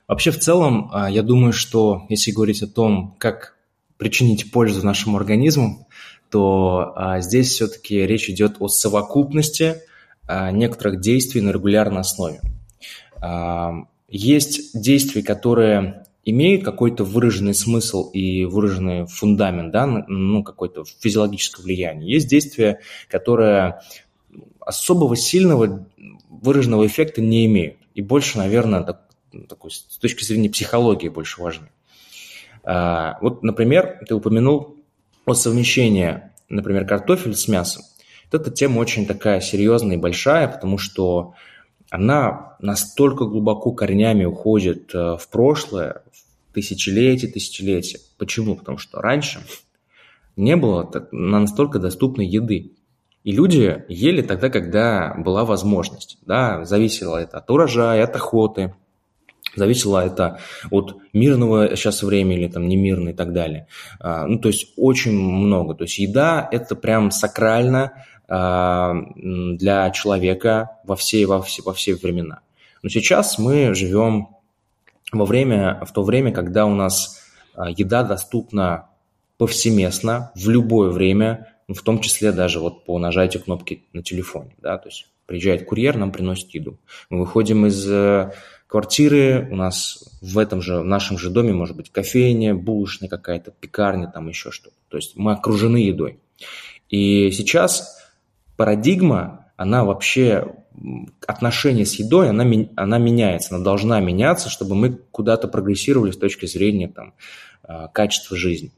Вообще, 0.06 0.30
в 0.30 0.38
целом, 0.38 0.90
а, 0.92 1.10
я 1.10 1.22
думаю, 1.22 1.52
что 1.52 2.04
если 2.08 2.30
говорить 2.30 2.62
о 2.62 2.66
том, 2.66 3.16
как 3.18 3.56
причинить 3.96 4.52
пользу 4.52 4.84
нашему 4.84 5.16
организму, 5.16 5.88
то 6.30 6.92
а, 6.94 7.20
здесь 7.20 7.48
все-таки 7.48 8.06
речь 8.06 8.28
идет 8.28 8.56
о 8.58 8.68
совокупности 8.68 9.76
а, 10.26 10.50
некоторых 10.50 11.00
действий 11.00 11.40
на 11.40 11.50
регулярной 11.50 12.00
основе. 12.00 12.40
Есть 14.08 14.78
действия, 14.78 15.22
которые 15.22 16.04
имеют 16.24 16.64
какой-то 16.64 17.04
выраженный 17.04 17.54
смысл 17.54 18.10
и 18.10 18.44
выраженный 18.44 19.06
фундамент, 19.06 19.72
да, 19.72 19.86
ну, 19.86 20.42
какое-то 20.42 20.84
физиологическое 21.00 21.64
влияние. 21.64 22.12
Есть 22.12 22.28
действия, 22.28 22.80
которые 23.08 23.80
особого 24.60 25.16
сильного 25.16 25.86
выраженного 26.28 26.86
эффекта 26.86 27.20
не 27.20 27.46
имеют. 27.46 27.76
И 27.94 28.02
больше, 28.02 28.38
наверное, 28.38 28.82
так, 28.82 29.02
такой, 29.48 29.70
с 29.70 29.98
точки 29.98 30.24
зрения 30.24 30.50
психологии 30.50 31.08
больше 31.08 31.40
важны. 31.40 31.68
А, 32.64 33.18
вот, 33.20 33.42
например, 33.42 34.00
ты 34.08 34.14
упомянул 34.14 34.76
о 35.26 35.34
совмещении, 35.34 36.22
например, 36.48 36.86
картофель 36.86 37.34
с 37.34 37.48
мясом. 37.48 37.82
Вот 38.30 38.40
эта 38.40 38.50
тема 38.50 38.78
очень 38.80 39.06
такая 39.06 39.40
серьезная 39.40 39.96
и 39.96 40.00
большая, 40.00 40.48
потому 40.48 40.78
что 40.78 41.34
она 41.90 42.56
настолько 42.60 43.24
глубоко 43.24 43.72
корнями 43.72 44.24
уходит 44.24 44.94
э, 44.94 45.16
в 45.18 45.28
прошлое, 45.30 46.02
в 46.12 46.54
тысячелетия, 46.54 47.28
тысячелетия. 47.28 48.00
Почему? 48.18 48.56
Потому 48.56 48.78
что 48.78 49.00
раньше 49.00 49.40
не 50.36 50.56
было 50.56 50.90
настолько 51.12 51.78
доступной 51.78 52.26
еды. 52.26 52.72
И 53.22 53.32
люди 53.32 53.84
ели 53.88 54.22
тогда, 54.22 54.50
когда 54.50 55.14
была 55.16 55.44
возможность. 55.44 56.18
Да, 56.26 56.64
зависело 56.64 57.16
это 57.16 57.38
от 57.38 57.50
урожая, 57.50 58.04
от 58.04 58.14
охоты, 58.16 58.74
зависело 59.56 60.04
это 60.04 60.40
от 60.70 60.96
мирного 61.12 61.76
сейчас 61.76 62.02
времени 62.02 62.40
или 62.40 62.48
там 62.48 62.68
немирного 62.68 63.10
и 63.10 63.14
так 63.14 63.32
далее. 63.32 63.66
А, 64.00 64.26
ну, 64.26 64.38
то 64.38 64.48
есть 64.48 64.72
очень 64.76 65.12
много. 65.12 65.74
То 65.74 65.84
есть 65.84 65.98
еда– 65.98 66.46
это 66.52 66.74
прям 66.76 67.10
сакрально 67.10 68.04
для 68.26 69.90
человека 69.90 70.78
во 70.84 70.96
все, 70.96 71.26
во, 71.26 71.42
все, 71.42 71.62
во 71.62 71.74
все 71.74 71.94
времена. 71.94 72.40
Но 72.82 72.88
сейчас 72.88 73.38
мы 73.38 73.74
живем 73.74 74.28
во 75.12 75.24
время, 75.24 75.82
в 75.84 75.92
то 75.92 76.02
время, 76.02 76.32
когда 76.32 76.66
у 76.66 76.74
нас 76.74 77.20
а, 77.54 77.70
еда 77.70 78.02
доступна 78.02 78.88
повсеместно, 79.38 80.32
в 80.34 80.48
любое 80.48 80.90
время, 80.90 81.54
в 81.68 81.80
том 81.82 82.00
числе 82.00 82.32
даже 82.32 82.60
вот 82.60 82.84
по 82.84 82.98
нажатию 82.98 83.42
кнопки 83.42 83.84
на 83.92 84.02
телефоне. 84.02 84.54
Да? 84.58 84.78
То 84.78 84.88
есть 84.88 85.06
приезжает 85.26 85.66
курьер, 85.66 85.96
нам 85.96 86.12
приносит 86.12 86.50
еду. 86.50 86.78
Мы 87.10 87.20
выходим 87.20 87.66
из 87.66 87.88
э, 87.90 88.32
квартиры, 88.66 89.48
у 89.50 89.56
нас 89.56 90.04
в 90.20 90.38
этом 90.38 90.60
же, 90.60 90.80
в 90.80 90.84
нашем 90.84 91.18
же 91.18 91.30
доме 91.30 91.52
может 91.52 91.76
быть 91.76 91.90
кофейня, 91.90 92.54
булочная 92.54 93.08
какая-то, 93.08 93.50
пекарня, 93.50 94.08
там 94.08 94.28
еще 94.28 94.50
что-то. 94.50 94.76
То 94.88 94.96
есть 94.96 95.16
мы 95.16 95.32
окружены 95.32 95.78
едой. 95.78 96.20
И 96.90 97.30
сейчас 97.30 98.03
парадигма, 98.56 99.46
она 99.56 99.84
вообще, 99.84 100.54
отношение 101.26 101.86
с 101.86 101.94
едой, 101.94 102.30
она, 102.30 102.44
она 102.76 102.98
меняется, 102.98 103.54
она 103.54 103.64
должна 103.64 104.00
меняться, 104.00 104.50
чтобы 104.50 104.74
мы 104.74 104.98
куда-то 105.10 105.48
прогрессировали 105.48 106.10
с 106.10 106.16
точки 106.16 106.46
зрения 106.46 106.88
там, 106.88 107.14
э, 107.68 107.88
качества 107.92 108.36
жизни. 108.36 108.72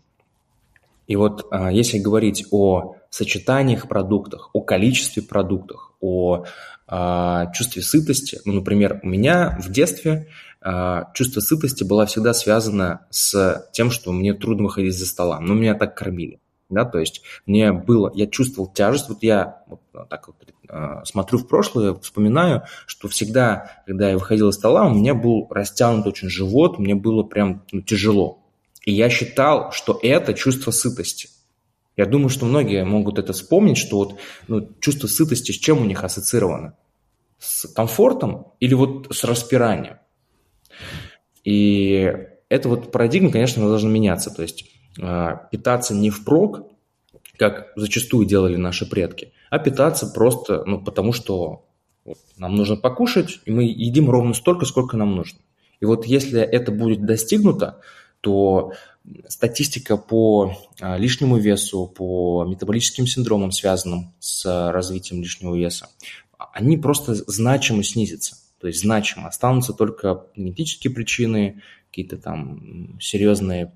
И 1.06 1.16
вот 1.16 1.46
а, 1.50 1.70
если 1.70 1.98
говорить 1.98 2.46
о 2.50 2.96
сочетаниях 3.10 3.88
продуктов, 3.88 4.50
о 4.52 4.60
количестве 4.60 5.22
продуктов, 5.22 5.92
о 6.00 6.44
а, 6.88 7.50
чувстве 7.52 7.82
сытости, 7.82 8.40
ну, 8.44 8.54
например, 8.54 9.00
у 9.02 9.06
меня 9.06 9.56
в 9.60 9.70
детстве 9.70 10.28
а, 10.60 11.10
чувство 11.14 11.40
сытости 11.40 11.84
было 11.84 12.06
всегда 12.06 12.34
связано 12.34 13.06
с 13.10 13.68
тем, 13.72 13.90
что 13.90 14.12
мне 14.12 14.34
трудно 14.34 14.64
выходить 14.64 14.96
за 14.98 15.06
стола, 15.06 15.40
но 15.40 15.54
меня 15.54 15.74
так 15.74 15.96
кормили. 15.96 16.40
Да, 16.68 16.84
то 16.84 16.98
есть 16.98 17.22
мне 17.46 17.72
было, 17.72 18.10
я 18.14 18.26
чувствовал 18.26 18.72
тяжесть, 18.72 19.08
вот 19.08 19.22
я 19.22 19.62
вот 19.68 19.80
так 20.08 20.26
вот 20.28 20.36
смотрю 21.04 21.38
в 21.38 21.46
прошлое, 21.46 21.94
вспоминаю, 21.94 22.64
что 22.86 23.08
всегда, 23.08 23.82
когда 23.86 24.10
я 24.10 24.14
выходил 24.14 24.48
из 24.48 24.56
стола, 24.56 24.86
у 24.86 24.94
меня 24.94 25.14
был 25.14 25.46
растянут 25.50 26.06
очень 26.06 26.28
живот, 26.28 26.78
мне 26.78 26.94
было 26.94 27.22
прям 27.22 27.64
ну, 27.70 27.82
тяжело. 27.82 28.42
И 28.84 28.92
я 28.92 29.08
считал, 29.10 29.72
что 29.72 29.98
это 30.02 30.34
чувство 30.34 30.70
сытости. 30.70 31.28
Я 31.96 32.06
думаю, 32.06 32.28
что 32.28 32.46
многие 32.46 32.84
могут 32.84 33.18
это 33.18 33.32
вспомнить, 33.32 33.78
что 33.78 33.96
вот 33.96 34.18
ну, 34.48 34.68
чувство 34.80 35.06
сытости 35.06 35.52
с 35.52 35.56
чем 35.56 35.80
у 35.80 35.84
них 35.84 36.04
ассоциировано? 36.04 36.76
С 37.38 37.66
комфортом 37.68 38.48
или 38.60 38.74
вот 38.74 39.14
с 39.14 39.24
распиранием? 39.24 39.98
И 41.44 42.12
эта 42.48 42.68
вот 42.68 42.92
парадигма, 42.92 43.30
конечно, 43.30 43.66
должна 43.66 43.88
меняться. 43.88 44.30
То 44.30 44.42
есть 44.42 44.62
э, 44.62 44.66
питаться 44.96 45.94
не 45.94 46.10
впрок, 46.10 46.66
как 47.36 47.72
зачастую 47.76 48.26
делали 48.26 48.56
наши 48.56 48.88
предки, 48.88 49.32
а 49.50 49.58
питаться 49.58 50.06
просто, 50.06 50.64
ну, 50.64 50.80
потому 50.82 51.12
что 51.12 51.64
нам 52.36 52.54
нужно 52.54 52.76
покушать, 52.76 53.40
и 53.44 53.50
мы 53.50 53.64
едим 53.64 54.10
ровно 54.10 54.34
столько, 54.34 54.64
сколько 54.64 54.96
нам 54.96 55.16
нужно. 55.16 55.40
И 55.80 55.84
вот 55.84 56.06
если 56.06 56.40
это 56.40 56.72
будет 56.72 57.04
достигнуто, 57.04 57.80
то 58.20 58.72
статистика 59.28 59.96
по 59.96 60.56
а, 60.80 60.96
лишнему 60.96 61.36
весу, 61.36 61.86
по 61.86 62.44
метаболическим 62.44 63.06
синдромам, 63.06 63.52
связанным 63.52 64.14
с 64.18 64.72
развитием 64.72 65.20
лишнего 65.20 65.54
веса, 65.54 65.88
они 66.52 66.76
просто 66.76 67.14
значимо 67.14 67.82
снизятся. 67.82 68.36
То 68.60 68.68
есть 68.68 68.80
значимо. 68.80 69.28
Останутся 69.28 69.74
только 69.74 70.24
генетические 70.34 70.92
причины, 70.92 71.62
какие-то 71.90 72.16
там 72.16 72.98
серьезные 73.00 73.72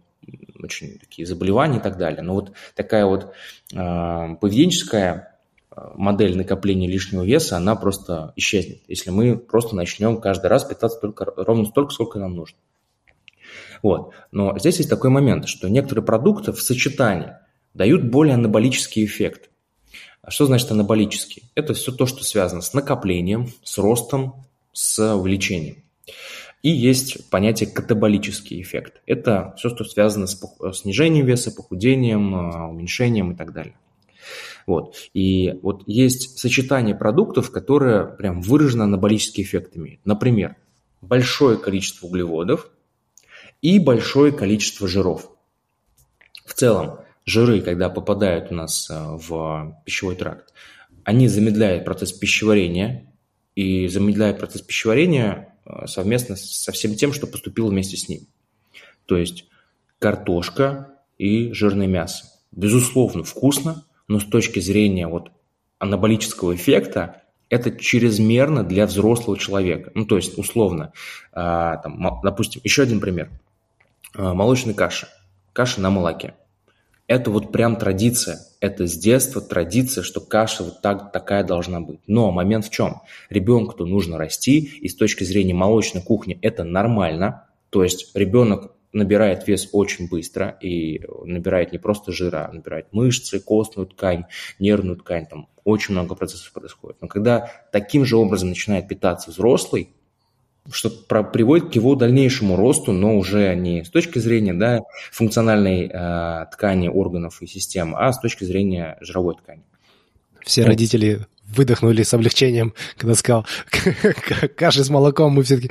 очень 0.62 0.98
такие 0.98 1.26
заболевания 1.26 1.78
и 1.78 1.82
так 1.82 1.96
далее. 1.96 2.22
Но 2.22 2.34
вот 2.34 2.52
такая 2.74 3.06
вот 3.06 3.32
э, 3.72 4.36
поведенческая 4.40 5.30
модель 5.94 6.36
накопления 6.36 6.88
лишнего 6.88 7.24
веса, 7.24 7.56
она 7.56 7.76
просто 7.76 8.32
исчезнет, 8.36 8.80
если 8.88 9.10
мы 9.10 9.36
просто 9.36 9.76
начнем 9.76 10.20
каждый 10.20 10.46
раз 10.46 10.64
питаться 10.64 10.98
только 11.00 11.24
ровно 11.24 11.64
столько, 11.64 11.92
сколько 11.92 12.18
нам 12.18 12.34
нужно. 12.34 12.58
Вот. 13.82 14.12
Но 14.30 14.58
здесь 14.58 14.78
есть 14.78 14.90
такой 14.90 15.10
момент, 15.10 15.48
что 15.48 15.68
некоторые 15.68 16.04
продукты 16.04 16.52
в 16.52 16.60
сочетании 16.60 17.32
дают 17.72 18.04
более 18.04 18.34
анаболический 18.34 19.04
эффект. 19.04 19.50
А 20.22 20.30
что 20.30 20.46
значит 20.46 20.70
анаболический? 20.70 21.44
Это 21.54 21.72
все 21.72 21.92
то, 21.92 22.04
что 22.06 22.24
связано 22.24 22.60
с 22.60 22.74
накоплением, 22.74 23.48
с 23.62 23.78
ростом, 23.78 24.44
с 24.72 25.14
увеличением. 25.14 25.82
И 26.62 26.70
есть 26.70 27.30
понятие 27.30 27.70
катаболический 27.70 28.60
эффект. 28.60 29.00
Это 29.06 29.54
все, 29.56 29.70
что 29.70 29.84
связано 29.84 30.26
с 30.26 30.38
снижением 30.74 31.26
веса, 31.26 31.50
похудением, 31.50 32.34
а, 32.34 32.68
уменьшением 32.68 33.32
и 33.32 33.34
так 33.36 33.52
далее. 33.52 33.76
Вот. 34.66 34.94
И 35.14 35.58
вот 35.62 35.82
есть 35.86 36.38
сочетание 36.38 36.94
продуктов, 36.94 37.50
которые 37.50 38.06
прям 38.06 38.42
выраженно 38.42 38.84
анаболический 38.84 39.42
эффект 39.42 39.76
имеют. 39.76 40.04
Например, 40.04 40.56
большое 41.00 41.56
количество 41.56 42.06
углеводов– 42.06 42.70
и 43.62 43.78
большое 43.78 44.32
количество 44.32 44.88
жиров. 44.88 45.30
В 46.44 46.54
целом, 46.54 47.00
жиры, 47.24 47.60
когда 47.60 47.88
попадают 47.88 48.50
у 48.50 48.54
нас 48.54 48.88
э, 48.90 48.94
в 48.94 49.76
пищевой 49.84 50.16
тракт, 50.16 50.52
они 51.04 51.28
замедляют 51.28 51.84
процесс 51.84 52.12
пищеварения, 52.12 53.06
и 53.54 53.88
замедляют 53.88 54.38
процесс 54.38 54.62
пищеварения 54.62 55.32
э, 55.32 55.49
совместно 55.86 56.36
со 56.36 56.72
всем 56.72 56.94
тем, 56.94 57.12
что 57.12 57.26
поступило 57.26 57.68
вместе 57.68 57.96
с 57.96 58.08
ним. 58.08 58.22
То 59.06 59.16
есть 59.16 59.46
картошка 59.98 60.94
и 61.18 61.52
жирное 61.52 61.86
мясо. 61.86 62.26
Безусловно, 62.52 63.24
вкусно, 63.24 63.84
но 64.08 64.20
с 64.20 64.24
точки 64.24 64.60
зрения 64.60 65.06
вот 65.06 65.30
анаболического 65.78 66.54
эффекта 66.54 67.22
это 67.48 67.72
чрезмерно 67.72 68.64
для 68.64 68.86
взрослого 68.86 69.38
человека. 69.38 69.90
Ну, 69.94 70.04
то 70.04 70.16
есть, 70.16 70.38
условно, 70.38 70.92
э, 71.32 71.34
там, 71.34 72.20
допустим, 72.22 72.60
еще 72.64 72.82
один 72.82 73.00
пример– 73.00 73.30
а, 74.14 74.34
молочной 74.34 74.74
каши, 74.74 75.08
каша 75.52 75.80
на 75.80 75.90
молоке. 75.90 76.34
Это 77.10 77.32
вот 77.32 77.50
прям 77.50 77.74
традиция, 77.74 78.38
это 78.60 78.86
с 78.86 78.96
детства 78.96 79.40
традиция, 79.42 80.04
что 80.04 80.20
каша 80.20 80.62
вот 80.62 80.80
так, 80.80 81.10
такая 81.10 81.42
должна 81.42 81.80
быть. 81.80 81.98
Но 82.06 82.30
момент 82.30 82.66
в 82.66 82.70
чем? 82.70 83.02
Ребенку-то 83.30 83.84
нужно 83.84 84.16
расти, 84.16 84.60
и 84.60 84.86
с 84.86 84.94
точки 84.94 85.24
зрения 85.24 85.52
молочной 85.52 86.04
кухни 86.04 86.38
это 86.40 86.62
нормально. 86.62 87.48
То 87.70 87.82
есть 87.82 88.14
ребенок 88.14 88.76
набирает 88.92 89.48
вес 89.48 89.70
очень 89.72 90.08
быстро 90.08 90.56
и 90.60 91.02
набирает 91.24 91.72
не 91.72 91.78
просто 91.78 92.12
жира, 92.12 92.48
а 92.48 92.52
набирает 92.52 92.92
мышцы, 92.92 93.40
костную 93.40 93.88
ткань, 93.88 94.26
нервную 94.60 94.96
ткань, 94.96 95.26
там 95.26 95.48
очень 95.64 95.94
много 95.94 96.14
процессов 96.14 96.52
происходит. 96.52 96.98
Но 97.00 97.08
когда 97.08 97.50
таким 97.72 98.04
же 98.04 98.18
образом 98.18 98.50
начинает 98.50 98.86
питаться 98.86 99.32
взрослый, 99.32 99.90
что 100.72 100.90
приводит 100.90 101.70
к 101.70 101.74
его 101.74 101.94
дальнейшему 101.94 102.56
росту, 102.56 102.92
но 102.92 103.16
уже 103.16 103.54
не 103.54 103.84
с 103.84 103.90
точки 103.90 104.18
зрения 104.18 104.54
да, 104.54 104.80
функциональной 105.12 105.90
э, 105.92 106.46
ткани 106.52 106.88
органов 106.88 107.42
и 107.42 107.46
систем, 107.46 107.94
а 107.96 108.12
с 108.12 108.20
точки 108.20 108.44
зрения 108.44 108.96
жировой 109.00 109.36
ткани. 109.36 109.62
Все 110.44 110.62
вот. 110.62 110.68
родители 110.68 111.26
выдохнули 111.46 112.02
с 112.02 112.14
облегчением, 112.14 112.74
когда 112.96 113.14
сказал 113.14 113.46
каша 114.56 114.84
с 114.84 114.90
молоком, 114.90 115.32
мы 115.32 115.42
все 115.42 115.56
таки 115.56 115.70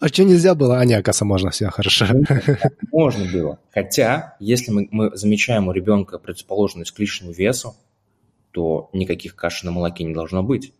а 0.00 0.06
что 0.06 0.22
нельзя 0.22 0.54
было? 0.54 0.78
А 0.78 0.84
не, 0.84 0.94
оказывается, 0.94 1.24
можно, 1.24 1.50
все 1.50 1.70
хорошо. 1.70 2.06
Можно 2.92 3.24
было. 3.32 3.58
Хотя, 3.72 4.36
если 4.38 4.70
мы, 4.70 4.88
мы 4.92 5.16
замечаем 5.16 5.66
у 5.66 5.72
ребенка 5.72 6.18
предрасположенность 6.18 6.92
к 6.92 6.98
лишнему 7.00 7.32
весу, 7.32 7.74
то 8.52 8.90
никаких 8.92 9.34
каш 9.34 9.64
на 9.64 9.72
молоке 9.72 10.04
не 10.04 10.14
должно 10.14 10.44
быть 10.44 10.72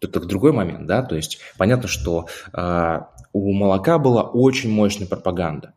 это 0.00 0.20
другой 0.20 0.52
момент, 0.52 0.86
да, 0.86 1.02
то 1.02 1.16
есть 1.16 1.38
понятно, 1.56 1.88
что 1.88 2.26
э, 2.52 3.00
у 3.32 3.52
молока 3.52 3.98
была 3.98 4.22
очень 4.22 4.70
мощная 4.70 5.06
пропаганда, 5.06 5.74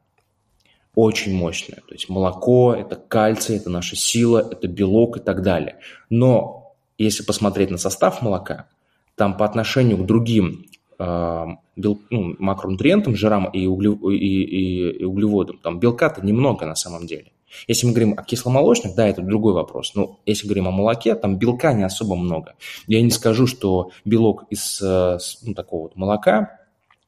очень 0.95 1.33
мощная, 1.33 1.81
то 1.87 1.93
есть 1.93 2.09
молоко– 2.09 2.73
это 2.77 2.95
кальций, 2.95 3.57
это 3.57 3.69
наша 3.69 3.95
сила, 3.95 4.47
это 4.51 4.67
белок 4.67 5.17
и 5.17 5.19
так 5.19 5.41
далее, 5.41 5.77
но 6.09 6.73
если 6.97 7.23
посмотреть 7.23 7.71
на 7.71 7.77
состав 7.77 8.21
молока, 8.21 8.67
там 9.15 9.35
по 9.37 9.45
отношению 9.45 9.97
к 9.97 10.05
другим 10.05 10.65
э, 10.97 11.45
бел, 11.75 12.01
ну, 12.09 12.35
макронутриентам, 12.39 13.15
жирам 13.15 13.49
и, 13.49 13.65
углев, 13.67 14.01
и, 14.03 14.15
и, 14.15 14.99
и 14.99 15.03
углеводам, 15.03 15.57
там 15.57 15.79
белка-то 15.79 16.25
немного 16.25 16.65
на 16.65 16.75
самом 16.75 17.07
деле. 17.07 17.31
Если 17.67 17.85
мы 17.85 17.93
говорим 17.93 18.15
о 18.17 18.23
кисломолочных, 18.23 18.95
да, 18.95 19.07
это 19.07 19.21
другой 19.21 19.53
вопрос. 19.53 19.93
Но 19.95 20.19
если 20.25 20.47
говорим 20.47 20.67
о 20.67 20.71
молоке, 20.71 21.15
там 21.15 21.37
белка 21.37 21.73
не 21.73 21.83
особо 21.83 22.15
много. 22.15 22.55
Я 22.87 23.01
не 23.01 23.11
скажу, 23.11 23.47
что 23.47 23.91
белок 24.05 24.45
из 24.49 24.81
э, 24.81 25.17
ну, 25.43 25.53
такого 25.53 25.83
вот 25.83 25.95
молока, 25.95 26.59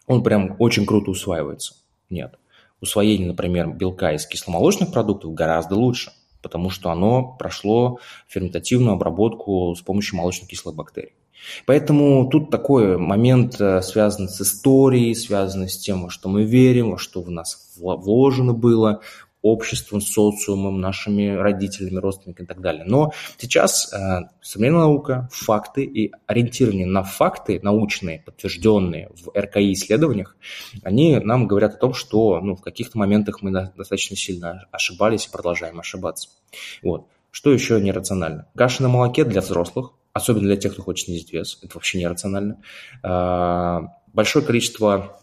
он 0.08 0.24
прям 0.24 0.56
очень 0.60 0.86
круто 0.86 1.12
усваивается. 1.12 1.76
Нет. 2.10 2.36
Усвоение, 2.82 3.28
например, 3.28 3.70
белка 3.70 4.14
из 4.14 4.26
кисломолочных 4.26 4.92
продуктов 4.92 5.34
гораздо 5.34 5.76
лучше, 5.76 6.12
потому 6.42 6.70
что 6.70 6.90
оно 6.90 7.36
прошло 7.38 8.00
ферментативную 8.28 8.96
обработку 8.96 9.76
с 9.76 9.82
помощью 9.82 10.18
молочно-кислых 10.18 10.76
бактерий. 10.76 11.14
Поэтому 11.66 12.30
тут 12.30 12.50
такой 12.50 12.98
момент 12.98 13.60
э, 13.60 13.82
связан 13.82 14.30
с 14.30 14.42
историей, 14.42 15.16
связан 15.16 15.68
с 15.68 15.78
тем, 15.78 16.10
что 16.10 16.30
мы 16.30 16.44
верим, 16.44 16.92
во 16.92 16.98
что 16.98 17.22
в 17.22 17.32
нас 17.32 17.74
вложено 17.78 18.54
было, 18.54 19.02
обществом, 19.42 20.02
социумом, 20.02 20.80
нашими 20.80 21.30
родителями, 21.36 21.98
родственниками 21.98 22.46
и 22.46 22.48
так 22.48 22.62
далее. 22.62 22.84
Но 22.86 23.12
сейчас 23.38 23.92
э, 23.92 24.22
современная 24.42 24.82
наука, 24.82 25.30
факты 25.32 25.84
и 25.84 26.12
ориентирование 26.28 26.86
на 26.86 27.04
факты 27.04 27.60
научные, 27.64 28.20
подтвержденные 28.20 29.10
в 29.10 29.32
РКИ-исследованиях, 29.38 30.36
они 30.84 31.18
нам 31.20 31.48
говорят 31.48 31.76
о 31.76 31.78
том, 31.78 31.94
что 31.94 32.40
ну, 32.40 32.56
в 32.56 32.62
каких-то 32.62 32.98
моментах 32.98 33.42
мы 33.42 33.52
достаточно 33.52 34.16
сильно 34.16 34.68
ошибались 34.72 35.26
и 35.26 35.32
продолжаем 35.32 35.80
ошибаться. 35.80 36.30
Вот. 36.84 37.08
Что 37.32 37.52
еще 37.52 37.80
нерационально? 37.82 38.48
Каша 38.56 38.84
на 38.84 38.90
молоке 38.90 39.24
для 39.24 39.42
взрослых, 39.42 39.94
особенно 40.14 40.46
для 40.46 40.58
тех, 40.58 40.74
кто 40.74 40.84
хочет 40.84 41.06
снизить 41.06 41.32
вес, 41.34 41.58
это 41.64 41.76
вообще 41.76 41.98
нерационально. 42.00 42.62
Э, 43.04 43.88
большое 44.14 44.46
количество 44.46 45.21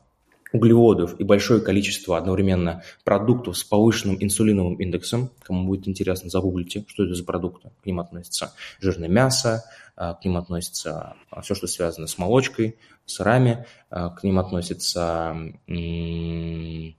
углеводов 0.52 1.18
и 1.20 1.24
большое 1.24 1.60
количество 1.60 2.16
одновременно 2.16 2.82
продуктов 3.04 3.56
с 3.58 3.64
повышенным 3.64 4.16
инсулиновым 4.20 4.76
индексом. 4.76 5.30
Кому 5.42 5.66
будет 5.66 5.88
интересно, 5.88 6.30
загуглите, 6.30 6.84
что 6.88 7.04
это 7.04 7.14
за 7.14 7.24
продукты. 7.24 7.70
К 7.82 7.86
ним 7.86 8.00
относится 8.00 8.54
жирное 8.80 9.08
мясо, 9.08 9.64
а, 9.96 10.14
к 10.14 10.24
ним 10.24 10.36
относится 10.36 11.14
а, 11.30 11.42
все, 11.42 11.54
что 11.54 11.66
связано 11.66 12.06
с 12.06 12.18
молочкой, 12.18 12.76
сырами, 13.04 13.66
а, 13.90 14.10
к 14.10 14.22
ним 14.22 14.38
относится, 14.38 15.36
ну 15.66 16.94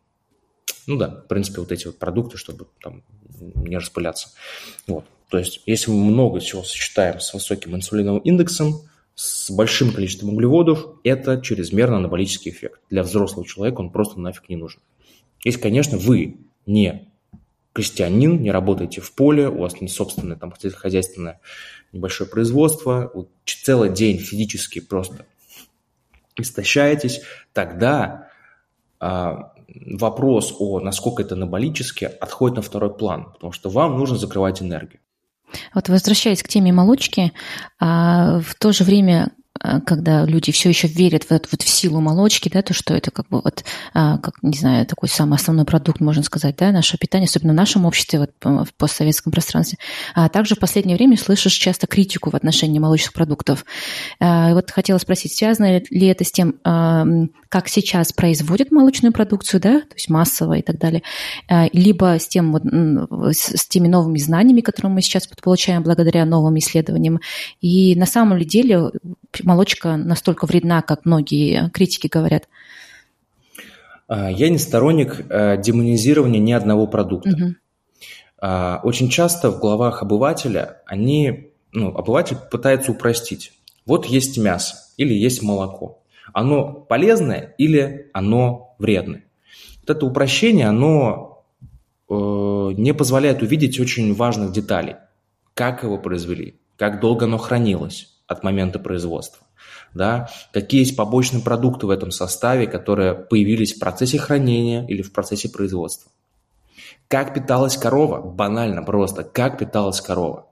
да, 0.87 1.07
в 1.07 1.27
принципе, 1.27 1.61
вот 1.61 1.71
эти 1.71 1.87
вот 1.87 1.97
продукты, 1.97 2.37
чтобы 2.37 2.67
там 2.81 3.03
не 3.39 3.77
распыляться. 3.77 4.29
Вот. 4.87 5.05
То 5.29 5.37
есть, 5.37 5.61
если 5.65 5.91
мы 5.91 6.03
много 6.03 6.41
чего 6.41 6.63
сочетаем 6.63 7.19
с 7.19 7.33
высоким 7.33 7.75
инсулиновым 7.75 8.21
индексом, 8.21 8.81
с 9.21 9.51
большим 9.51 9.91
количеством 9.91 10.29
углеводов, 10.29 10.95
это 11.03 11.41
чрезмерно 11.41 11.97
анаболический 11.97 12.51
эффект. 12.51 12.79
Для 12.89 13.03
взрослого 13.03 13.45
человека 13.45 13.81
он 13.81 13.89
просто 13.89 14.17
нафиг 14.17 14.47
не 14.47 14.55
нужен. 14.55 14.79
Если, 15.43 15.59
конечно, 15.59 15.97
вы 15.97 16.37
не 16.65 17.11
крестьянин, 17.73 18.41
не 18.41 18.49
работаете 18.49 19.01
в 19.01 19.11
поле, 19.13 19.49
у 19.49 19.57
вас 19.57 19.81
не 19.81 19.89
собственное 19.89 20.37
там 20.37 20.53
хозяйственное 20.73 21.41
небольшое 21.91 22.29
производство, 22.29 23.11
вы 23.13 23.27
целый 23.43 23.89
день 23.89 24.19
физически 24.19 24.79
просто 24.79 25.25
истощаетесь, 26.37 27.19
тогда 27.51 28.29
а, 29.01 29.51
вопрос 29.67 30.55
о 30.59 30.79
насколько 30.79 31.23
это 31.23 31.35
анаболически 31.35 32.05
отходит 32.05 32.55
на 32.55 32.61
второй 32.61 32.95
план, 32.95 33.33
потому 33.33 33.51
что 33.51 33.69
вам 33.69 33.97
нужно 33.97 34.15
закрывать 34.15 34.61
энергию. 34.61 35.01
Вот 35.73 35.89
возвращаясь 35.89 36.43
к 36.43 36.47
теме 36.47 36.71
молочки, 36.71 37.33
а, 37.79 38.39
в 38.39 38.55
то 38.55 38.71
же 38.71 38.83
время 38.83 39.31
а, 39.61 39.81
когда 39.81 40.25
люди 40.25 40.51
все 40.51 40.69
еще 40.69 40.87
верят 40.87 41.23
в, 41.25 41.31
вот 41.31 41.61
в 41.61 41.69
силу 41.69 41.99
молочки, 41.99 42.49
да, 42.49 42.61
то, 42.61 42.73
что 42.73 42.93
это 42.93 43.11
как 43.11 43.27
бы 43.27 43.41
вот, 43.41 43.65
а, 43.93 44.17
как, 44.17 44.35
не 44.41 44.57
знаю, 44.57 44.85
такой 44.85 45.09
самый 45.09 45.35
основной 45.35 45.65
продукт, 45.65 45.99
можно 45.99 46.23
сказать, 46.23 46.55
да, 46.57 46.71
наше 46.71 46.97
питание, 46.97 47.27
особенно 47.27 47.53
в 47.53 47.57
нашем 47.57 47.85
обществе, 47.85 48.19
вот 48.19 48.31
в 48.41 48.73
постсоветском 48.77 49.31
пространстве. 49.31 49.77
А 50.15 50.29
также 50.29 50.55
в 50.55 50.59
последнее 50.59 50.95
время 50.95 51.17
слышишь 51.17 51.53
часто 51.53 51.87
критику 51.87 52.29
в 52.29 52.35
отношении 52.35 52.79
молочных 52.79 53.13
продуктов. 53.13 53.65
А, 54.19 54.53
вот 54.53 54.71
хотела 54.71 54.97
спросить, 54.97 55.33
связано 55.33 55.81
ли 55.89 56.07
это 56.07 56.23
с 56.23 56.31
тем, 56.31 56.55
как 57.49 57.67
сейчас 57.67 58.13
производят 58.13 58.71
молочную 58.71 59.11
продукцию, 59.11 59.59
да, 59.59 59.79
то 59.81 59.95
есть 59.95 60.09
массово 60.09 60.59
и 60.59 60.61
так 60.61 60.77
далее, 60.77 61.01
либо 61.73 62.19
с, 62.19 62.27
тем, 62.27 62.55
с 63.31 63.67
теми 63.67 63.87
новыми 63.87 64.19
знаниями, 64.19 64.61
которые 64.61 64.91
мы 64.93 65.01
сейчас 65.01 65.27
получаем 65.27 65.81
благодаря 65.83 66.25
новым 66.25 66.57
исследованиям. 66.59 67.19
И 67.59 67.95
на 67.95 68.05
самом 68.05 68.39
деле 68.39 68.91
молочка 69.43 69.97
настолько 69.97 70.45
вредна, 70.45 70.81
как 70.81 71.05
многие 71.05 71.69
критики 71.71 72.07
говорят? 72.07 72.47
А, 74.07 74.29
я 74.29 74.49
не 74.49 74.57
сторонник 74.57 75.25
э, 75.29 75.61
демонизирования 75.61 76.39
ни 76.39 76.51
одного 76.51 76.87
продукта. 76.87 77.29
Угу. 77.29 77.55
Очень 78.83 79.09
часто 79.09 79.51
в 79.51 79.59
головах 79.59 80.01
обывателя 80.01 80.81
они, 80.85 81.51
ну, 81.73 81.89
обыватель 81.89 82.37
пытается 82.49 82.91
упростить. 82.91 83.51
Вот 83.85 84.05
есть 84.05 84.37
мясо 84.37 84.77
или 84.95 85.13
есть 85.13 85.41
молоко. 85.41 85.98
Оно 86.33 86.73
полезное 86.73 87.55
или 87.57 88.09
оно 88.13 88.75
вредное. 88.79 89.25
Вот 89.81 89.89
это 89.89 90.05
упрощение, 90.05 90.67
оно 90.67 91.45
э, 92.09 92.13
не 92.13 92.93
позволяет 92.93 93.41
увидеть 93.41 93.79
очень 93.79 94.13
важных 94.13 94.51
деталей. 94.51 94.95
Как 95.53 95.83
его 95.83 95.97
произвели, 95.97 96.59
как 96.77 96.99
долго 96.99 97.25
оно 97.25 97.37
хранилось 97.37 98.21
от 98.27 98.43
момента 98.43 98.79
производства 98.79 99.45
да, 99.93 100.29
какие 100.51 100.81
есть 100.81 100.95
побочные 100.95 101.43
продукты 101.43 101.87
в 101.87 101.89
этом 101.89 102.11
составе, 102.11 102.67
которые 102.67 103.13
появились 103.13 103.73
в 103.73 103.79
процессе 103.79 104.17
хранения 104.17 104.85
или 104.87 105.01
в 105.01 105.11
процессе 105.11 105.49
производства. 105.49 106.11
Как 107.07 107.33
питалась 107.33 107.77
корова? 107.77 108.21
Банально 108.21 108.83
просто. 108.83 109.23
Как 109.23 109.57
питалась 109.57 110.01
корова? 110.01 110.47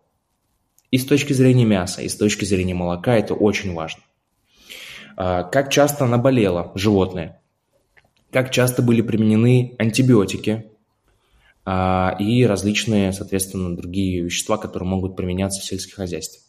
И 0.90 0.98
с 0.98 1.06
точки 1.06 1.34
зрения 1.34 1.66
мяса, 1.66 2.02
и 2.02 2.10
с 2.10 2.16
точки 2.16 2.46
зрения 2.46 2.74
молока 2.74 3.16
это 3.16 3.34
очень 3.34 3.74
важно. 3.74 4.02
А, 5.18 5.44
как 5.44 5.72
часто 5.72 6.06
она 6.06 6.18
болела, 6.20 6.72
животное? 6.76 7.42
Как 8.32 8.52
часто 8.52 8.84
были 8.84 9.02
применены 9.02 9.76
антибиотики 9.80 10.68
а, 11.66 12.16
и 12.20 12.46
различные, 12.46 13.12
соответственно, 13.12 13.76
другие 13.76 14.22
вещества, 14.22 14.58
которые 14.58 14.88
могут 14.88 15.16
применяться 15.16 15.60
в 15.60 15.66
сельском 15.66 15.96
хозяйстве? 15.96 16.42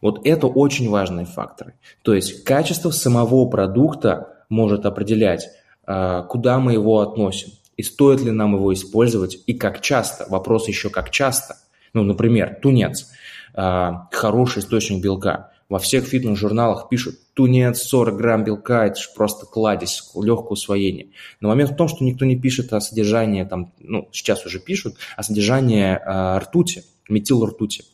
Вот 0.00 0.26
это 0.26 0.46
очень 0.46 0.88
важные 0.88 1.26
факторы. 1.26 1.74
То 2.02 2.14
есть 2.14 2.42
качество 2.42 2.90
самого 2.90 3.46
продукта 3.46 4.44
может 4.48 4.86
определять, 4.86 5.50
а, 5.84 6.22
куда 6.22 6.58
мы 6.58 6.72
его 6.72 7.00
относим, 7.00 7.50
и 7.76 7.82
стоит 7.82 8.22
ли 8.22 8.30
нам 8.30 8.54
его 8.54 8.72
использовать, 8.72 9.38
и 9.46 9.52
как 9.52 9.82
часто. 9.82 10.24
Вопрос 10.28 10.68
еще 10.68 10.88
как 10.88 11.10
часто. 11.10 11.56
Ну, 11.92 12.02
например, 12.02 12.58
тунец 12.62 13.10
хороший 13.52 14.60
источник 14.60 15.02
белка. 15.02 15.49
Во 15.70 15.78
всех 15.78 16.04
фитнес-журналах 16.04 16.90
пишут, 16.90 17.16
тунец 17.32 17.80
40 17.80 18.16
грамм 18.16 18.44
белка, 18.44 18.86
это 18.86 19.00
же 19.00 19.08
просто 19.16 19.46
кладезь, 19.46 20.02
легкое 20.14 20.50
усвоение. 20.50 21.08
Но 21.40 21.48
момент 21.48 21.70
в 21.70 21.76
том, 21.76 21.88
что 21.88 22.04
никто 22.04 22.26
не 22.26 22.38
пишет 22.38 22.74
о 22.74 22.80
содержании, 22.80 23.44
там, 23.44 23.72
ну, 23.78 24.08
сейчас 24.12 24.44
уже 24.44 24.60
пишут, 24.60 24.96
о 25.16 25.22
содержании 25.22 25.92
э, 25.94 26.38
ртути, 26.38 26.82
метил 27.08 27.46
ртути 27.46 27.84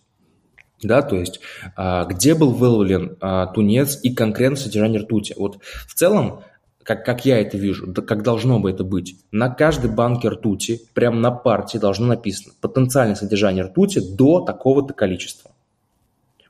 да, 0.83 1.03
то 1.03 1.17
есть 1.17 1.41
а, 1.75 2.05
где 2.05 2.35
был 2.35 2.51
выловлен 2.51 3.17
а, 3.21 3.47
тунец 3.47 3.99
и 4.03 4.15
конкретно 4.15 4.57
содержание 4.57 5.01
ртути. 5.01 5.35
Вот 5.37 5.59
в 5.87 5.95
целом, 5.95 6.41
как, 6.83 7.05
как 7.05 7.25
я 7.25 7.41
это 7.41 7.57
вижу, 7.57 7.93
как 7.93 8.23
должно 8.23 8.61
бы 8.61 8.71
это 8.71 8.85
быть, 8.85 9.17
на 9.33 9.49
каждой 9.49 9.91
банке 9.91 10.29
ртути, 10.29 10.83
прямо 10.95 11.17
на 11.17 11.31
партии 11.31 11.79
должно 11.79 12.07
написано 12.07 12.55
потенциальное 12.61 13.17
содержание 13.17 13.65
ртути 13.65 14.01
до 14.01 14.41
такого-то 14.41 14.93
количества. 14.95 15.51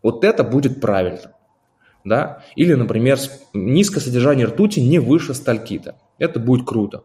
Вот 0.07 0.23
это 0.23 0.45
будет 0.45 0.81
правильно. 0.81 1.33
Да? 2.05 2.45
Или, 2.55 2.75
например, 2.75 3.19
низкое 3.53 4.01
содержание 4.01 4.47
ртути 4.47 4.79
не 4.79 5.01
выше 5.01 5.35
сталькита. 5.35 5.97
Это 6.19 6.39
будет 6.39 6.65
круто. 6.65 7.03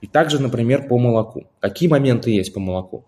И 0.00 0.06
также, 0.06 0.40
например, 0.40 0.86
по 0.86 0.96
молоку. 0.96 1.48
Какие 1.58 1.88
моменты 1.88 2.30
есть 2.30 2.54
по 2.54 2.60
молоку? 2.60 3.04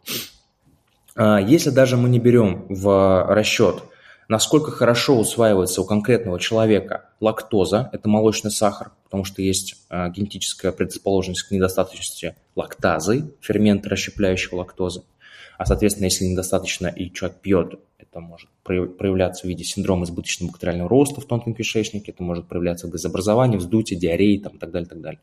А, 1.14 1.40
если 1.40 1.70
даже 1.70 1.96
мы 1.96 2.08
не 2.08 2.18
берем 2.18 2.66
в 2.68 3.26
расчет, 3.28 3.84
насколько 4.26 4.72
хорошо 4.72 5.16
усваивается 5.16 5.82
у 5.82 5.84
конкретного 5.84 6.40
человека 6.40 7.10
лактоза, 7.20 7.90
это 7.92 8.08
молочный 8.08 8.50
сахар, 8.50 8.90
потому 9.04 9.22
что 9.22 9.40
есть 9.40 9.76
а, 9.88 10.08
генетическая 10.08 10.72
предрасположенность 10.72 11.44
к 11.44 11.52
недостаточности 11.52 12.34
лактазы, 12.56 13.30
фермента, 13.40 13.88
расщепляющего 13.88 14.56
лактозы. 14.56 15.04
А, 15.58 15.64
соответственно, 15.64 16.06
если 16.06 16.24
недостаточно 16.24 16.88
и 16.88 17.12
человек 17.12 17.38
пьет, 17.38 17.74
это 18.10 18.20
может 18.20 18.48
проявляться 18.64 19.46
в 19.46 19.48
виде 19.48 19.64
синдрома 19.64 20.04
избыточного 20.04 20.50
бактериального 20.50 20.88
роста 20.88 21.20
в 21.20 21.26
тонком 21.26 21.54
кишечнике, 21.54 22.12
это 22.12 22.22
может 22.22 22.48
проявляться 22.48 22.86
в 22.86 22.90
газообразовании, 22.90 23.56
вздутии, 23.56 23.94
диарее 23.94 24.40
там, 24.40 24.56
и 24.56 24.58
так 24.58 24.70
далее, 24.70 24.88
так 24.88 25.00
далее. 25.00 25.20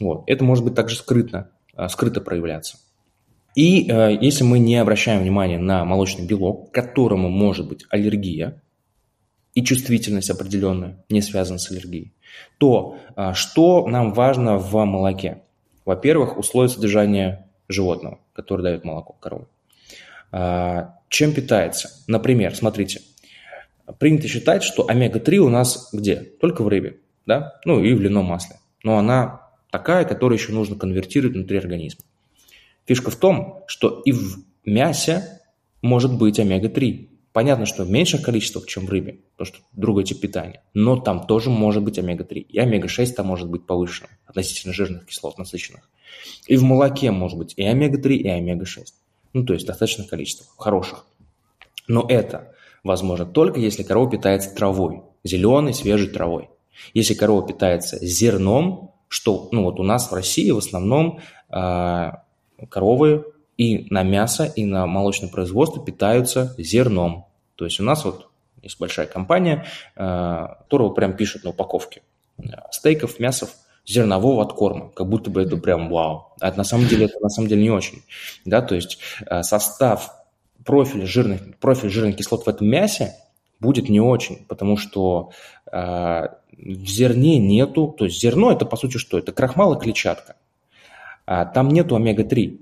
Вот. 0.00 0.24
Это 0.26 0.44
может 0.44 0.64
быть 0.64 0.74
также 0.74 0.96
скрытно, 0.96 1.50
а, 1.74 1.88
скрыто 1.88 2.20
проявляться. 2.20 2.78
И 3.54 3.88
э, 3.88 4.18
если 4.20 4.42
мы 4.42 4.58
не 4.58 4.76
обращаем 4.76 5.22
внимания 5.22 5.58
на 5.58 5.84
молочный 5.84 6.26
белок, 6.26 6.70
к 6.70 6.74
которому 6.74 7.28
может 7.28 7.68
быть 7.68 7.84
аллергия, 7.88 8.60
и 9.54 9.62
чувствительность 9.62 10.30
определенная 10.30 11.04
не 11.08 11.22
связана 11.22 11.58
с 11.58 11.70
аллергией, 11.70 12.12
то 12.58 12.96
а, 13.14 13.34
что 13.34 13.86
нам 13.86 14.12
важно 14.12 14.58
в 14.58 14.84
молоке? 14.84 15.42
Во-первых, 15.84 16.38
условия 16.38 16.68
содержания 16.68 17.48
животного, 17.68 18.18
которое 18.32 18.64
дает 18.64 18.84
молоко 18.84 19.12
коровы. 19.20 19.46
А, 20.32 20.96
чем 21.14 21.32
питается? 21.32 21.90
Например, 22.08 22.54
смотрите, 22.56 23.00
принято 24.00 24.26
считать, 24.26 24.64
что 24.64 24.88
омега-3 24.88 25.36
у 25.36 25.48
нас 25.48 25.90
где? 25.92 26.16
Только 26.16 26.62
в 26.62 26.68
рыбе, 26.68 26.98
да? 27.24 27.60
Ну 27.64 27.80
и 27.80 27.94
в 27.94 28.00
льняном 28.00 28.24
масле. 28.24 28.56
Но 28.82 28.98
она 28.98 29.48
такая, 29.70 30.04
которую 30.06 30.38
еще 30.38 30.50
нужно 30.50 30.74
конвертировать 30.74 31.36
внутри 31.36 31.58
организма. 31.58 32.04
Фишка 32.86 33.12
в 33.12 33.16
том, 33.16 33.62
что 33.68 34.02
и 34.04 34.10
в 34.10 34.38
мясе 34.64 35.40
может 35.82 36.18
быть 36.18 36.40
омега-3. 36.40 37.10
Понятно, 37.32 37.66
что 37.66 37.84
в 37.84 37.90
меньших 37.90 38.22
количествах, 38.22 38.66
чем 38.66 38.86
в 38.86 38.90
рыбе, 38.90 39.20
потому 39.36 39.46
что 39.46 39.58
другой 39.72 40.02
тип 40.02 40.20
питания. 40.20 40.64
Но 40.74 40.96
там 40.96 41.28
тоже 41.28 41.48
может 41.48 41.84
быть 41.84 41.96
омега-3. 41.96 42.34
И 42.40 42.58
омега-6 42.58 43.12
там 43.12 43.26
может 43.26 43.48
быть 43.48 43.66
повышенным 43.66 44.10
относительно 44.26 44.74
жирных 44.74 45.06
кислот 45.06 45.38
насыщенных. 45.38 45.88
И 46.48 46.56
в 46.56 46.64
молоке 46.64 47.12
может 47.12 47.38
быть 47.38 47.54
и 47.56 47.62
омега-3, 47.62 48.14
и 48.16 48.28
омега-6. 48.28 48.86
Ну, 49.34 49.44
то 49.44 49.52
есть 49.52 49.66
достаточное 49.66 50.06
количество, 50.06 50.46
хороших. 50.56 51.04
Но 51.86 52.06
это 52.08 52.54
возможно 52.82 53.26
только 53.26 53.60
если 53.60 53.82
корова 53.82 54.10
питается 54.10 54.54
травой, 54.54 55.02
зеленой, 55.24 55.74
свежей 55.74 56.08
травой. 56.08 56.48
Если 56.94 57.14
корова 57.14 57.46
питается 57.46 57.98
зерном, 58.04 58.92
что 59.08 59.48
ну, 59.52 59.64
вот 59.64 59.78
у 59.78 59.82
нас 59.82 60.10
в 60.10 60.14
России 60.14 60.50
в 60.50 60.58
основном 60.58 61.20
э, 61.50 62.10
коровы 62.68 63.26
и 63.56 63.86
на 63.90 64.02
мясо, 64.02 64.44
и 64.44 64.64
на 64.64 64.86
молочное 64.86 65.28
производство 65.28 65.84
питаются 65.84 66.54
зерном. 66.58 67.26
То 67.56 67.64
есть 67.64 67.80
у 67.80 67.84
нас 67.84 68.04
вот 68.04 68.28
есть 68.62 68.78
большая 68.78 69.06
компания, 69.06 69.66
э, 69.96 70.46
которая 70.60 70.90
прям 70.90 71.16
пишет 71.16 71.44
на 71.44 71.50
упаковке 71.50 72.02
э, 72.38 72.42
стейков, 72.70 73.18
мясов, 73.18 73.50
зернового 73.86 74.42
откорма, 74.42 74.90
как 74.90 75.08
будто 75.08 75.30
бы 75.30 75.42
это 75.42 75.56
прям 75.56 75.88
вау. 75.88 76.32
А 76.40 76.52
на 76.52 76.64
самом 76.64 76.86
деле 76.86 77.06
это 77.06 77.20
на 77.20 77.28
самом 77.28 77.48
деле 77.48 77.62
не 77.62 77.70
очень. 77.70 78.02
Да, 78.44 78.62
то 78.62 78.74
есть 78.74 78.98
э, 79.26 79.42
состав 79.42 80.10
профиль 80.64 81.06
жирных, 81.06 81.58
профиль 81.58 81.90
жирных 81.90 82.16
кислот 82.16 82.46
в 82.46 82.48
этом 82.48 82.66
мясе 82.66 83.14
будет 83.60 83.88
не 83.88 84.00
очень, 84.00 84.44
потому 84.48 84.76
что 84.76 85.30
э, 85.70 85.76
в 85.76 86.86
зерне 86.86 87.38
нету, 87.38 87.88
то 87.88 88.04
есть 88.04 88.20
зерно 88.20 88.52
это 88.52 88.64
по 88.64 88.76
сути 88.76 88.98
что? 88.98 89.18
Это 89.18 89.32
крахмал 89.32 89.74
и 89.74 89.80
клетчатка. 89.80 90.36
А 91.26 91.44
там 91.46 91.68
нету 91.68 91.96
омега-3. 91.96 92.60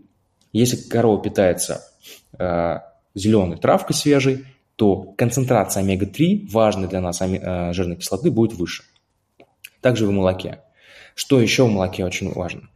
Если 0.52 0.88
корова 0.88 1.20
питается 1.20 1.82
э, 2.38 2.78
зеленой 3.14 3.58
травкой 3.58 3.94
свежей, 3.94 4.46
то 4.76 5.14
концентрация 5.16 5.82
омега-3, 5.82 6.48
важной 6.50 6.88
для 6.88 7.00
нас 7.00 7.20
э, 7.20 7.72
жирной 7.72 7.96
кислоты, 7.96 8.30
будет 8.30 8.54
выше. 8.54 8.84
Также 9.80 10.06
в 10.06 10.10
молоке. 10.10 10.60
Что 11.14 11.40
еще 11.40 11.64
в 11.64 11.70
молоке 11.70 12.04
очень 12.04 12.32
важно? 12.32 12.68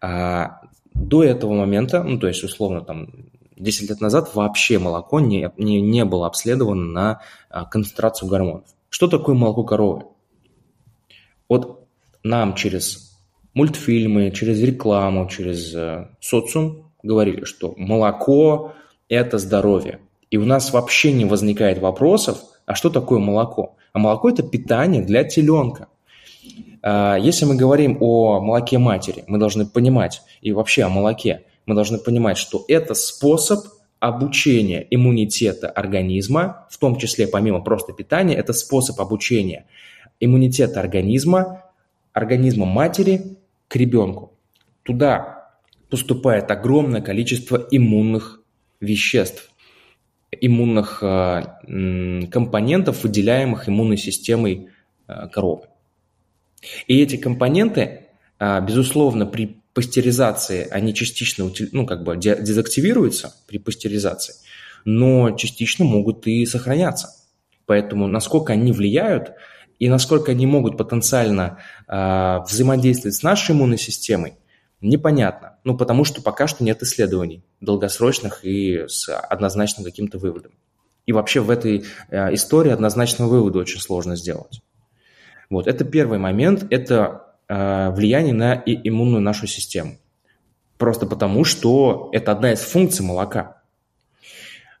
А, 0.00 0.60
до 0.94 1.24
этого 1.24 1.54
момента, 1.54 2.02
ну 2.02 2.18
то 2.18 2.28
есть 2.28 2.42
условно 2.44 2.82
там 2.82 3.08
10 3.56 3.90
лет 3.90 4.00
назад 4.00 4.34
вообще 4.34 4.78
молоко 4.78 5.20
не, 5.20 5.50
не, 5.56 5.80
не 5.80 6.04
было 6.04 6.26
обследовано 6.26 6.84
на 6.84 7.20
а, 7.48 7.64
концентрацию 7.64 8.28
гормонов. 8.28 8.64
Что 8.88 9.08
такое 9.08 9.34
молоко 9.34 9.64
коровы? 9.64 10.04
Вот 11.48 11.86
нам 12.22 12.54
через 12.54 13.12
мультфильмы, 13.54 14.30
через 14.30 14.60
рекламу, 14.60 15.28
через 15.28 15.74
э, 15.74 16.08
социум 16.20 16.92
говорили, 17.02 17.44
что 17.44 17.74
молоко– 17.76 18.72
это 19.08 19.38
здоровье. 19.38 20.00
И 20.30 20.36
у 20.36 20.44
нас 20.44 20.72
вообще 20.72 21.12
не 21.12 21.24
возникает 21.24 21.78
вопросов, 21.78 22.38
а 22.64 22.74
что 22.74 22.90
такое 22.90 23.18
молоко? 23.18 23.76
А 23.92 23.98
молоко– 23.98 24.30
это 24.30 24.42
питание 24.42 25.02
для 25.02 25.24
теленка. 25.24 25.88
А, 26.82 27.16
если 27.16 27.44
мы 27.44 27.54
говорим 27.54 27.98
о 28.00 28.40
молоке 28.40 28.78
матери, 28.78 29.24
мы 29.26 29.38
должны 29.38 29.66
понимать, 29.66 30.22
и 30.40 30.52
вообще 30.52 30.82
о 30.82 30.88
молоке, 30.88 31.44
мы 31.64 31.74
должны 31.74 31.98
понимать, 31.98 32.36
что 32.36 32.64
это 32.68 32.94
способ 32.94 33.64
обучения 34.00 34.84
иммунитета 34.90 35.70
организма, 35.70 36.66
в 36.70 36.78
том 36.78 36.96
числе 36.96 37.28
помимо 37.28 37.60
просто 37.60 37.92
питания, 37.92 38.34
это 38.34 38.52
способ 38.52 39.00
обучения 39.00 39.66
иммунитета 40.18 40.80
организма, 40.80 41.64
организма 42.12 42.66
матери 42.66 43.38
к 43.68 43.76
ребенку. 43.76 44.32
Туда 44.82 45.50
поступает 45.88 46.50
огромное 46.50 47.00
количество 47.00 47.56
иммунных 47.70 48.40
веществ, 48.80 49.50
иммунных 50.40 51.00
э, 51.02 51.42
компонентов, 52.30 53.04
выделяемых 53.04 53.68
иммунной 53.68 53.98
системой 53.98 54.68
э, 55.06 55.28
коровы. 55.28 55.68
И 56.86 57.00
эти 57.00 57.16
компоненты, 57.16 58.06
э, 58.38 58.60
безусловно, 58.66 59.26
при 59.26 59.58
пастеризации 59.74 60.68
они 60.70 60.94
частично 60.94 61.50
ну, 61.72 61.86
как 61.86 62.04
бы 62.04 62.16
дезактивируются 62.16 63.34
при 63.46 63.58
пастеризации, 63.58 64.34
но 64.84 65.30
частично 65.32 65.84
могут 65.84 66.26
и 66.26 66.44
сохраняться. 66.46 67.08
Поэтому 67.66 68.06
насколько 68.06 68.52
они 68.52 68.72
влияют 68.72 69.32
и 69.78 69.88
насколько 69.88 70.32
они 70.32 70.46
могут 70.46 70.76
потенциально 70.76 71.58
э, 71.88 72.40
взаимодействовать 72.46 73.14
с 73.14 73.22
нашей 73.22 73.52
иммунной 73.52 73.78
системой, 73.78 74.34
Непонятно. 74.82 75.58
Ну, 75.62 75.76
потому 75.76 76.04
что 76.04 76.20
пока 76.22 76.48
что 76.48 76.64
нет 76.64 76.82
исследований 76.82 77.44
долгосрочных 77.60 78.44
и 78.44 78.88
с 78.88 79.08
однозначным 79.16 79.84
каким-то 79.84 80.18
выводом. 80.18 80.52
И 81.06 81.12
вообще 81.12 81.40
в 81.40 81.50
этой 81.50 81.84
э, 82.10 82.34
истории 82.34 82.72
однозначного 82.72 83.28
вывода 83.28 83.60
очень 83.60 83.80
сложно 83.80 84.16
сделать. 84.16 84.60
Вот, 85.52 85.66
это 85.66 85.84
первый 85.84 86.18
момент, 86.18 86.64
это 86.70 87.26
э, 87.46 87.90
влияние 87.90 88.32
на 88.32 88.54
и, 88.54 88.88
иммунную 88.88 89.20
нашу 89.20 89.46
систему. 89.46 89.98
Просто 90.78 91.04
потому, 91.04 91.44
что 91.44 92.08
это 92.14 92.32
одна 92.32 92.54
из 92.54 92.60
функций 92.60 93.04
молока. 93.04 93.60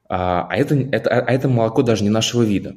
А, 0.08 0.46
а, 0.48 0.56
это, 0.56 0.74
это, 0.74 1.10
а 1.10 1.30
это 1.30 1.50
молоко 1.50 1.82
даже 1.82 2.04
не 2.04 2.08
нашего 2.08 2.42
вида. 2.42 2.76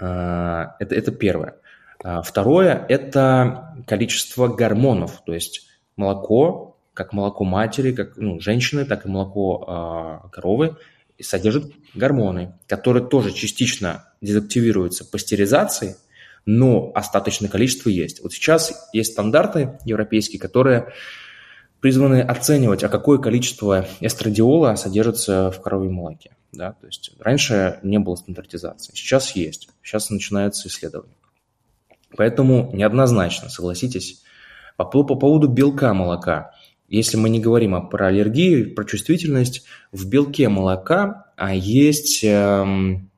А, 0.00 0.76
это, 0.78 0.94
это 0.94 1.10
первое. 1.10 1.56
А, 2.04 2.22
второе– 2.22 2.86
это 2.88 3.74
количество 3.88 4.46
гормонов, 4.46 5.24
то 5.26 5.34
есть 5.34 5.66
молоко, 5.96 6.78
как 6.94 7.12
молоко 7.12 7.42
матери, 7.42 7.90
как 7.90 8.16
ну, 8.16 8.38
женщины, 8.38 8.84
так 8.84 9.06
и 9.06 9.08
молоко 9.08 10.22
э, 10.24 10.28
коровы, 10.30 10.76
содержит 11.20 11.72
гормоны, 11.96 12.54
которые 12.68 13.04
тоже 13.08 13.32
частично 13.32 14.04
дезактивируются 14.20 15.04
пастеризацией, 15.04 15.96
но 16.46 16.92
остаточное 16.94 17.48
количество 17.48 17.88
есть. 17.88 18.22
Вот 18.22 18.32
сейчас 18.32 18.88
есть 18.92 19.12
стандарты 19.12 19.78
европейские, 19.84 20.40
которые 20.40 20.92
призваны 21.80 22.20
оценивать, 22.20 22.84
а 22.84 22.88
какое 22.88 23.18
количество 23.18 23.86
эстрадиола 24.00 24.74
содержится 24.76 25.50
в 25.50 25.60
коровьем 25.60 25.94
молоке. 25.94 26.32
Да? 26.52 26.72
То 26.72 26.86
есть 26.86 27.12
раньше 27.18 27.78
не 27.82 27.98
было 27.98 28.16
стандартизации, 28.16 28.92
сейчас 28.94 29.34
есть, 29.36 29.68
сейчас 29.82 30.10
начинаются 30.10 30.68
исследования. 30.68 31.14
Поэтому 32.16 32.70
неоднозначно, 32.74 33.48
согласитесь, 33.48 34.22
по, 34.76 34.84
по 34.84 35.14
поводу 35.14 35.46
белка 35.46 35.94
молока. 35.94 36.52
Если 36.88 37.16
мы 37.16 37.28
не 37.28 37.38
говорим 37.38 37.88
про 37.88 38.08
аллергию, 38.08 38.74
про 38.74 38.84
чувствительность, 38.84 39.64
в 39.92 40.08
белке 40.08 40.48
молока 40.48 41.30
а 41.40 41.54
есть 41.54 42.22
эм, 42.22 43.10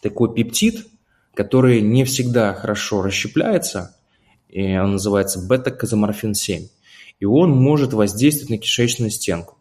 такой 0.00 0.32
пептид, 0.32 0.86
который 1.34 1.80
не 1.80 2.04
всегда 2.04 2.54
хорошо 2.54 3.02
расщепляется, 3.02 3.96
и 4.48 4.76
он 4.76 4.92
называется 4.92 5.46
бета-казоморфин-7, 5.46 6.68
и 7.18 7.24
он 7.24 7.50
может 7.50 7.92
воздействовать 7.92 8.50
на 8.50 8.58
кишечную 8.58 9.10
стенку. 9.10 9.58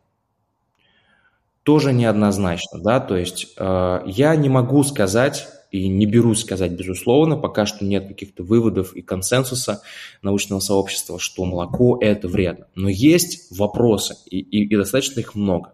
Тоже 1.64 1.94
неоднозначно, 1.94 2.80
да, 2.80 3.00
то 3.00 3.16
есть 3.16 3.54
э, 3.58 4.00
я 4.06 4.36
не 4.36 4.50
могу 4.50 4.84
сказать, 4.84 5.48
и 5.74 5.88
не 5.88 6.06
берусь 6.06 6.42
сказать, 6.42 6.74
безусловно, 6.74 7.36
пока 7.36 7.66
что 7.66 7.84
нет 7.84 8.08
каких-то 8.08 8.44
выводов 8.44 8.94
и 8.94 9.02
консенсуса 9.02 9.82
научного 10.22 10.60
сообщества, 10.60 11.18
что 11.18 11.46
молоко– 11.46 11.98
это 12.02 12.28
вредно. 12.28 12.68
Но 12.76 12.90
есть 12.90 13.48
вопросы, 13.50 14.16
и, 14.28 14.40
и, 14.40 14.68
и 14.68 14.78
достаточно 14.78 15.22
их 15.22 15.34
много. 15.34 15.74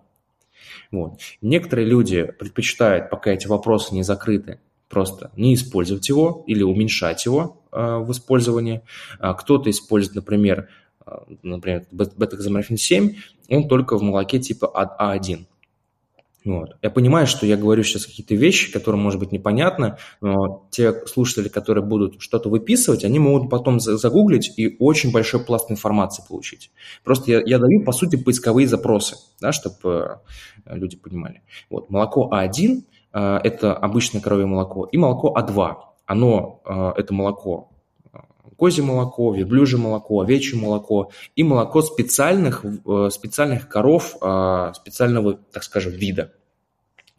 Вот. 0.90 1.20
Некоторые 1.42 1.86
люди 1.86 2.24
предпочитают, 2.24 3.10
пока 3.10 3.32
эти 3.32 3.48
вопросы 3.48 3.94
не 3.94 4.04
закрыты, 4.04 4.62
просто 4.90 5.32
не 5.38 5.54
использовать 5.54 6.10
его 6.10 6.44
или 6.48 6.64
уменьшать 6.64 7.26
его 7.26 7.64
э, 7.72 7.98
в 7.98 8.12
использовании. 8.12 8.82
А 9.20 9.34
кто-то 9.36 9.70
использует, 9.70 10.16
например, 10.16 10.68
э, 11.06 11.12
например, 11.44 11.86
бета-газоморфин 11.92 12.78
7, 12.78 13.16
он 13.50 13.68
только 13.68 13.98
в 13.98 14.02
молоке 14.02 14.40
типа 14.40 14.90
А1. 15.00 15.46
Вот. 16.46 16.78
Я 16.82 16.90
понимаю, 16.90 17.28
что 17.28 17.46
я 17.46 17.58
говорю 17.58 17.84
сейчас 17.84 18.06
какие-то 18.06 18.34
вещи, 18.34 18.72
которые, 18.72 19.00
может 19.00 19.20
быть, 19.20 19.32
непонятны, 19.32 19.98
но 20.22 20.68
те 20.72 21.06
слушатели, 21.06 21.50
которые 21.50 21.86
будут 21.86 22.22
что-то 22.22 22.50
выписывать, 22.50 23.04
они 23.04 23.20
могут 23.20 23.50
потом 23.50 23.80
загуглить 23.80 24.54
и 24.58 24.76
очень 24.80 25.12
большой 25.12 25.42
пласт 25.42 25.70
информации 25.70 26.24
получить. 26.28 26.72
Просто 27.04 27.32
я, 27.32 27.42
я 27.46 27.60
даю, 27.60 27.84
по 27.84 27.92
сути, 27.92 28.16
поисковые 28.16 28.68
запросы, 28.68 29.18
да, 29.42 29.52
чтобы 29.52 30.22
э, 30.66 30.76
люди 30.78 30.96
понимали. 30.96 31.44
Вот. 31.70 31.90
Молоко 31.90 32.32
А1 32.34 32.78
э,– 32.78 32.82
это 33.12 33.74
обычное 33.74 34.22
коровье 34.22 34.46
молоко, 34.46 34.86
и 34.86 34.98
молоко 34.98 35.36
А2. 35.38 35.76
Оно, 36.06 36.62
э, 36.66 36.94
это 37.00 37.14
молоко 37.14 37.70
козье 38.60 38.84
молоко, 38.84 39.34
верблюжье 39.34 39.80
молоко, 39.80 40.20
овечье 40.20 40.60
молоко 40.60 41.12
и 41.36 41.44
молоко 41.44 41.82
специальных, 41.82 42.64
э, 42.64 43.10
специальных 43.10 43.70
коров 43.70 44.18
э, 44.22 44.74
специального, 44.76 45.36
так 45.52 45.64
скажем, 45.64 45.94
вида. 45.94 46.34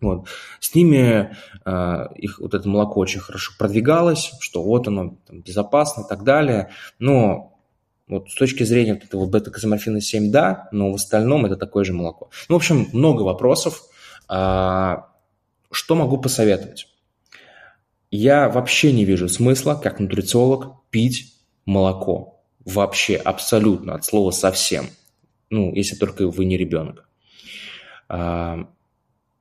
Вот. 0.03 0.29
С 0.61 0.75
ними 0.75 1.35
э, 1.65 2.07
их 2.17 2.41
вот 2.41 2.55
это 2.55 2.69
молоко 2.69 3.01
очень 3.01 3.21
хорошо 3.21 3.53
продвигалось, 3.59 4.33
что 4.41 4.63
вот 4.63 4.87
оно 4.87 5.17
там, 5.27 5.41
безопасно 5.41 6.03
и 6.03 6.09
так 6.09 6.25
далее. 6.25 6.71
Но 6.99 7.59
вот 8.07 8.31
с 8.31 8.35
точки 8.35 8.65
зрения 8.65 8.95
вот 8.95 9.05
этого 9.05 9.27
бета-казоморфина 9.27 10.01
7, 10.01 10.31
да, 10.31 10.69
но 10.73 10.93
в 10.93 10.97
остальном 10.97 11.47
это 11.47 11.57
такое 11.57 11.85
же 11.85 11.93
молоко. 11.93 12.31
Ну, 12.49 12.57
в 12.57 12.59
общем, 12.59 12.89
много 12.93 13.23
вопросов. 13.23 13.83
А, 14.29 15.10
что 15.71 15.95
могу 15.95 16.19
посоветовать? 16.19 16.89
Я 18.11 18.49
вообще 18.49 18.93
не 18.93 19.05
вижу 19.05 19.29
смысла, 19.29 19.75
как 19.75 20.01
нутрициолог, 20.01 20.75
пить 20.91 21.35
молоко. 21.65 22.43
Вообще, 22.65 23.17
абсолютно, 23.17 23.95
от 23.95 24.05
слова 24.05 24.33
совсем. 24.33 24.87
Ну, 25.49 25.73
если 25.75 25.97
только 25.97 26.29
вы 26.29 26.45
не 26.45 26.57
ребенок. 26.57 27.09
А, 28.09 28.69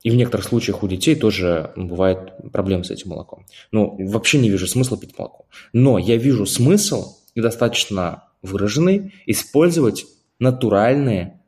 и 0.02 0.10
в 0.10 0.14
некоторых 0.14 0.46
случаях 0.46 0.82
у 0.82 0.88
детей 0.88 1.14
тоже 1.14 1.72
бывает 1.76 2.32
проблемы 2.52 2.84
с 2.84 2.90
этим 2.90 3.10
молоком. 3.10 3.44
Ну, 3.72 3.96
вообще 4.08 4.38
не 4.38 4.48
вижу 4.48 4.66
смысла 4.66 4.96
пить 4.96 5.18
молоко. 5.18 5.46
Но 5.72 5.98
я 5.98 6.16
вижу 6.16 6.46
смысл, 6.46 7.16
и 7.34 7.40
достаточно 7.40 8.24
выраженный, 8.42 9.12
использовать 9.26 10.06
натуральные 10.38 11.39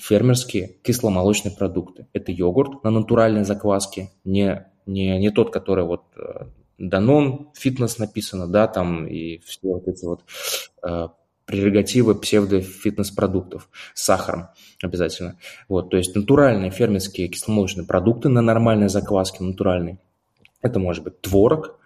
фермерские 0.00 0.76
кисломолочные 0.82 1.54
продукты. 1.54 2.06
Это 2.12 2.32
йогурт 2.32 2.82
на 2.84 2.90
натуральной 2.90 3.44
закваске, 3.44 4.10
не, 4.24 4.66
не, 4.86 5.18
не 5.18 5.30
тот, 5.30 5.52
который 5.52 5.84
вот 5.84 6.04
э, 6.16 6.46
Данон, 6.78 7.50
фитнес 7.54 7.98
написано, 7.98 8.46
да, 8.46 8.66
там 8.66 9.06
и 9.06 9.38
все 9.38 9.58
вот 9.62 9.86
эти 9.86 10.04
вот 10.04 10.24
э, 10.82 11.08
прерогативы 11.44 12.14
псевдо-фитнес-продуктов 12.14 13.68
с 13.94 14.04
сахаром 14.04 14.48
обязательно. 14.82 15.36
Вот, 15.68 15.90
то 15.90 15.96
есть 15.96 16.14
натуральные 16.14 16.70
фермерские 16.70 17.28
кисломолочные 17.28 17.86
продукты 17.86 18.28
на 18.28 18.40
нормальной 18.40 18.88
закваске, 18.88 19.44
натуральной. 19.44 19.98
Это 20.62 20.78
может 20.78 21.04
быть 21.04 21.20
творог 21.20 21.78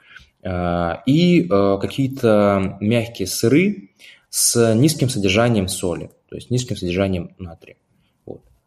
э, 0.43 0.93
и 1.07 1.49
э, 1.51 1.79
какие-то 1.81 2.77
мягкие 2.81 3.27
сыры 3.27 3.91
с 4.29 4.75
низким 4.75 5.09
содержанием 5.09 5.67
соли, 5.67 6.11
то 6.29 6.37
есть 6.37 6.51
низким 6.51 6.77
содержанием 6.77 7.35
натрия. 7.39 7.77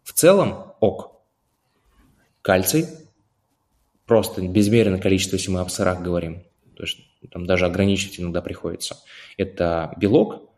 В 0.07 0.13
целом 0.13 0.73
ок. 0.79 1.21
Кальций 2.41 2.85
просто 4.05 4.41
безмерное 4.41 5.01
количество, 5.01 5.35
если 5.35 5.51
мы 5.51 5.59
о 5.59 5.67
сырах 5.67 6.01
говорим, 6.01 6.43
то 6.77 6.83
есть 6.83 6.99
там 7.29 7.45
даже 7.45 7.65
ограничить 7.65 8.17
иногда 8.17 8.41
приходится. 8.41 8.97
Это 9.35 9.93
белок 9.97 10.49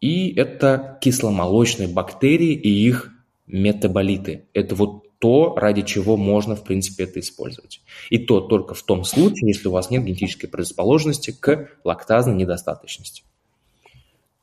и 0.00 0.32
это 0.36 0.98
кисломолочные 1.00 1.88
бактерии 1.88 2.52
и 2.52 2.68
их 2.68 3.10
метаболиты. 3.48 4.46
Это 4.54 4.76
вот 4.76 5.18
то, 5.18 5.56
ради 5.56 5.82
чего 5.82 6.16
можно, 6.16 6.54
в 6.54 6.62
принципе, 6.62 7.04
это 7.04 7.18
использовать. 7.18 7.80
И 8.08 8.18
то 8.18 8.40
только 8.40 8.74
в 8.74 8.84
том 8.84 9.02
случае, 9.02 9.48
если 9.48 9.66
у 9.66 9.72
вас 9.72 9.90
нет 9.90 10.04
генетической 10.04 10.46
предрасположенности 10.46 11.32
к 11.32 11.72
лактазной 11.82 12.36
недостаточности. 12.36 13.24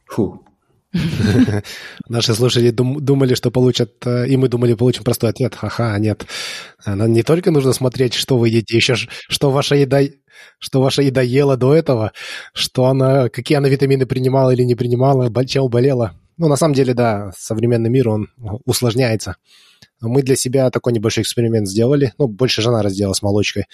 Фу, 0.05 0.45
Наши 2.07 2.33
слушатели 2.35 2.69
думали, 2.71 3.33
что 3.33 3.51
получат, 3.51 3.93
э, 4.05 4.27
и 4.27 4.37
мы 4.37 4.47
думали, 4.47 4.75
получим 4.75 5.03
простой 5.03 5.31
ответ. 5.31 5.55
Ха-ха, 5.55 5.97
нет. 5.97 6.25
Нам 6.85 7.11
не 7.11 7.23
только 7.23 7.51
нужно 7.51 7.73
смотреть, 7.73 8.13
что 8.13 8.37
вы 8.37 8.49
едите, 8.49 8.77
еще 8.77 8.95
что 8.95 9.51
ваша 9.51 9.75
еда, 9.75 10.01
что 10.59 10.81
ваша 10.81 11.01
еда 11.01 11.21
ела 11.21 11.57
до 11.57 11.73
этого, 11.73 12.11
что 12.53 12.85
она, 12.85 13.29
какие 13.29 13.57
она 13.57 13.69
витамины 13.69 14.05
принимала 14.05 14.51
или 14.51 14.63
не 14.63 14.75
принимала, 14.75 15.31
чем 15.45 15.67
болела. 15.67 16.13
Ну, 16.37 16.47
на 16.47 16.55
самом 16.55 16.73
деле, 16.73 16.93
да, 16.93 17.31
современный 17.37 17.89
мир, 17.89 18.09
он 18.09 18.27
усложняется. 18.65 19.35
Мы 20.09 20.21
для 20.21 20.35
себя 20.35 20.69
такой 20.69 20.93
небольшой 20.93 21.23
эксперимент 21.23 21.67
сделали. 21.67 22.13
Ну, 22.17 22.27
больше 22.27 22.61
жена 22.61 22.81
разделала 22.81 23.13
с 23.13 23.21
молочкой. 23.21 23.65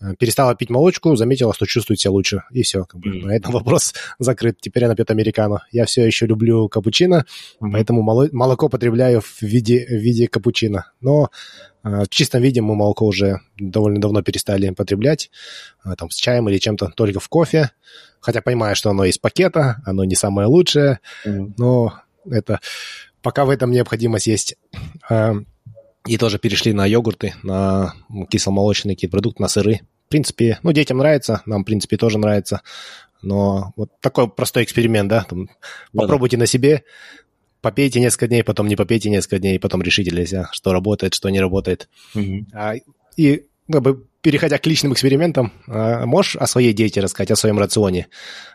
Э, 0.00 0.14
перестала 0.18 0.54
пить 0.54 0.68
молочку, 0.68 1.14
заметила, 1.16 1.54
что 1.54 1.66
чувствует 1.66 2.00
себя 2.00 2.10
лучше. 2.10 2.42
И 2.50 2.62
все, 2.62 2.84
как 2.84 3.00
бы, 3.00 3.10
mm-hmm. 3.10 3.26
на 3.26 3.36
этом 3.36 3.52
вопрос 3.52 3.94
закрыт. 4.18 4.58
Теперь 4.60 4.84
она 4.84 4.94
пьет 4.94 5.10
американо. 5.10 5.64
Я 5.70 5.86
все 5.86 6.04
еще 6.04 6.26
люблю 6.26 6.68
капучино, 6.68 7.24
mm-hmm. 7.60 7.70
поэтому 7.72 8.02
молоко 8.02 8.68
потребляю 8.68 9.20
в 9.20 9.42
виде, 9.42 9.86
в 9.86 9.92
виде 9.92 10.28
капучино. 10.28 10.92
Но 11.00 11.30
э, 11.84 12.02
в 12.04 12.08
чистом 12.08 12.42
виде 12.42 12.60
мы 12.60 12.74
молоко 12.74 13.06
уже 13.06 13.40
довольно 13.58 14.00
давно 14.00 14.22
перестали 14.22 14.70
потреблять, 14.70 15.30
э, 15.84 15.94
там, 15.96 16.10
с 16.10 16.16
чаем 16.16 16.48
или 16.48 16.58
чем-то, 16.58 16.92
только 16.96 17.20
в 17.20 17.28
кофе. 17.28 17.70
Хотя 18.20 18.42
понимаю, 18.42 18.74
что 18.74 18.90
оно 18.90 19.04
из 19.04 19.18
пакета, 19.18 19.82
оно 19.86 20.04
не 20.04 20.16
самое 20.16 20.48
лучшее, 20.48 20.98
mm-hmm. 21.24 21.52
но 21.58 21.94
это 22.28 22.60
пока 23.22 23.44
в 23.44 23.50
этом 23.50 23.70
необходимость 23.70 24.26
есть. 24.26 24.56
И 26.06 26.16
тоже 26.18 26.38
перешли 26.38 26.72
на 26.72 26.86
йогурты, 26.86 27.34
на 27.42 27.94
кисломолочные 28.30 28.96
какие-то 28.96 29.12
продукты, 29.12 29.42
на 29.42 29.48
сыры. 29.48 29.80
В 30.06 30.08
принципе, 30.08 30.58
ну, 30.62 30.72
детям 30.72 30.98
нравится, 30.98 31.42
нам, 31.46 31.62
в 31.62 31.64
принципе, 31.64 31.96
тоже 31.96 32.18
нравится. 32.18 32.62
Но 33.22 33.72
вот 33.76 33.90
такой 34.00 34.28
простой 34.28 34.64
эксперимент, 34.64 35.08
да, 35.08 35.24
там, 35.28 35.46
да 35.92 36.02
попробуйте 36.02 36.36
на 36.36 36.46
себе, 36.46 36.84
попейте 37.60 37.98
несколько 38.00 38.28
дней, 38.28 38.44
потом 38.44 38.68
не 38.68 38.76
попейте 38.76 39.10
несколько 39.10 39.40
дней, 39.40 39.58
потом 39.58 39.82
решите 39.82 40.10
для 40.10 40.26
себя, 40.26 40.48
что 40.52 40.72
работает, 40.72 41.14
что 41.14 41.28
не 41.28 41.40
работает. 41.40 41.88
Угу. 42.14 42.46
А, 42.52 42.74
и 43.16 43.46
как 43.70 43.82
бы, 43.82 44.06
переходя 44.20 44.58
к 44.58 44.66
личным 44.66 44.92
экспериментам, 44.92 45.52
а, 45.66 46.06
можешь 46.06 46.36
о 46.36 46.46
своей 46.46 46.72
диете 46.72 47.00
рассказать, 47.00 47.32
о 47.32 47.36
своем 47.36 47.58
рационе? 47.58 48.06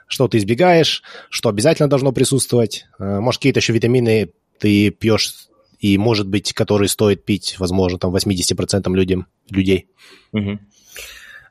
Что 0.07 0.27
ты 0.27 0.37
избегаешь, 0.37 1.03
что 1.29 1.49
обязательно 1.49 1.89
должно 1.89 2.13
присутствовать? 2.13 2.85
А, 2.99 3.19
может, 3.19 3.39
какие-то 3.39 3.59
еще 3.59 3.73
витамины 3.73 4.31
ты 4.59 4.91
пьешь 4.91 5.49
и, 5.81 5.97
может 5.97 6.27
быть, 6.27 6.53
который 6.53 6.87
стоит 6.87 7.25
пить, 7.25 7.55
возможно, 7.59 7.97
там 7.97 8.15
80% 8.15 8.93
людям, 8.93 9.27
людей. 9.49 9.89
Угу. 10.31 10.59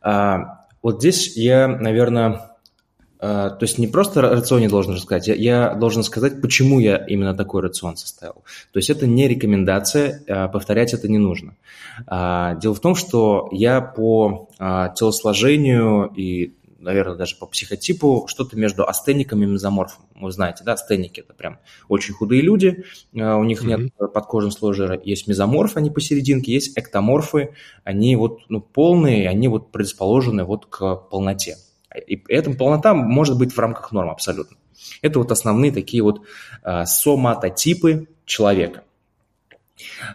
А, 0.02 0.66
вот 0.82 1.00
здесь 1.00 1.36
я, 1.36 1.66
наверное, 1.66 2.50
а, 3.18 3.50
то 3.50 3.64
есть 3.64 3.78
не 3.78 3.88
просто 3.88 4.22
рационе 4.22 4.68
должен 4.68 4.94
рассказать, 4.94 5.26
я, 5.26 5.34
я 5.34 5.74
должен 5.74 6.04
сказать, 6.04 6.40
почему 6.40 6.78
я 6.78 6.96
именно 6.96 7.34
такой 7.34 7.60
рацион 7.60 7.96
составил. 7.96 8.44
То 8.72 8.78
есть 8.78 8.88
это 8.88 9.06
не 9.08 9.26
рекомендация, 9.26 10.22
а 10.28 10.46
повторять 10.46 10.94
это 10.94 11.08
не 11.08 11.18
нужно. 11.18 11.56
А, 12.06 12.54
дело 12.54 12.74
в 12.74 12.80
том, 12.80 12.94
что 12.94 13.48
я 13.50 13.80
по 13.80 14.48
а, 14.60 14.90
телосложению 14.90 16.06
и 16.16 16.54
наверное, 16.80 17.16
даже 17.16 17.36
по 17.36 17.46
психотипу, 17.46 18.24
что-то 18.26 18.56
между 18.56 18.88
астеником 18.88 19.42
и 19.42 19.46
мезоморфом. 19.46 20.04
Вы 20.14 20.32
знаете, 20.32 20.64
да, 20.64 20.72
астеники– 20.72 21.20
это 21.28 21.34
прям 21.34 21.58
очень 21.88 22.14
худые 22.14 22.42
люди, 22.42 22.84
э, 23.12 23.34
у 23.34 23.44
них 23.44 23.62
mm-hmm. 23.62 23.82
нет 23.82 24.12
подкожного 24.12 24.52
слоя 24.52 24.74
жира. 24.74 25.00
Есть 25.02 25.28
мезоморфы, 25.28 25.78
они 25.78 25.90
посерединке, 25.90 26.52
есть 26.52 26.76
эктоморфы, 26.76 27.54
они 27.84 28.16
вот 28.16 28.40
ну, 28.48 28.60
полные, 28.60 29.28
они 29.28 29.48
вот 29.48 29.70
предрасположены 29.70 30.44
вот 30.44 30.66
к 30.66 30.96
полноте. 31.10 31.56
И 32.06 32.22
эта 32.28 32.50
полнота 32.52 32.94
может 32.94 33.38
быть 33.38 33.52
в 33.52 33.58
рамках 33.58 33.92
норм 33.92 34.10
абсолютно. 34.10 34.56
Это 35.02 35.18
вот 35.18 35.30
основные 35.32 35.72
такие 35.72 36.02
вот 36.02 36.22
а, 36.62 36.86
соматотипы 36.86 38.08
человека. 38.24 38.84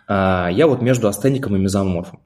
А, 0.08 0.50
я 0.52 0.68
вот 0.68 0.82
между 0.82 1.08
астеником 1.08 1.56
и 1.56 1.60
мезоморфом. 1.60 2.20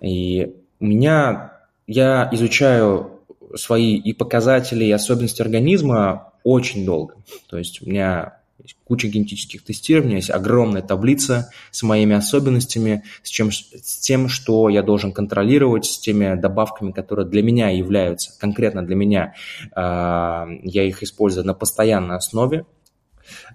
И 0.00 0.54
у 0.80 0.84
меня, 0.84 1.52
я 1.86 2.28
изучаю 2.32 3.13
свои 3.56 3.96
и 3.96 4.12
показатели, 4.12 4.84
и 4.84 4.90
особенности 4.90 5.42
организма 5.42 6.32
очень 6.42 6.84
долго. 6.84 7.16
То 7.48 7.58
есть 7.58 7.82
у 7.82 7.88
меня 7.88 8.38
есть 8.62 8.76
куча 8.84 9.08
генетических 9.08 9.64
тестирований, 9.64 10.16
есть 10.16 10.30
огромная 10.30 10.80
таблица 10.80 11.50
с 11.70 11.82
моими 11.82 12.14
особенностями, 12.14 13.04
с, 13.22 13.28
чем, 13.28 13.50
с 13.50 13.98
тем, 13.98 14.28
что 14.28 14.68
я 14.68 14.82
должен 14.82 15.12
контролировать, 15.12 15.84
с 15.84 15.98
теми 15.98 16.34
добавками, 16.40 16.92
которые 16.92 17.26
для 17.26 17.42
меня 17.42 17.68
являются, 17.70 18.38
конкретно 18.38 18.84
для 18.86 18.96
меня, 18.96 19.34
э, 19.64 19.70
я 19.76 20.82
их 20.82 21.02
использую 21.02 21.46
на 21.46 21.52
постоянной 21.52 22.16
основе. 22.16 22.64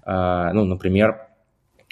Э, 0.06 0.52
ну, 0.54 0.66
например, 0.66 1.29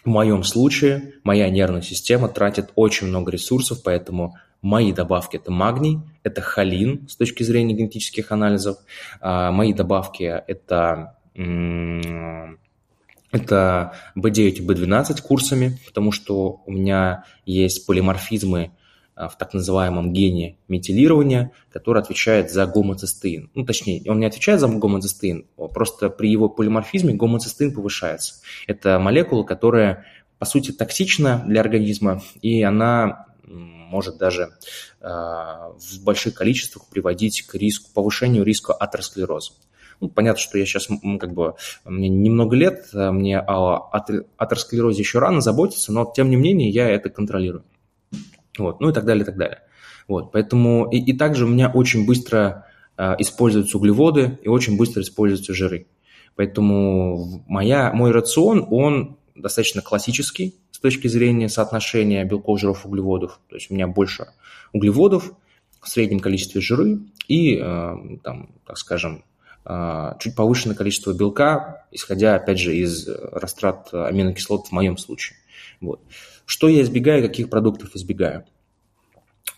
в 0.07 0.09
моем 0.09 0.43
случае 0.43 1.13
моя 1.23 1.49
нервная 1.49 1.81
система 1.81 2.29
тратит 2.29 2.71
очень 2.75 3.07
много 3.07 3.31
ресурсов, 3.31 3.83
поэтому 3.83 4.35
Мои 4.61 4.91
добавки– 4.91 5.35
это 5.37 5.51
магний, 5.51 5.99
это 6.23 6.41
холин 6.41 7.07
с 7.07 7.15
точки 7.15 7.43
зрения 7.43 7.75
генетических 7.75 8.31
анализов. 8.31 8.77
А, 9.21 9.51
мои 9.51 9.71
добавки– 9.71 10.23
это 10.47 11.15
это 13.31 13.93
B9 14.17 14.49
и 14.49 14.65
B12 14.65 15.21
курсами, 15.21 15.77
потому 15.85 16.11
что 16.11 16.63
у 16.65 16.71
меня 16.71 17.25
есть 17.45 17.85
полиморфизмы 17.85 18.71
в 19.17 19.35
так 19.37 19.53
называемом 19.53 20.13
гене 20.13 20.57
метилирования, 20.67 21.51
который 21.71 22.01
отвечает 22.01 22.51
за 22.51 22.67
гомоцистеин. 22.67 23.49
Ну, 23.55 23.65
точнее, 23.65 24.03
он 24.07 24.19
не 24.19 24.27
отвечает 24.27 24.59
за 24.59 24.67
гомоцистеин, 24.67 25.47
просто 25.73 26.09
при 26.09 26.29
его 26.29 26.49
полиморфизме 26.49 27.15
гомоцистеин 27.15 27.73
повышается. 27.73 28.35
Это 28.67 28.99
молекула, 28.99 29.43
которая, 29.43 30.05
по 30.37 30.45
сути, 30.45 30.71
токсична 30.71 31.43
для 31.47 31.61
организма, 31.61 32.21
и 32.41 32.61
она 32.61 33.25
может 33.43 34.17
даже 34.17 34.49
э, 35.01 35.07
в 35.07 36.03
больших 36.03 36.33
количествах 36.35 36.87
приводить 36.89 37.43
к 37.43 37.55
риску, 37.55 37.89
повышению 37.93 38.43
риска 38.43 38.73
атеросклероза. 38.73 39.53
Ну, 39.99 40.09
понятно, 40.09 40.39
что 40.39 40.57
я 40.57 40.65
сейчас, 40.65 40.87
как 41.19 41.33
бы, 41.33 41.55
мне 41.85 42.07
немного 42.07 42.55
лет, 42.55 42.89
а 42.93 43.11
мне 43.11 43.39
о 43.39 43.89
атеросклерозе 44.37 44.99
еще 44.99 45.19
рано 45.19 45.41
заботиться, 45.41 45.91
но, 45.91 46.11
тем 46.15 46.29
не 46.29 46.35
менее, 46.35 46.69
я 46.69 46.87
это 46.89 47.09
контролирую. 47.09 47.63
Вот, 48.57 48.79
ну 48.79 48.89
и 48.89 48.93
так 48.93 49.05
далее, 49.05 49.23
и 49.23 49.25
так 49.25 49.37
далее. 49.37 49.61
Вот, 50.07 50.31
поэтому 50.31 50.89
и, 50.89 50.97
и 50.97 51.13
также 51.13 51.45
у 51.45 51.49
меня 51.49 51.69
очень 51.69 52.05
быстро 52.05 52.65
э, 52.97 53.15
используются 53.19 53.77
углеводы 53.77 54.39
и 54.41 54.47
очень 54.47 54.77
быстро 54.77 55.01
используются 55.01 55.53
жиры. 55.53 55.87
Поэтому 56.35 57.43
моя, 57.47 57.91
мой 57.91 58.11
рацион, 58.11 58.67
он 58.69 59.17
достаточно 59.35 59.81
классический 59.81 60.55
с 60.71 60.79
точки 60.79 61.07
зрения 61.07 61.49
соотношения 61.49 62.23
белков, 62.23 62.59
жиров, 62.59 62.85
углеводов. 62.85 63.39
То 63.49 63.55
есть 63.55 63.69
у 63.69 63.73
меня 63.73 63.87
больше 63.87 64.27
углеводов 64.71 65.33
в 65.81 65.89
среднем 65.89 66.19
количестве 66.19 66.61
жиры 66.61 66.99
и, 67.27 67.55
э, 67.55 67.95
там, 68.23 68.49
так 68.65 68.77
скажем, 68.77 69.25
э, 69.65 70.13
чуть 70.19 70.35
повышенное 70.35 70.75
количество 70.75 71.13
белка, 71.13 71.85
исходя, 71.91 72.35
опять 72.35 72.59
же, 72.59 72.75
из 72.75 73.07
растрат 73.07 73.89
аминокислот 73.93 74.67
в 74.67 74.71
моем 74.71 74.97
случае. 74.97 75.37
Вот. 75.81 76.01
Что 76.47 76.69
я 76.69 76.81
избегаю, 76.81 77.21
каких 77.21 77.49
продуктов 77.49 77.93
избегаю? 77.93 78.45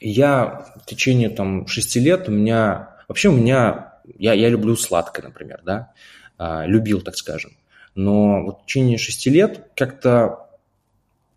Я 0.01 0.65
в 0.81 0.85
течение 0.87 1.29
там, 1.29 1.67
6 1.67 1.95
лет 1.97 2.27
у 2.27 2.31
меня... 2.31 2.97
Вообще 3.07 3.29
у 3.29 3.31
меня... 3.31 3.93
Я, 4.17 4.33
я 4.33 4.49
люблю 4.49 4.75
сладкое, 4.75 5.23
например, 5.23 5.61
да? 5.63 5.93
А, 6.39 6.65
любил, 6.65 7.01
так 7.01 7.15
скажем. 7.15 7.51
Но 7.93 8.43
вот 8.43 8.61
в 8.61 8.65
течение 8.65 8.97
6 8.97 9.27
лет 9.27 9.67
как-то 9.75 10.49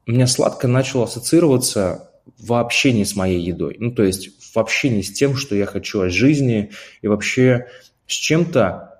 у 0.06 0.12
меня 0.12 0.26
сладкое 0.26 0.70
начало 0.70 1.04
ассоциироваться 1.04 2.10
в 2.38 2.54
общении 2.54 3.04
с 3.04 3.14
моей 3.14 3.42
едой. 3.42 3.76
Ну, 3.78 3.92
то 3.92 4.04
есть 4.04 4.30
в 4.54 4.58
общении 4.58 5.02
с 5.02 5.12
тем, 5.12 5.36
что 5.36 5.54
я 5.54 5.66
хочу 5.66 6.00
от 6.00 6.12
жизни, 6.12 6.70
и 7.02 7.08
вообще 7.08 7.66
с 8.06 8.14
чем-то, 8.14 8.91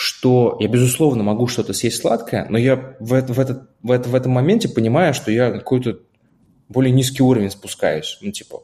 что 0.00 0.56
я, 0.60 0.68
безусловно, 0.68 1.22
могу 1.22 1.46
что-то 1.46 1.74
съесть 1.74 2.00
сладкое, 2.00 2.46
но 2.48 2.56
я 2.56 2.96
в, 3.00 3.12
это, 3.12 3.34
в, 3.34 3.38
этот, 3.38 3.68
в, 3.82 3.90
это, 3.90 4.08
в 4.08 4.14
этом 4.14 4.32
моменте 4.32 4.66
понимаю, 4.66 5.12
что 5.12 5.30
я 5.30 5.50
какой-то 5.50 5.98
более 6.70 6.90
низкий 6.90 7.22
уровень 7.22 7.50
спускаюсь. 7.50 8.16
Ну, 8.22 8.32
типа, 8.32 8.62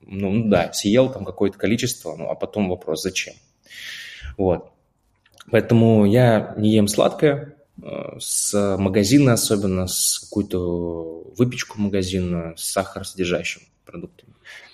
ну, 0.00 0.48
да, 0.48 0.72
съел 0.72 1.12
там 1.12 1.26
какое-то 1.26 1.58
количество, 1.58 2.16
ну, 2.16 2.30
а 2.30 2.34
потом 2.34 2.70
вопрос, 2.70 3.02
зачем? 3.02 3.34
Вот. 4.38 4.70
Поэтому 5.50 6.06
я 6.06 6.54
не 6.56 6.70
ем 6.70 6.88
сладкое, 6.88 7.56
э, 7.82 8.16
с 8.18 8.76
магазина 8.78 9.34
особенно, 9.34 9.86
с 9.86 10.18
какую-то 10.18 11.24
выпечку 11.36 11.78
магазина, 11.78 12.54
с 12.56 12.64
сахаросодержащим 12.70 13.60
продуктами. 13.84 14.29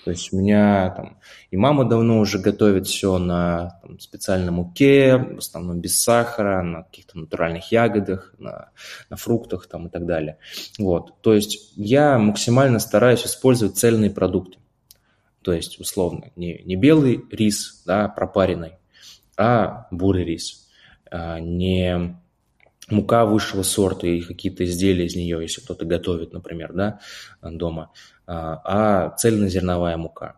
То 0.07 0.13
есть 0.13 0.33
у 0.33 0.37
меня 0.39 0.91
там 0.91 1.19
и 1.51 1.57
мама 1.57 1.85
давно 1.85 2.21
уже 2.21 2.39
готовит 2.39 2.87
все 2.87 3.19
на 3.19 3.81
там, 3.83 3.99
специальной 3.99 4.53
муке, 4.53 5.17
в 5.17 5.39
основном 5.39 5.81
без 5.81 6.01
сахара, 6.01 6.63
на 6.63 6.85
каких-то 6.85 7.19
натуральных 7.19 7.73
ягодах, 7.73 8.33
на, 8.39 8.71
на 9.11 9.17
фруктах 9.17 9.67
там, 9.67 9.89
и 9.89 9.91
так 9.91 10.07
далее. 10.07 10.39
Вот. 10.79 11.21
То 11.23 11.35
есть 11.35 11.73
я 11.75 12.19
максимально 12.19 12.79
стараюсь 12.79 13.27
использовать 13.27 13.79
цельные 13.79 14.13
продукты. 14.13 14.59
То 15.43 15.53
есть, 15.53 15.81
условно, 15.81 16.31
не, 16.37 16.63
не 16.63 16.77
белый 16.77 17.25
рис, 17.33 17.83
да, 17.85 18.07
пропаренный, 18.07 18.75
а 19.37 19.89
бурый 19.91 20.25
рис. 20.25 20.69
А 21.11 21.41
не 21.41 22.17
мука 22.89 23.25
высшего 23.25 23.65
сорта 23.65 24.07
и 24.07 24.21
какие-то 24.21 24.65
изделия 24.65 25.07
из 25.07 25.17
нее, 25.17 25.43
если 25.43 25.63
кто-то 25.63 25.85
готовит, 25.85 26.33
например, 26.33 26.73
да, 26.75 27.01
дома, 27.43 27.91
а, 28.27 28.61
а 28.65 29.17
цельнозерновая 29.17 29.97
мука. 29.97 30.37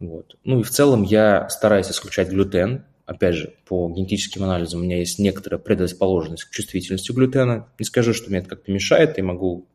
Вот. 0.00 0.36
Ну 0.44 0.60
и 0.60 0.62
в 0.62 0.70
целом 0.70 1.02
я 1.04 1.48
стараюсь 1.48 1.90
исключать 1.90 2.28
глютен. 2.28 2.84
Опять 3.06 3.34
же, 3.34 3.54
по 3.66 3.88
генетическим 3.90 4.44
анализам 4.44 4.80
у 4.80 4.84
меня 4.84 4.98
есть 4.98 5.18
некоторая 5.18 5.60
предрасположенность 5.60 6.44
к 6.44 6.50
чувствительности 6.50 7.12
глютена. 7.12 7.68
Не 7.78 7.84
скажу, 7.84 8.14
что 8.14 8.30
мне 8.30 8.38
это 8.38 8.48
как-то 8.48 8.72
мешает, 8.72 9.18
я 9.18 9.24
могу 9.24 9.66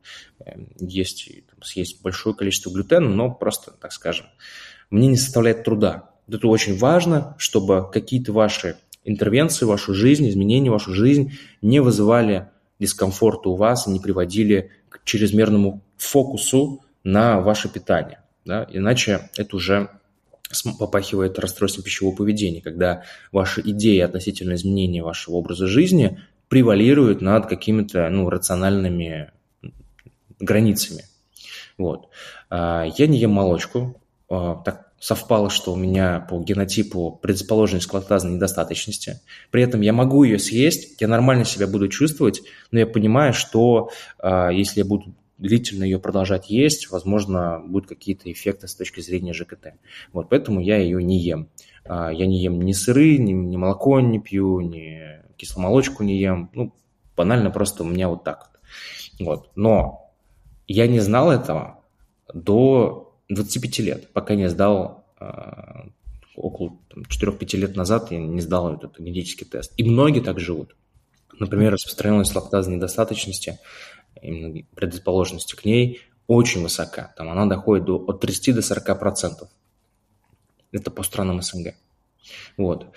эм, 0.45 0.69
есть, 0.79 1.29
съесть 1.61 2.01
большое 2.01 2.35
количество 2.35 2.71
глютена, 2.71 3.07
но 3.07 3.31
просто, 3.31 3.71
так 3.71 3.91
скажем, 3.91 4.27
мне 4.89 5.07
не 5.07 5.17
составляет 5.17 5.63
труда. 5.63 6.11
Это 6.29 6.47
очень 6.47 6.77
важно, 6.77 7.35
чтобы 7.37 7.89
какие-то 7.89 8.33
ваши 8.33 8.77
интервенции 9.03 9.65
в 9.65 9.69
вашу 9.69 9.93
жизнь, 9.93 10.27
изменения 10.27 10.69
в 10.69 10.73
вашу 10.73 10.93
жизнь 10.93 11.37
не 11.61 11.79
вызывали 11.79 12.49
дискомфорта 12.79 13.49
у 13.49 13.55
вас 13.55 13.87
и 13.87 13.91
не 13.91 13.99
приводили 13.99 14.71
к 14.89 15.03
чрезмерному 15.03 15.81
фокусу 15.95 16.81
на 17.07 17.39
ваше 17.39 17.69
питание. 17.69 18.19
Да? 18.45 18.67
Иначе 18.69 19.29
это 19.37 19.55
уже 19.55 19.89
попахивает 20.77 21.39
расстройством 21.39 21.83
пищевого 21.83 22.15
поведения, 22.15 22.61
когда 22.61 23.03
ваши 23.31 23.61
идеи 23.61 23.99
относительно 23.99 24.55
изменения 24.55 25.03
вашего 25.03 25.35
образа 25.35 25.67
жизни 25.67 26.19
превалируют 26.49 27.21
над 27.21 27.47
какими-то 27.47 28.09
ну, 28.09 28.29
рациональными 28.29 29.31
границами. 30.39 31.03
Вот. 31.77 32.09
А, 32.49 32.85
я 32.97 33.07
не 33.07 33.19
ем 33.19 33.31
молочку. 33.31 34.01
А, 34.29 34.55
так 34.55 34.87
совпало, 34.99 35.49
что 35.49 35.73
у 35.73 35.75
меня 35.75 36.25
по 36.29 36.41
генотипу 36.41 37.19
предрасположенность 37.21 37.87
к 37.87 37.93
лактазной 37.93 38.33
недостаточности. 38.33 39.21
При 39.51 39.63
этом 39.63 39.81
я 39.81 39.93
могу 39.93 40.23
ее 40.23 40.39
съесть, 40.39 40.99
я 40.99 41.07
нормально 41.07 41.45
себя 41.45 41.67
буду 41.67 41.87
чувствовать, 41.87 42.41
но 42.71 42.79
я 42.79 42.87
понимаю, 42.87 43.33
что 43.33 43.91
э, 44.21 44.49
если 44.53 44.79
я 44.79 44.85
буду 44.85 45.13
длительно 45.37 45.83
ее 45.83 45.99
продолжать 45.99 46.49
есть, 46.49 46.89
возможно, 46.89 47.61
будут 47.65 47.87
какие-то 47.87 48.31
эффекты 48.31 48.67
с 48.67 48.75
точки 48.75 49.01
зрения 49.01 49.33
ЖКТ. 49.33 49.73
Вот, 50.13 50.29
поэтому 50.29 50.59
я 50.59 50.77
ее 50.77 51.03
не 51.03 51.19
ем. 51.19 51.49
Э, 51.85 52.09
я 52.13 52.25
не 52.25 52.41
ем 52.41 52.61
ни 52.61 52.71
сыры, 52.71 53.17
ни, 53.17 53.31
ни 53.31 53.57
молоко 53.57 53.99
не 53.99 54.19
пью, 54.19 54.61
ни 54.61 55.01
кисломолочку 55.37 56.03
не 56.03 56.19
ем. 56.19 56.49
Ну, 56.53 56.73
банально 57.15 57.51
просто 57.51 57.83
у 57.83 57.87
меня 57.87 58.09
вот 58.09 58.23
так 58.23 58.49
вот. 59.19 59.27
вот. 59.27 59.51
Но 59.55 60.11
я 60.67 60.87
не 60.87 60.99
знал 60.99 61.31
этого 61.31 61.83
до 62.33 63.15
25 63.29 63.79
лет, 63.79 64.09
пока 64.13 64.35
не 64.35 64.49
сдал 64.49 65.05
э, 65.19 65.25
около 66.37 66.77
4-5 66.95 67.57
лет 67.57 67.75
назад 67.75 68.11
я 68.11 68.19
не 68.19 68.41
сдал 68.41 68.73
этот 68.73 68.99
генетический 68.99 69.45
тест. 69.45 69.73
И 69.77 69.83
многие 69.83 70.21
так 70.21 70.39
живут. 70.39 70.75
Например, 71.39 71.73
распространенность 71.73 72.33
лактазной 72.35 72.77
недостаточности, 72.77 73.59
именно 74.21 74.63
предрасположенности 74.75 75.55
к 75.55 75.65
ней 75.65 76.01
очень 76.27 76.61
высока. 76.61 77.13
Там 77.17 77.29
она 77.29 77.45
доходит 77.45 77.85
до, 77.85 77.97
от 77.97 78.19
30 78.19 78.55
до 78.55 78.61
40 78.61 78.99
процентов. 78.99 79.49
Это 80.71 80.91
по 80.91 81.03
странам 81.03 81.41
СНГ. 81.41 81.75
Вот. 82.57 82.87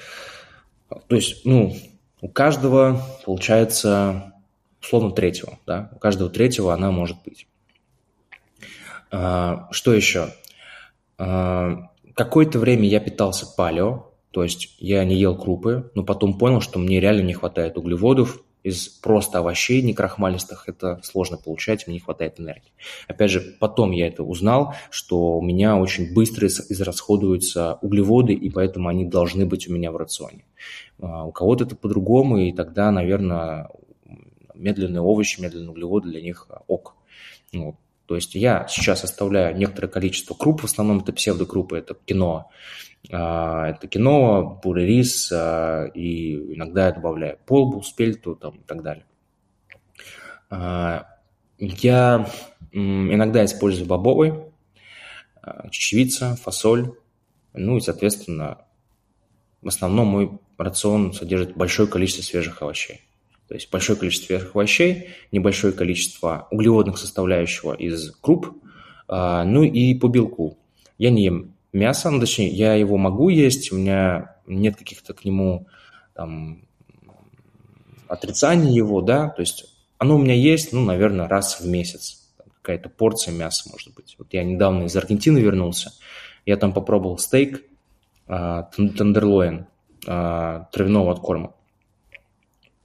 То 1.06 1.16
есть, 1.16 1.44
ну, 1.44 1.76
у 2.20 2.28
каждого 2.28 3.00
получается 3.24 4.34
условно 4.82 5.12
третьего, 5.12 5.58
да, 5.66 5.90
у 5.94 5.98
каждого 5.98 6.30
третьего 6.30 6.74
она 6.74 6.90
может 6.90 7.18
быть. 7.24 7.46
А, 9.10 9.68
что 9.70 9.92
еще? 9.92 10.34
А, 11.18 11.90
какое-то 12.14 12.58
время 12.58 12.88
я 12.88 13.00
питался 13.00 13.46
палео, 13.46 14.10
то 14.30 14.42
есть 14.42 14.76
я 14.78 15.04
не 15.04 15.16
ел 15.16 15.36
крупы, 15.36 15.90
но 15.94 16.02
потом 16.02 16.38
понял, 16.38 16.60
что 16.60 16.78
мне 16.78 17.00
реально 17.00 17.22
не 17.22 17.34
хватает 17.34 17.76
углеводов, 17.76 18.42
из 18.62 18.88
просто 18.88 19.38
овощей 19.38 19.82
некрахмалистых 19.82 20.68
это 20.68 21.00
сложно 21.02 21.36
получать, 21.36 21.86
мне 21.86 21.94
не 21.94 22.00
хватает 22.00 22.38
энергии. 22.38 22.72
Опять 23.08 23.30
же, 23.30 23.40
потом 23.58 23.92
я 23.92 24.08
это 24.08 24.22
узнал, 24.22 24.74
что 24.90 25.38
у 25.38 25.42
меня 25.42 25.76
очень 25.76 26.12
быстро 26.12 26.46
израсходуются 26.46 27.78
углеводы, 27.82 28.34
и 28.34 28.50
поэтому 28.50 28.88
они 28.88 29.04
должны 29.04 29.46
быть 29.46 29.68
у 29.68 29.72
меня 29.72 29.90
в 29.92 29.96
рационе. 29.96 30.44
А, 31.00 31.24
у 31.24 31.32
кого-то 31.32 31.64
это 31.64 31.76
по-другому, 31.76 32.38
и 32.38 32.52
тогда, 32.52 32.90
наверное, 32.90 33.68
медленные 34.54 35.00
овощи, 35.00 35.40
медленные 35.40 35.70
углеводы 35.70 36.10
для 36.10 36.20
них 36.20 36.46
ок. 36.66 36.94
Вот. 37.52 37.76
То 38.06 38.16
есть 38.16 38.34
я 38.34 38.66
сейчас 38.68 39.04
оставляю 39.04 39.56
некоторое 39.56 39.86
количество 39.86 40.34
круп, 40.34 40.62
в 40.62 40.64
основном 40.64 40.98
это 40.98 41.12
псевдокрупы, 41.12 41.78
это 41.78 41.94
кино. 41.94 42.50
Это 43.08 43.88
кино, 43.88 44.60
бурый 44.62 44.86
рис, 44.86 45.32
а, 45.32 45.86
и 45.86 46.54
иногда 46.54 46.86
я 46.86 46.92
добавляю 46.92 47.38
полбу, 47.46 47.82
спельту 47.82 48.36
там, 48.36 48.56
и 48.56 48.62
так 48.66 48.82
далее. 48.82 49.04
А, 50.50 51.06
я 51.58 52.30
иногда 52.72 53.44
использую 53.44 53.86
бобовый, 53.86 54.34
а, 55.42 55.68
чечевица, 55.70 56.36
фасоль, 56.36 56.92
ну 57.54 57.78
и, 57.78 57.80
соответственно, 57.80 58.58
в 59.62 59.68
основном 59.68 60.06
мой 60.08 60.38
рацион 60.58 61.12
содержит 61.12 61.56
большое 61.56 61.88
количество 61.88 62.22
свежих 62.22 62.62
овощей. 62.62 63.00
То 63.48 63.54
есть 63.54 63.70
большое 63.70 63.98
количество 63.98 64.26
свежих 64.26 64.54
овощей, 64.54 65.08
небольшое 65.32 65.72
количество 65.72 66.46
углеводных 66.50 66.98
составляющего 66.98 67.74
из 67.74 68.12
круп, 68.20 68.56
а, 69.08 69.44
ну 69.44 69.62
и 69.62 69.94
по 69.94 70.08
белку. 70.08 70.58
я 70.98 71.10
не 71.10 71.24
ем 71.24 71.54
мясо, 71.72 72.10
ну, 72.10 72.20
точнее, 72.20 72.48
я 72.48 72.74
его 72.74 72.96
могу 72.96 73.28
есть, 73.28 73.72
у 73.72 73.76
меня 73.76 74.36
нет 74.46 74.76
каких-то 74.76 75.14
к 75.14 75.24
нему 75.24 75.66
там 76.14 76.62
отрицаний 78.08 78.74
его, 78.74 79.00
да, 79.00 79.28
то 79.28 79.40
есть 79.40 79.74
оно 79.98 80.16
у 80.16 80.18
меня 80.18 80.34
есть, 80.34 80.72
ну, 80.72 80.84
наверное, 80.84 81.28
раз 81.28 81.60
в 81.60 81.66
месяц, 81.66 82.28
какая-то 82.62 82.88
порция 82.88 83.34
мяса, 83.34 83.68
может 83.70 83.94
быть. 83.94 84.16
Вот 84.18 84.28
я 84.32 84.42
недавно 84.42 84.84
из 84.84 84.96
Аргентины 84.96 85.38
вернулся, 85.38 85.92
я 86.46 86.56
там 86.56 86.72
попробовал 86.72 87.18
стейк, 87.18 87.62
э, 88.26 88.62
тендерлоин 88.72 89.66
э, 90.06 90.64
травяного 90.72 91.12
откорма. 91.12 91.54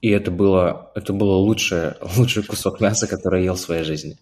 И 0.02 0.10
это 0.10 0.30
было, 0.30 0.92
это 0.94 1.12
было 1.12 1.36
лучшее, 1.36 1.96
лучший 2.16 2.44
кусок 2.44 2.80
мяса, 2.80 3.06
который 3.06 3.40
я 3.40 3.46
ел 3.46 3.54
в 3.54 3.60
своей 3.60 3.82
жизни. 3.82 4.18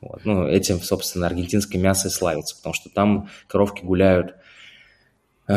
Вот. 0.00 0.24
Ну, 0.24 0.46
этим, 0.46 0.80
собственно, 0.80 1.26
аргентинское 1.26 1.80
мясо 1.80 2.08
и 2.08 2.10
славится, 2.10 2.56
потому 2.56 2.74
что 2.74 2.88
там 2.88 3.28
коровки 3.46 3.84
гуляют 3.84 4.36
э, 5.48 5.54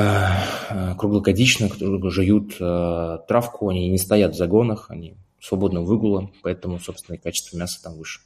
э 0.69 0.95
круглогодично, 0.95 1.69
жуют 2.09 2.55
э, 2.59 3.17
травку, 3.27 3.69
они 3.69 3.87
не 3.89 3.97
стоят 3.97 4.33
в 4.33 4.37
загонах, 4.37 4.89
они 4.89 5.15
свободно 5.39 5.81
выгула, 5.81 6.31
поэтому, 6.41 6.79
собственно, 6.79 7.15
и 7.15 7.19
качество 7.19 7.57
мяса 7.57 7.81
там 7.83 7.95
выше. 7.95 8.21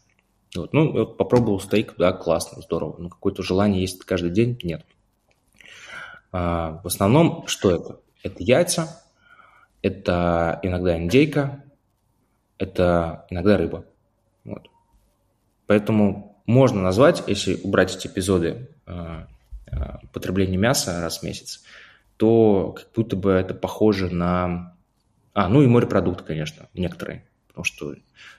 Вот. 0.56 0.74
Ну, 0.74 0.92
вот 0.92 1.18
попробовал 1.18 1.60
стейк, 1.60 1.96
да, 1.98 2.14
классно, 2.14 2.62
здорово. 2.62 2.96
Но 2.98 3.10
какое-то 3.10 3.44
желание 3.44 3.82
есть 3.82 4.04
каждый 4.06 4.32
день 4.32 4.58
нет. 4.64 4.86
А, 6.32 6.82
в 6.84 6.88
основном, 6.88 7.46
что 7.48 7.72
это? 7.72 8.00
Это 8.24 8.44
яйца, 8.44 9.04
это 9.82 10.60
иногда 10.64 10.98
индейка, 10.98 11.64
это 12.58 13.26
иногда 13.30 13.58
рыба. 13.58 13.86
Вот. 14.44 14.70
Поэтому 15.68 16.42
можно 16.46 16.82
назвать, 16.82 17.24
если 17.28 17.56
убрать 17.64 17.96
эти 17.96 18.08
эпизоды 18.08 18.70
э, 18.86 19.26
э, 19.68 19.76
потребления 20.14 20.58
мяса 20.58 21.02
раз 21.02 21.20
в 21.20 21.24
месяц, 21.24 21.64
то 22.18 22.74
как 22.78 22.88
будто 22.96 23.16
бы 23.16 23.32
это 23.32 23.54
похоже 23.54 24.10
на... 24.10 24.76
А, 25.34 25.50
ну 25.50 25.62
и 25.62 25.68
морепродукты, 25.68 26.24
конечно, 26.24 26.68
некоторые. 26.74 27.26
Потому 27.48 27.66
что 27.66 27.96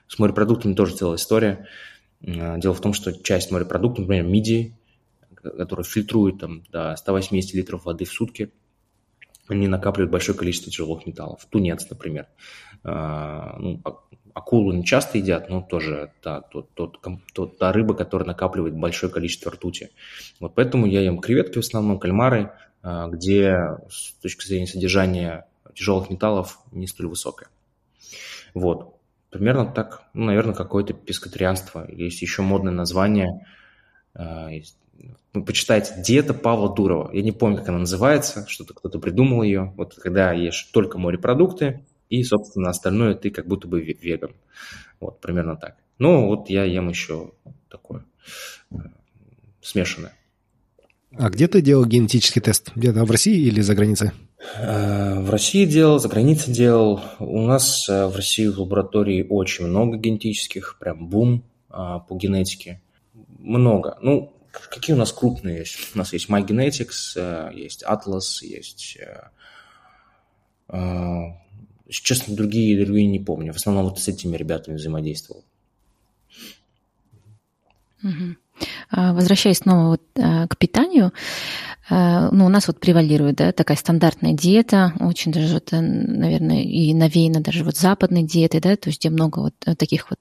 с 0.08 0.18
морепродуктами 0.18 0.74
тоже 0.74 0.94
целая 0.94 1.16
история. 1.16 1.66
Э, 2.22 2.58
дело 2.58 2.74
в 2.74 2.80
том, 2.80 2.92
что 2.92 3.12
часть 3.12 3.50
морепродуктов, 3.50 4.00
например, 4.00 4.24
мидии, 4.24 4.76
которые 5.42 5.84
фильтруют 5.84 6.40
там, 6.40 6.62
до 6.70 6.94
180 6.96 7.54
литров 7.54 7.84
воды 7.84 8.04
в 8.04 8.12
сутки, 8.12 8.52
они 9.48 9.68
накапливают 9.68 10.10
большое 10.10 10.36
количество 10.36 10.70
тяжелых 10.70 11.06
металлов. 11.06 11.46
Тунец, 11.50 11.88
например. 11.88 12.26
А, 12.88 13.56
ну, 13.58 13.80
а, 13.84 13.96
акулу 14.32 14.72
не 14.72 14.84
часто 14.84 15.18
едят, 15.18 15.48
но 15.50 15.60
тоже 15.60 16.12
та, 16.22 16.40
тот, 16.40 16.70
тот, 16.72 17.58
та 17.58 17.72
рыба, 17.72 17.94
которая 17.94 18.28
накапливает 18.28 18.76
большое 18.76 19.12
количество 19.12 19.50
ртути. 19.50 19.90
Вот 20.38 20.54
поэтому 20.54 20.86
я 20.86 21.00
ем 21.00 21.18
креветки 21.18 21.56
в 21.56 21.66
основном, 21.66 21.98
кальмары, 21.98 22.52
а, 22.82 23.08
где 23.08 23.58
с 23.90 24.12
точки 24.22 24.46
зрения 24.46 24.68
содержания 24.68 25.48
тяжелых 25.74 26.10
металлов 26.10 26.60
не 26.70 26.86
столь 26.86 27.08
высокая. 27.08 27.48
Вот. 28.54 28.94
Примерно 29.30 29.66
так, 29.66 30.04
ну, 30.14 30.26
наверное, 30.26 30.54
какое-то 30.54 30.94
пескотарианство. 30.94 31.84
Есть 31.90 32.22
еще 32.22 32.42
модное 32.42 32.72
название, 32.72 33.44
ну, 34.14 35.44
почитайте 35.44 36.00
«Диета 36.00 36.32
Павла 36.32 36.74
Дурова». 36.74 37.10
Я 37.12 37.22
не 37.22 37.32
помню, 37.32 37.58
как 37.58 37.68
она 37.68 37.80
называется, 37.80 38.46
что-то 38.48 38.72
кто-то 38.72 38.98
придумал 38.98 39.42
ее. 39.42 39.74
Вот 39.76 39.94
когда 39.96 40.32
ешь 40.32 40.70
только 40.72 40.96
морепродукты, 40.96 41.84
и, 42.08 42.22
собственно, 42.22 42.70
остальное 42.70 43.14
ты 43.14 43.30
как 43.30 43.46
будто 43.46 43.68
бы 43.68 43.80
веган. 43.80 44.34
Вот, 45.00 45.20
примерно 45.20 45.56
так. 45.56 45.76
Ну, 45.98 46.26
вот 46.26 46.50
я 46.50 46.64
ем 46.64 46.88
еще 46.88 47.32
такое 47.68 48.04
э, 48.70 48.76
смешанное. 49.60 50.12
А 51.12 51.30
где 51.30 51.48
ты 51.48 51.62
делал 51.62 51.86
генетический 51.86 52.42
тест? 52.42 52.72
Где-то 52.74 53.04
в 53.04 53.10
России 53.10 53.40
или 53.40 53.60
за 53.60 53.74
границей? 53.74 54.10
Э, 54.56 55.20
в 55.20 55.30
России 55.30 55.64
делал, 55.64 55.98
за 55.98 56.08
границей 56.08 56.52
делал. 56.52 57.00
У 57.18 57.40
нас 57.42 57.88
э, 57.88 58.06
в 58.06 58.14
России 58.14 58.46
в 58.46 58.60
лаборатории 58.60 59.26
очень 59.28 59.66
много 59.66 59.96
генетических, 59.96 60.78
прям 60.78 61.08
бум 61.08 61.44
по 61.68 62.16
генетике. 62.16 62.80
Много. 63.38 63.98
Ну, 64.00 64.32
Какие 64.70 64.96
у 64.96 64.98
нас 64.98 65.12
крупные 65.12 65.58
есть? 65.58 65.94
У 65.94 65.98
нас 65.98 66.14
есть 66.14 66.30
MyGenetics, 66.30 67.52
есть 67.54 67.84
Atlas, 67.84 68.40
есть... 68.40 68.96
Честно, 71.88 72.34
другие, 72.34 72.84
другие 72.84 73.06
не 73.06 73.20
помню. 73.20 73.52
В 73.52 73.56
основном 73.56 73.84
вот 73.84 73.98
с 73.98 74.08
этими 74.08 74.36
ребятами 74.36 74.76
взаимодействовал. 74.76 75.44
Угу. 78.02 78.36
Возвращаясь 78.90 79.58
снова 79.58 79.88
вот 79.88 80.02
к 80.14 80.56
питанию, 80.58 81.12
ну, 81.88 82.46
у 82.46 82.48
нас 82.48 82.66
вот 82.66 82.80
превалирует, 82.80 83.36
да, 83.36 83.52
такая 83.52 83.76
стандартная 83.76 84.32
диета, 84.32 84.92
очень 85.00 85.32
даже, 85.32 85.54
вот, 85.54 85.72
э, 85.72 85.80
наверное, 85.80 86.62
и 86.62 86.92
навеяна 86.94 87.40
даже 87.40 87.64
вот 87.64 87.76
западной 87.76 88.24
диетой, 88.24 88.60
да, 88.60 88.76
то 88.76 88.88
есть 88.88 89.00
где 89.00 89.10
много 89.10 89.38
вот 89.40 89.54
э, 89.66 89.74
таких 89.76 90.08
вот 90.10 90.18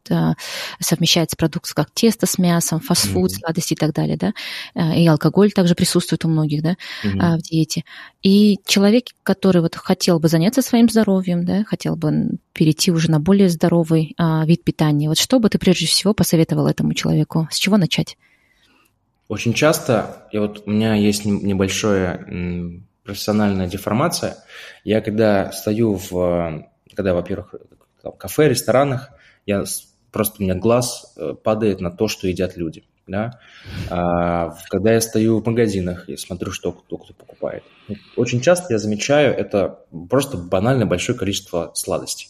совмещается 0.80 1.36
продуктов, 1.36 1.74
как 1.74 1.90
тесто 1.92 2.26
с 2.26 2.38
мясом, 2.38 2.80
фастфуд, 2.80 3.32
mm-hmm. 3.32 3.40
сладости 3.40 3.74
и 3.74 3.76
так 3.76 3.94
далее, 3.94 4.18
да, 4.18 4.34
и 4.96 5.08
алкоголь 5.08 5.52
также 5.52 5.76
присутствует 5.76 6.26
у 6.26 6.28
многих, 6.28 6.62
да, 6.62 6.76
mm-hmm. 7.04 7.38
в 7.38 7.42
диете. 7.42 7.84
И 8.22 8.60
человек, 8.66 9.06
который 9.24 9.62
вот 9.62 9.76
хотел 9.76 10.20
бы 10.20 10.28
заняться 10.28 10.62
своим 10.62 10.90
здоровьем, 10.90 11.46
да, 11.46 11.64
хотел 11.64 11.96
бы 11.96 12.38
перейти 12.54 12.92
уже 12.92 13.12
на 13.12 13.20
более 13.20 13.50
здоровый 13.50 14.14
а, 14.18 14.46
вид 14.46 14.64
питания, 14.64 15.10
вот 15.10 15.18
что 15.18 15.40
бы 15.40 15.50
ты 15.50 15.60
прежде 15.60 15.86
всего 15.88 16.14
посоветовал 16.14 16.68
этому 16.68 16.94
человеку? 16.94 17.48
С 17.52 17.58
чего 17.58 17.78
начать? 17.78 18.18
Очень 19.28 19.54
часто, 19.54 20.28
и 20.32 20.38
вот 20.38 20.64
у 20.66 20.70
меня 20.70 20.94
есть 20.94 21.26
небольшая 21.26 22.26
профессиональная 23.04 23.68
деформация. 23.68 24.38
Я 24.84 25.02
когда 25.02 25.52
стою 25.52 25.96
в, 25.96 26.66
когда, 26.96 27.14
во-первых, 27.14 27.56
в 28.04 28.12
кафе, 28.12 28.50
ресторанах, 28.50 29.12
я 29.46 29.64
просто 30.12 30.38
у 30.40 30.44
меня 30.44 30.56
глаз 30.56 31.14
э, 31.18 31.34
падает 31.44 31.82
на 31.82 31.92
то, 31.92 32.08
что 32.08 32.28
едят 32.28 32.56
люди. 32.56 32.84
Да? 33.08 33.40
А, 33.90 34.56
когда 34.70 34.94
я 34.94 35.02
стою 35.02 35.40
в 35.42 35.46
магазинах 35.46 36.10
и 36.10 36.18
смотрю, 36.18 36.52
что 36.52 36.72
кто, 36.72 36.98
кто 36.98 37.14
покупает. 37.14 37.64
Очень 38.16 38.42
часто 38.42 38.74
я 38.74 38.80
замечаю 38.80 39.36
это 39.36 39.86
просто 40.10 40.38
банально 40.38 40.86
большое 40.86 41.18
количество 41.18 41.72
сладостей. 41.76 42.30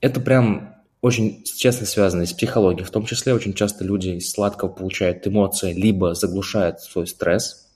Это 0.00 0.20
прям 0.20 0.77
очень 1.00 1.44
честно 1.44 1.86
связаны 1.86 2.26
с 2.26 2.32
психологией. 2.32 2.84
В 2.84 2.90
том 2.90 3.04
числе 3.04 3.34
очень 3.34 3.54
часто 3.54 3.84
люди 3.84 4.10
из 4.10 4.30
сладкого 4.30 4.68
получают 4.68 5.26
эмоции, 5.26 5.72
либо 5.72 6.14
заглушают 6.14 6.80
свой 6.80 7.06
стресс, 7.06 7.68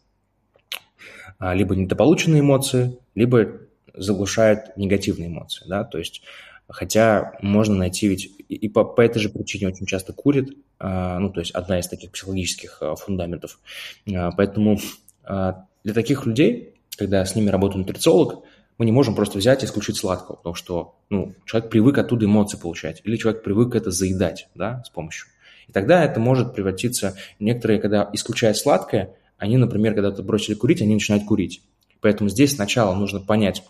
а, 1.38 1.54
либо 1.54 1.76
недополученные 1.76 2.40
эмоции, 2.40 2.98
либо 3.14 3.60
заглушают 3.94 4.76
негативные 4.76 5.28
эмоции. 5.28 5.64
Да? 5.68 5.84
То 5.84 5.98
есть, 5.98 6.22
хотя 6.68 7.34
можно 7.42 7.76
найти 7.76 8.08
ведь 8.08 8.30
и 8.48 8.68
по, 8.68 8.84
по 8.84 9.00
этой 9.00 9.20
же 9.20 9.28
причине 9.28 9.68
очень 9.68 9.86
часто 9.86 10.12
курит, 10.12 10.56
а, 10.78 11.18
ну, 11.18 11.30
то 11.30 11.40
есть 11.40 11.52
одна 11.52 11.78
из 11.78 11.86
таких 11.86 12.10
психологических 12.10 12.78
а, 12.80 12.96
фундаментов. 12.96 13.60
Поэтому 14.04 14.78
для 15.24 15.94
таких 15.94 16.26
людей, 16.26 16.74
когда 16.96 17.24
с 17.24 17.36
ними 17.36 17.48
работает 17.48 17.86
нутрициолог, 17.86 18.44
мы 18.82 18.86
не 18.86 18.90
можем 18.90 19.14
просто 19.14 19.38
взять 19.38 19.62
и 19.62 19.66
исключить 19.66 19.96
сладкого, 19.96 20.34
потому 20.34 20.56
что 20.56 20.96
ну, 21.08 21.36
человек 21.44 21.70
привык 21.70 21.98
оттуда 21.98 22.26
эмоции 22.26 22.58
получать, 22.58 23.00
или 23.04 23.16
человек 23.16 23.44
привык 23.44 23.76
это 23.76 23.92
заедать 23.92 24.48
да, 24.56 24.82
с 24.84 24.90
помощью. 24.90 25.28
И 25.68 25.72
тогда 25.72 26.04
это 26.04 26.18
может 26.18 26.52
превратиться... 26.52 27.14
Некоторые, 27.38 27.78
когда 27.78 28.10
исключают 28.12 28.56
сладкое, 28.56 29.14
они, 29.38 29.56
например, 29.56 29.94
когда-то 29.94 30.24
бросили 30.24 30.56
курить, 30.56 30.82
они 30.82 30.94
начинают 30.94 31.24
курить. 31.24 31.62
Поэтому 32.00 32.28
здесь 32.28 32.56
сначала 32.56 32.92
нужно 32.96 33.20
понять, 33.20 33.62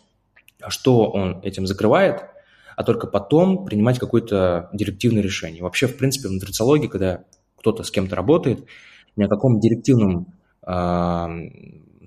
что 0.68 1.10
он 1.10 1.40
этим 1.42 1.66
закрывает, 1.66 2.22
а 2.74 2.82
только 2.82 3.06
потом 3.06 3.66
принимать 3.66 3.98
какое-то 3.98 4.70
директивное 4.72 5.22
решение. 5.22 5.62
Вообще, 5.62 5.88
в 5.88 5.98
принципе, 5.98 6.28
в 6.28 6.32
нутрициологии, 6.32 6.86
когда 6.86 7.24
кто-то 7.58 7.82
с 7.82 7.90
кем-то 7.90 8.16
работает, 8.16 8.64
ни 9.16 9.24
о 9.24 9.28
каком 9.28 9.60
директивном 9.60 10.28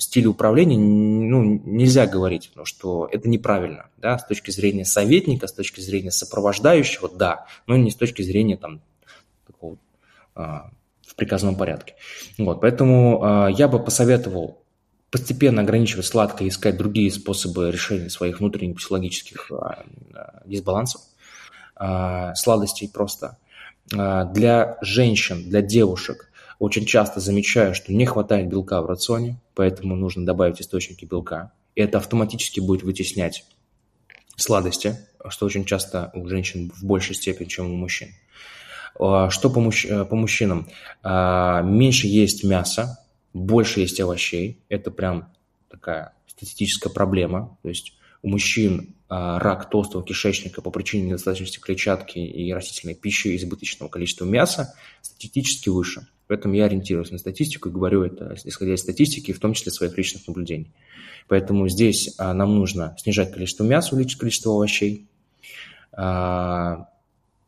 стиле 0.01 0.27
управления 0.27 0.77
ну, 0.77 1.43
нельзя 1.63 2.05
говорить, 2.05 2.49
потому 2.49 2.65
что 2.65 3.07
это 3.11 3.29
неправильно, 3.29 3.87
да, 3.97 4.17
с 4.17 4.25
точки 4.25 4.51
зрения 4.51 4.85
советника, 4.85 5.47
с 5.47 5.53
точки 5.53 5.79
зрения 5.79 6.11
сопровождающего, 6.11 7.09
да, 7.09 7.45
но 7.67 7.77
не 7.77 7.91
с 7.91 7.95
точки 7.95 8.21
зрения 8.21 8.57
там 8.57 8.81
такого 9.47 9.77
а, 10.35 10.69
в 11.05 11.15
приказном 11.15 11.55
порядке. 11.55 11.95
Вот, 12.37 12.61
поэтому 12.61 13.23
а, 13.23 13.47
я 13.49 13.67
бы 13.67 13.83
посоветовал 13.83 14.61
постепенно 15.11 15.61
ограничивать 15.61 16.05
сладкое 16.05 16.49
искать 16.49 16.77
другие 16.77 17.09
способы 17.11 17.71
решения 17.71 18.09
своих 18.09 18.39
внутренних 18.39 18.77
психологических 18.77 19.51
а, 19.51 19.85
а 20.13 20.41
дисбалансов, 20.45 21.01
а, 21.75 22.35
сладостей 22.35 22.89
просто. 22.89 23.37
А, 23.95 24.25
для 24.25 24.77
женщин, 24.81 25.49
для 25.49 25.61
девушек– 25.61 26.31
очень 26.59 26.85
часто 26.85 27.19
замечаю, 27.19 27.75
что 27.75 27.93
не 27.93 28.05
хватает 28.05 28.47
белка 28.47 28.81
в 28.81 28.85
рационе, 28.85 29.39
поэтому 29.53 29.95
нужно 29.95 30.25
добавить 30.25 30.61
источники 30.61 31.05
белка. 31.05 31.51
И 31.75 31.81
это 31.81 31.97
автоматически 31.97 32.59
будет 32.59 32.83
вытеснять 32.83 33.45
сладости, 34.37 34.97
что 35.29 35.45
очень 35.45 35.65
часто 35.65 36.11
у 36.13 36.27
женщин 36.27 36.71
в 36.75 36.83
большей 36.83 37.15
степени, 37.15 37.47
чем 37.47 37.71
у 37.71 37.75
мужчин. 37.75 38.09
А, 38.99 39.29
что 39.29 39.49
по, 39.49 39.59
мужч... 39.59 39.85
Э, 39.85 40.05
по 40.05 40.15
мужчинам? 40.15 40.67
А, 41.03 41.61
меньше 41.61 42.07
есть 42.07 42.43
мяса, 42.43 42.99
больше 43.33 43.81
есть 43.81 43.99
овощей. 43.99 44.59
Это 44.69 44.91
прям 44.91 45.33
такая 45.69 46.13
статистическая 46.27 46.89
проблема. 46.89 47.57
То 47.61 47.69
есть 47.69 47.93
у 48.21 48.29
мужчин 48.29 48.95
а, 49.09 49.39
рак 49.39 49.69
толстого 49.69 50.03
кишечника 50.03 50.61
по 50.61 50.71
причине 50.71 51.07
недостаточности 51.07 51.59
клетчатки 51.59 52.19
и 52.19 52.53
растительной 52.53 52.95
пищи 52.95 53.35
избыточного 53.35 53.89
количества 53.89 54.25
мяса 54.25 54.73
статистически 55.01 55.69
выше. 55.69 56.07
Поэтому 56.27 56.55
я 56.55 56.65
ориентируюсь 56.65 57.11
на 57.11 57.17
статистику 57.17 57.69
и 57.69 57.71
говорю 57.71 58.03
это, 58.03 58.35
исходя 58.43 58.73
из 58.73 58.81
статистики, 58.81 59.31
в 59.31 59.39
том 59.39 59.53
числе 59.53 59.71
своих 59.71 59.97
личных 59.97 60.27
наблюдений. 60.27 60.71
Поэтому 61.27 61.67
здесь 61.67 62.15
а, 62.17 62.33
нам 62.33 62.55
нужно 62.55 62.95
снижать 62.99 63.31
количество 63.31 63.63
мяса, 63.63 63.93
увеличить 63.93 64.19
количество 64.19 64.53
овощей. 64.53 65.07
А, 65.91 66.87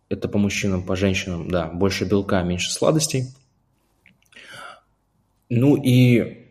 это 0.09 0.27
по 0.29 0.37
мужчинам, 0.37 0.83
по 0.83 0.95
женщинам, 0.95 1.49
да, 1.49 1.67
больше 1.67 2.05
белка, 2.05 2.43
меньше 2.43 2.71
сладостей. 2.71 3.25
Ну 5.49 5.75
и 5.75 6.45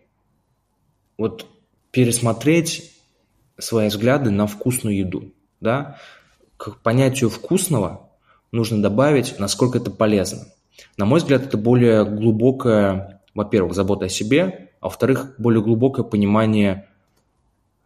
вот 1.16 1.47
пересмотреть 1.90 2.93
свои 3.59 3.89
взгляды 3.89 4.31
на 4.31 4.47
вкусную 4.47 4.98
еду. 4.98 5.32
Да? 5.61 5.98
К 6.57 6.77
понятию 6.82 7.31
вкусного 7.31 8.11
нужно 8.53 8.82
добавить, 8.82 9.39
насколько 9.39 9.78
это 9.78 9.90
полезно. 9.90 10.47
На 10.97 11.05
мой 11.05 11.20
взгляд, 11.20 11.43
это 11.43 11.57
более 11.57 12.05
глубокое, 12.05 13.20
во-первых, 13.35 13.74
забота 13.74 14.07
о 14.07 14.09
себе, 14.09 14.70
а 14.81 14.86
во-вторых, 14.86 15.35
более 15.39 15.62
глубокое 15.62 16.05
понимание, 16.05 16.89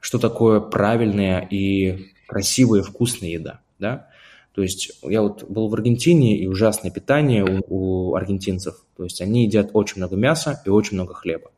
что 0.00 0.18
такое 0.18 0.60
правильная 0.60 1.40
и 1.40 2.12
красивая, 2.26 2.82
вкусная 2.82 3.30
еда. 3.30 3.60
Да? 3.78 4.08
То 4.52 4.62
есть 4.62 4.92
я 5.02 5.22
вот 5.22 5.44
был 5.48 5.68
в 5.68 5.74
Аргентине, 5.74 6.36
и 6.36 6.46
ужасное 6.46 6.90
питание 6.90 7.44
у, 7.44 8.10
у 8.10 8.14
аргентинцев. 8.14 8.84
То 8.96 9.04
есть 9.04 9.20
они 9.20 9.44
едят 9.44 9.70
очень 9.72 9.98
много 9.98 10.16
мяса 10.16 10.60
и 10.64 10.70
очень 10.70 10.94
много 10.94 11.14
хлеба. 11.14 11.50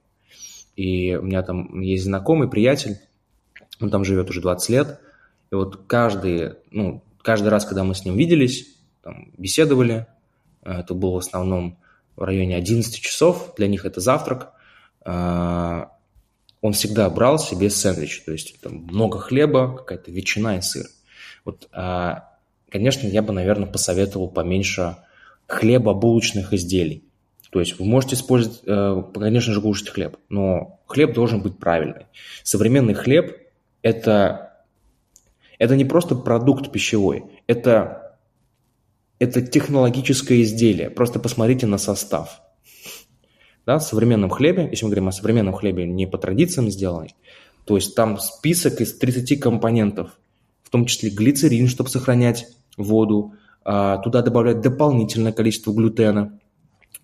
И 0.77 1.15
у 1.15 1.23
меня 1.23 1.43
там 1.43 1.81
есть 1.81 2.05
знакомый, 2.05 2.49
приятель, 2.49 2.99
он 3.81 3.91
там 3.91 4.05
живет 4.05 4.31
уже 4.31 4.41
20 4.41 4.69
лет. 4.71 5.01
И 5.51 5.55
вот 5.55 5.83
каждый, 5.87 6.55
ну, 6.71 7.03
каждый 7.23 7.49
раз, 7.49 7.65
когда 7.65 7.85
мы 7.85 7.95
с 7.95 8.05
ним 8.05 8.17
виделись, 8.17 8.69
там, 9.03 9.33
беседовали, 9.37 10.07
это 10.63 10.95
было 10.95 11.15
в 11.15 11.19
основном 11.19 11.79
в 12.17 12.23
районе 12.23 12.57
11 12.57 13.01
часов, 13.01 13.55
для 13.57 13.69
них 13.69 13.85
это 13.85 14.01
завтрак, 14.01 14.53
э, 15.05 15.85
он 16.61 16.73
всегда 16.73 17.11
брал 17.11 17.39
себе 17.39 17.71
сэндвич, 17.71 18.23
то 18.23 18.33
есть 18.33 18.61
там 18.61 18.85
много 18.85 19.19
хлеба, 19.19 19.77
какая-то 19.77 20.11
ветчина 20.11 20.59
и 20.59 20.61
сыр. 20.61 20.87
Вот, 21.45 21.69
э, 21.73 22.15
конечно, 22.71 23.07
я 23.07 23.23
бы, 23.23 23.33
наверное, 23.33 23.67
посоветовал 23.67 24.29
поменьше 24.29 24.97
хлеба, 25.47 25.95
булочных 25.95 26.53
изделий. 26.53 27.05
То 27.51 27.61
есть 27.61 27.79
вы 27.79 27.85
можете 27.85 28.15
использовать, 28.15 28.63
конечно 29.13 29.53
же, 29.53 29.61
кушать 29.61 29.91
хлеб, 29.91 30.17
но 30.31 30.81
хлеб 30.87 31.13
должен 31.13 31.43
быть 31.43 31.59
правильный. 31.59 32.07
Современный 32.43 32.95
хлеб 32.95 33.37
это, 33.83 34.65
это 35.59 35.77
не 35.77 35.85
просто 35.85 36.15
продукт 36.15 36.73
пищевой, 36.73 37.25
это, 37.47 38.02
это 39.23 39.41
технологическое 39.41 40.43
изделие. 40.43 40.91
Просто 40.91 41.21
посмотрите 41.21 41.67
на 41.67 41.79
состав. 41.79 42.41
Да, 43.65 43.79
в 43.79 43.85
современном 43.85 44.31
хлебе, 44.31 44.69
если 44.69 44.85
мы 44.85 44.91
говорим 44.91 45.09
о 45.09 45.13
современном 45.13 45.55
хлебе, 45.55 45.87
не 45.87 46.07
по 46.07 46.19
традициям 46.19 46.69
сделанный, 46.69 47.15
то 47.65 47.77
есть 47.77 47.95
там 47.95 48.19
список 48.19 48.81
из 48.81 48.99
30 48.99 49.39
компонентов, 49.39 50.11
в 50.65 50.71
том 50.71 50.87
числе 50.87 51.11
глицерин, 51.11 51.69
чтобы 51.69 51.89
сохранять 51.89 52.49
воду, 52.77 53.35
а, 53.65 53.99
туда 53.99 54.23
добавляют 54.23 54.61
дополнительное 54.61 55.31
количество 55.31 55.73
глютена, 55.73 56.41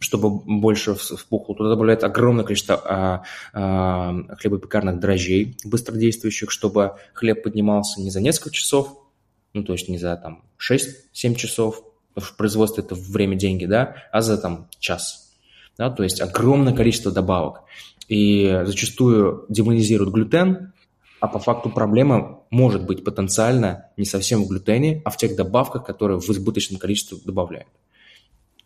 чтобы 0.00 0.40
больше 0.40 0.94
впухло. 0.96 1.54
Туда 1.54 1.68
добавляют 1.68 2.02
огромное 2.02 2.44
количество 2.44 2.82
а, 2.84 3.22
а, 3.52 4.14
хлебопекарных 4.40 4.98
дрожжей, 4.98 5.56
быстродействующих, 5.64 6.50
чтобы 6.50 6.94
хлеб 7.12 7.44
поднимался 7.44 8.00
не 8.00 8.10
за 8.10 8.20
несколько 8.20 8.50
часов, 8.50 9.04
ну, 9.52 9.62
то 9.62 9.72
есть 9.74 9.88
не 9.88 9.98
за 9.98 10.16
там 10.16 10.42
6-7 10.58 11.36
часов, 11.36 11.84
в 12.20 12.36
производстве 12.36 12.82
это 12.82 12.94
время, 12.94 13.36
деньги, 13.36 13.66
да, 13.66 13.96
а 14.12 14.20
за 14.20 14.38
там 14.38 14.68
час. 14.78 15.32
Да, 15.76 15.90
то 15.90 16.02
есть 16.02 16.20
огромное 16.20 16.74
количество 16.74 17.12
добавок. 17.12 17.62
И 18.08 18.62
зачастую 18.64 19.44
демонизируют 19.48 20.12
глютен, 20.12 20.72
а 21.20 21.28
по 21.28 21.38
факту 21.38 21.70
проблема 21.70 22.40
может 22.50 22.84
быть 22.84 23.04
потенциально 23.04 23.86
не 23.96 24.04
совсем 24.04 24.44
в 24.44 24.48
глютене, 24.48 25.02
а 25.04 25.10
в 25.10 25.16
тех 25.16 25.36
добавках, 25.36 25.84
которые 25.84 26.20
в 26.20 26.28
избыточном 26.30 26.78
количестве 26.78 27.18
добавляют. 27.24 27.68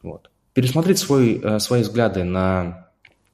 Вот 0.03 0.31
пересмотреть 0.55 0.99
свой, 0.99 1.41
э, 1.43 1.59
свои 1.59 1.83
взгляды 1.83 2.25
на 2.25 2.89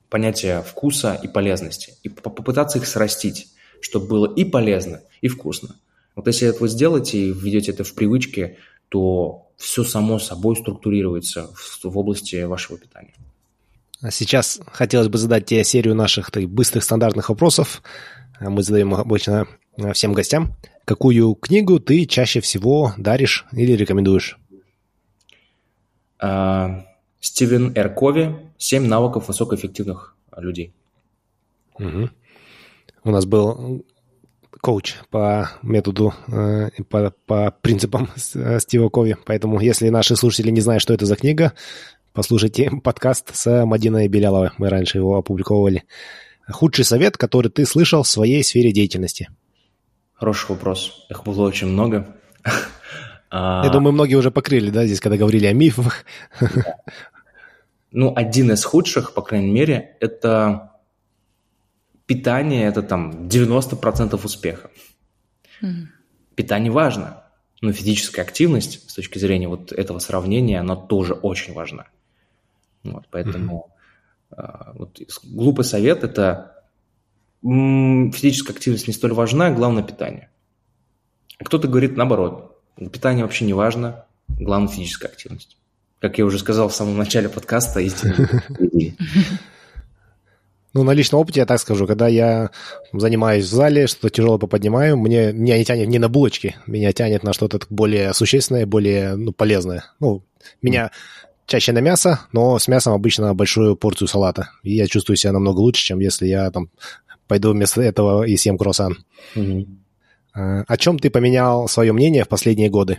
понятие 0.08 0.62
вкуса 0.62 1.18
и 1.22 1.28
полезности 1.28 1.94
и 2.02 2.08
попытаться 2.08 2.78
их 2.78 2.86
срастить, 2.86 3.48
чтобы 3.80 4.06
было 4.06 4.32
и 4.32 4.44
полезно, 4.44 5.02
и 5.20 5.28
вкусно. 5.28 5.76
Вот 6.14 6.26
если 6.26 6.48
это 6.48 6.60
вы 6.60 6.68
сделаете 6.68 7.18
и 7.18 7.32
введете 7.32 7.72
это 7.72 7.84
в 7.84 7.94
привычки, 7.94 8.58
то 8.88 9.48
все 9.56 9.84
само 9.84 10.18
собой 10.18 10.56
структурируется 10.56 11.48
в, 11.54 11.84
в 11.84 11.98
области 11.98 12.42
вашего 12.44 12.78
питания. 12.78 13.14
А 14.00 14.10
сейчас 14.10 14.60
хотелось 14.66 15.08
бы 15.08 15.18
задать 15.18 15.46
тебе 15.46 15.64
серию 15.64 15.94
наших 15.94 16.30
так, 16.30 16.48
быстрых 16.48 16.84
стандартных 16.84 17.28
вопросов. 17.28 17.82
Мы 18.40 18.62
задаем 18.62 18.94
обычно 18.94 19.48
э, 19.76 19.92
всем 19.92 20.12
гостям. 20.12 20.54
Какую 20.84 21.34
книгу 21.34 21.80
ты 21.80 22.06
чаще 22.06 22.40
всего 22.40 22.94
даришь 22.96 23.44
или 23.52 23.72
рекомендуешь? 23.72 24.38
А, 26.20 26.86
Стивен 27.20 27.72
Р. 27.76 27.92
Кови 27.92 28.36
«Семь 28.56 28.86
навыков 28.86 29.28
высокоэффективных 29.28 30.16
людей». 30.36 30.72
Угу. 31.74 32.10
У 33.04 33.10
нас 33.10 33.26
был 33.26 33.84
коуч 34.60 34.96
по 35.10 35.50
методу, 35.62 36.14
э, 36.28 36.70
по, 36.88 37.12
по 37.26 37.54
принципам 37.62 38.08
э, 38.34 38.58
Стива 38.60 38.88
Кови. 38.88 39.16
Поэтому, 39.24 39.60
если 39.60 39.88
наши 39.88 40.16
слушатели 40.16 40.50
не 40.50 40.60
знают, 40.60 40.82
что 40.82 40.94
это 40.94 41.06
за 41.06 41.16
книга, 41.16 41.52
послушайте 42.12 42.70
подкаст 42.84 43.34
с 43.34 43.64
Мадиной 43.64 44.08
Беляловой. 44.08 44.50
Мы 44.58 44.68
раньше 44.68 44.98
его 44.98 45.16
опубликовывали. 45.16 45.84
Худший 46.50 46.84
совет, 46.84 47.16
который 47.16 47.50
ты 47.50 47.66
слышал 47.66 48.02
в 48.02 48.08
своей 48.08 48.42
сфере 48.42 48.72
деятельности? 48.72 49.28
Хороший 50.14 50.50
вопрос. 50.50 51.06
Их 51.10 51.22
было 51.24 51.46
очень 51.46 51.68
много. 51.68 52.16
Я 53.30 53.68
думаю, 53.70 53.92
многие 53.92 54.14
уже 54.14 54.30
покрыли, 54.30 54.70
да, 54.70 54.86
здесь, 54.86 55.00
когда 55.00 55.18
говорили 55.18 55.46
о 55.46 55.52
мифах. 55.52 56.04
Ну, 57.90 58.12
один 58.16 58.52
из 58.52 58.64
худших, 58.64 59.12
по 59.12 59.22
крайней 59.22 59.50
мере, 59.50 59.96
это 60.00 60.67
питание, 62.08 62.66
это 62.66 62.82
там 62.82 63.28
90% 63.28 64.20
успеха. 64.24 64.70
Mm. 65.62 65.86
Питание 66.34 66.72
важно, 66.72 67.22
но 67.60 67.72
физическая 67.72 68.24
активность 68.24 68.90
с 68.90 68.94
точки 68.94 69.18
зрения 69.18 69.46
вот 69.46 69.70
этого 69.70 70.00
сравнения, 70.00 70.58
она 70.58 70.74
тоже 70.74 71.14
очень 71.14 71.54
важна. 71.54 71.86
Вот, 72.82 73.06
поэтому 73.10 73.70
mm-hmm. 74.30 74.72
вот 74.74 75.00
глупый 75.24 75.64
совет– 75.64 76.02
это 76.04 76.64
физическая 77.42 78.56
активность 78.56 78.88
не 78.88 78.94
столь 78.94 79.12
важна, 79.12 79.50
главное 79.50 79.84
питание. 79.84 80.30
А 81.38 81.44
кто-то 81.44 81.68
говорит 81.68 81.96
наоборот, 81.96 82.48
Питание 82.86 83.24
вообще 83.24 83.44
не 83.44 83.54
важно, 83.54 84.04
главное 84.28 84.68
физическая 84.68 85.10
активность. 85.10 85.56
Как 86.00 86.18
я 86.18 86.24
уже 86.24 86.38
сказал 86.38 86.68
в 86.68 86.74
самом 86.74 86.96
начале 86.96 87.28
подкаста, 87.28 87.80
истинно. 87.80 88.42
Ну, 90.74 90.84
на 90.84 90.92
личном 90.92 91.20
опыте 91.20 91.40
я 91.40 91.46
так 91.46 91.60
скажу, 91.60 91.86
когда 91.86 92.08
я 92.08 92.50
занимаюсь 92.92 93.46
в 93.46 93.48
зале, 93.48 93.86
что-то 93.86 94.10
тяжелое 94.10 94.38
поподнимаю, 94.38 94.98
мне, 94.98 95.32
меня 95.32 95.56
не 95.56 95.64
тянет 95.64 95.88
не 95.88 95.98
на 95.98 96.08
булочки, 96.08 96.56
меня 96.66 96.92
тянет 96.92 97.22
на 97.22 97.32
что-то 97.32 97.60
более 97.70 98.12
существенное, 98.12 98.66
более 98.66 99.16
ну, 99.16 99.32
полезное. 99.32 99.84
Ну, 99.98 100.22
меня 100.60 100.90
чаще 101.46 101.72
на 101.72 101.78
мясо, 101.78 102.20
но 102.32 102.58
с 102.58 102.68
мясом 102.68 102.92
обычно 102.92 103.34
большую 103.34 103.76
порцию 103.76 104.08
салата. 104.08 104.50
И 104.62 104.74
я 104.74 104.86
чувствую 104.86 105.16
себя 105.16 105.32
намного 105.32 105.60
лучше, 105.60 105.82
чем 105.82 106.00
если 106.00 106.26
я 106.26 106.50
там 106.50 106.70
пойду 107.26 107.52
вместо 107.52 107.80
этого 107.80 108.24
и 108.24 108.36
съем 108.36 108.58
круассан. 108.58 108.98
Mm-hmm. 109.34 110.64
О 110.68 110.76
чем 110.76 110.98
ты 110.98 111.10
поменял 111.10 111.66
свое 111.68 111.92
мнение 111.92 112.24
в 112.24 112.28
последние 112.28 112.68
годы? 112.68 112.98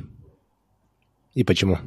И 1.36 1.44
почему? 1.44 1.78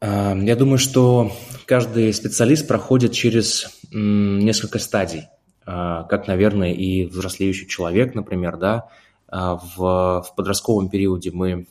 Э, 0.00 0.34
я 0.36 0.56
думаю, 0.56 0.78
что 0.78 1.32
каждый 1.66 2.12
специалист 2.12 2.66
проходит 2.66 3.12
через 3.12 3.79
несколько 3.90 4.78
стадий. 4.78 5.28
Э, 5.66 6.04
как, 6.08 6.26
наверное, 6.26 6.72
и 6.72 7.04
взрослеющий 7.04 7.66
человек, 7.66 8.14
например, 8.14 8.56
да, 8.56 8.88
в, 9.32 9.76
в 9.76 10.34
подростковом 10.34 10.88
периоде 10.88 11.30
мы 11.30 11.68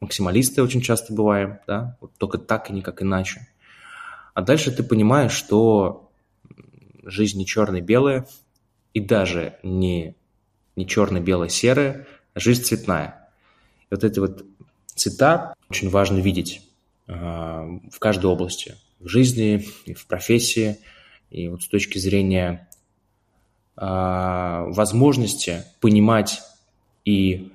максималисты 0.00 0.62
очень 0.62 0.82
часто 0.82 1.14
бываем, 1.14 1.58
да, 1.66 1.96
вот 2.02 2.12
только 2.18 2.36
так 2.36 2.68
и 2.68 2.74
никак 2.74 3.00
иначе. 3.00 3.48
А 4.34 4.42
дальше 4.42 4.72
ты 4.72 4.82
понимаешь, 4.82 5.32
что 5.32 6.10
жизнь 7.02 7.38
не 7.38 7.46
черно-белая, 7.46 8.26
и 8.92 9.00
даже 9.00 9.58
не 9.62 10.16
не 10.76 10.86
черно-бело-серое, 10.86 12.06
а 12.34 12.40
жизнь 12.40 12.62
цветная. 12.62 13.28
И 13.90 13.94
вот 13.94 14.04
эти 14.04 14.18
вот 14.18 14.44
цвета 14.86 15.54
очень 15.68 15.90
важно 15.90 16.18
видеть 16.18 16.62
э, 17.08 17.12
в 17.12 17.98
каждой 17.98 18.26
области, 18.26 18.76
в 18.98 19.08
жизни, 19.08 19.66
в 19.94 20.06
профессии, 20.06 20.78
И 21.32 21.48
вот 21.48 21.62
с 21.62 21.66
точки 21.66 21.96
зрения 21.96 22.68
э, 23.78 23.80
возможности 23.80 25.64
понимать 25.80 26.42
и 27.06 27.50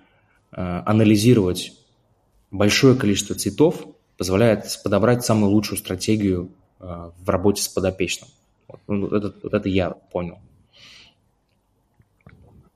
э, 0.51 0.81
анализировать 0.83 1.73
большое 2.49 2.95
количество 2.95 3.35
цветов 3.35 3.85
позволяет 4.17 4.79
подобрать 4.83 5.23
самую 5.23 5.51
лучшую 5.51 5.77
стратегию 5.77 6.49
э, 6.79 7.11
в 7.19 7.29
работе 7.29 7.61
с 7.61 7.67
подопечным. 7.67 8.29
Вот, 8.67 8.79
ну, 8.87 9.07
это, 9.09 9.35
вот 9.43 9.53
это 9.53 9.69
я 9.69 9.91
понял. 9.91 10.39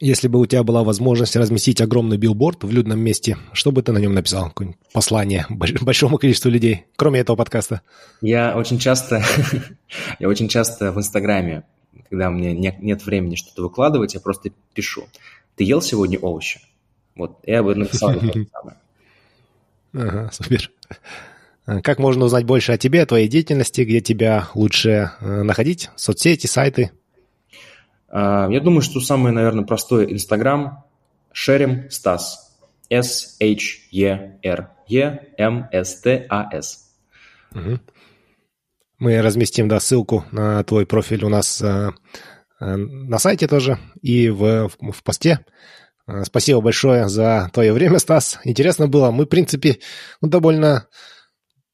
Если 0.01 0.27
бы 0.27 0.39
у 0.39 0.47
тебя 0.47 0.63
была 0.63 0.83
возможность 0.83 1.35
разместить 1.35 1.79
огромный 1.79 2.17
билборд 2.17 2.63
в 2.63 2.71
людном 2.71 2.99
месте, 2.99 3.37
что 3.53 3.71
бы 3.71 3.83
ты 3.83 3.91
на 3.91 3.99
нем 3.99 4.15
написал? 4.15 4.47
Какое-нибудь 4.47 4.79
послание 4.91 5.45
большому 5.49 6.17
количеству 6.17 6.49
людей, 6.49 6.85
кроме 6.95 7.19
этого 7.19 7.37
подкаста? 7.37 7.81
Я 8.19 8.57
очень 8.57 8.79
часто, 8.79 9.23
я 10.19 10.27
очень 10.27 10.47
часто 10.47 10.91
в 10.91 10.97
Инстаграме, 10.97 11.65
когда 12.09 12.31
мне 12.31 12.51
нет, 12.53 12.81
нет 12.81 13.05
времени 13.05 13.35
что-то 13.35 13.61
выкладывать, 13.61 14.15
я 14.15 14.19
просто 14.19 14.49
пишу. 14.73 15.03
Ты 15.55 15.65
ел 15.65 15.83
сегодня 15.83 16.17
овощи? 16.17 16.61
Вот, 17.15 17.37
я 17.45 17.61
бы 17.61 17.75
написал 17.75 18.11
то 18.15 18.19
же 18.19 18.47
самое. 18.51 18.77
Ага, 19.93 20.29
супер. 20.31 20.71
Как 21.83 21.99
можно 21.99 22.25
узнать 22.25 22.45
больше 22.45 22.71
о 22.71 22.77
тебе, 22.77 23.03
о 23.03 23.05
твоей 23.05 23.27
деятельности, 23.27 23.81
где 23.81 23.99
тебя 23.99 24.47
лучше 24.55 25.11
э, 25.19 25.43
находить? 25.43 25.89
Соцсети, 25.95 26.47
сайты? 26.47 26.91
А, 28.11 28.49
я 28.49 28.59
думаю, 28.59 28.81
что 28.81 28.99
самое, 28.99 29.33
наверное, 29.33 29.65
простое 29.65 30.05
Инстаграм. 30.05 30.83
Шерим 31.31 31.89
Стас. 31.89 32.59
S-H-E-R-E-M-S-T-A-S. 32.89 33.87
Мы 38.99 39.21
разместим, 39.21 39.67
да, 39.67 39.79
ссылку 39.79 40.25
на 40.31 40.63
твой 40.63 40.85
профиль 40.85 41.23
у 41.23 41.29
нас 41.29 41.59
э, 41.61 41.91
э, 42.59 42.75
на 42.75 43.17
сайте 43.17 43.47
тоже 43.47 43.79
и 44.01 44.29
в, 44.29 44.67
в, 44.67 44.91
в 44.91 45.03
посте. 45.03 45.39
Э, 46.05 46.23
спасибо 46.23 46.61
большое 46.61 47.09
за 47.09 47.49
твое 47.51 47.73
время, 47.73 47.97
Стас. 47.97 48.39
Интересно 48.43 48.87
было. 48.87 49.09
Мы, 49.09 49.23
в 49.23 49.29
принципе, 49.29 49.79
ну, 50.21 50.27
довольно 50.27 50.87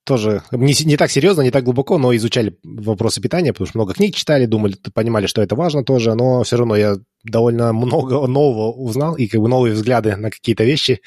тоже 0.08 0.42
не, 0.52 0.74
не 0.86 0.96
так 0.96 1.12
серьезно, 1.12 1.42
не 1.42 1.52
так 1.52 1.66
глубоко, 1.66 1.98
но 1.98 2.16
изучали 2.16 2.58
вопросы 2.64 3.20
питания, 3.20 3.52
потому 3.52 3.68
что 3.68 3.78
много 3.78 3.94
книг 3.94 4.16
читали, 4.16 4.46
думали, 4.46 4.76
понимали, 4.94 5.28
что 5.28 5.42
это 5.42 5.56
важно 5.56 5.84
тоже, 5.84 6.16
но 6.16 6.44
все 6.44 6.56
равно 6.56 6.78
я 6.78 6.96
довольно 7.26 7.74
много 7.74 8.26
нового 8.26 8.72
узнал 8.72 9.16
и 9.16 9.28
как 9.28 9.42
бы 9.42 9.50
новые 9.50 9.74
взгляды 9.74 10.16
на 10.16 10.32
какие-то 10.32 10.64
вещи, 10.64 11.02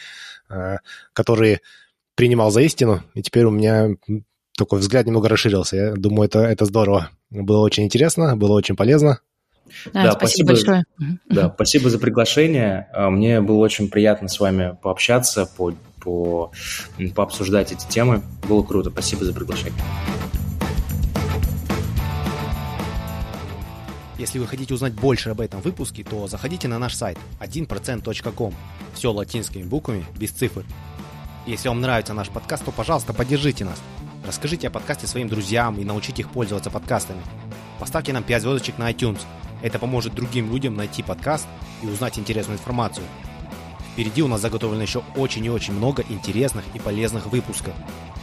э, 0.51 0.77
которые 1.15 1.61
принимал 2.15 2.51
за 2.51 2.61
истину, 2.61 3.03
и 3.15 3.23
теперь 3.23 3.47
у 3.47 3.51
меня 3.51 3.89
такой 4.59 4.81
взгляд 4.81 5.07
немного 5.07 5.31
расширился. 5.31 5.77
Я 5.77 5.93
думаю, 5.95 6.27
это, 6.27 6.41
это 6.41 6.67
здорово. 6.67 7.09
Было 7.31 7.65
очень 7.65 7.85
интересно, 7.85 8.37
было 8.37 8.53
очень 8.53 8.77
полезно. 8.77 9.21
Да, 9.95 10.03
да 10.03 10.13
спасибо, 10.13 10.49
спасибо 10.49 10.73
большое. 10.75 10.85
Да, 11.31 11.53
спасибо 11.55 11.89
за 11.89 11.99
приглашение. 11.99 12.89
А, 12.93 13.09
мне 13.09 13.41
было 13.41 13.57
очень 13.57 13.89
приятно 13.89 14.29
с 14.29 14.39
вами 14.39 14.77
пообщаться 14.83 15.47
по 15.47 15.73
по, 16.01 16.53
пообсуждать 17.15 17.73
эти 17.73 17.87
темы. 17.87 18.23
Было 18.49 18.63
круто. 18.63 18.91
Спасибо 18.91 19.25
за 19.25 19.33
приглашение. 19.33 19.81
Если 24.21 24.39
вы 24.39 24.47
хотите 24.47 24.75
узнать 24.75 24.93
больше 24.93 25.31
об 25.31 25.41
этом 25.41 25.63
выпуске, 25.63 26.05
то 26.05 26.27
заходите 26.27 26.69
на 26.69 26.79
наш 26.79 26.95
сайт 26.95 27.19
1%.com. 27.41 28.55
Все 28.93 29.13
латинскими 29.13 29.63
буквами, 29.63 30.05
без 30.15 30.31
цифр. 30.31 30.65
Если 31.47 31.69
вам 31.69 31.81
нравится 31.81 32.13
наш 32.13 32.29
подкаст, 32.29 32.67
то, 32.67 32.71
пожалуйста, 32.71 33.15
поддержите 33.15 33.65
нас. 33.65 33.81
Расскажите 34.27 34.69
о 34.69 34.71
подкасте 34.71 35.07
своим 35.07 35.29
друзьям 35.29 35.79
и 35.79 35.85
научите 35.85 36.21
их 36.21 36.31
пользоваться 36.31 36.71
подкастами. 36.71 37.23
Поставьте 37.79 38.13
нам 38.13 38.23
5 38.23 38.43
звездочек 38.43 38.77
на 38.77 38.91
iTunes. 38.93 39.21
Это 39.63 39.79
поможет 39.79 40.15
другим 40.15 40.53
людям 40.53 40.75
найти 40.75 41.03
подкаст 41.03 41.47
и 41.83 41.87
узнать 41.87 42.19
интересную 42.19 42.59
информацию. 42.59 43.07
Впереди 43.93 44.23
у 44.23 44.29
нас 44.29 44.41
заготовлено 44.41 44.83
еще 44.83 45.03
очень 45.17 45.45
и 45.45 45.51
очень 45.51 45.75
много 45.75 46.05
интересных 46.09 46.65
и 46.75 46.79
полезных 46.79 47.27
выпусков. 47.27 47.75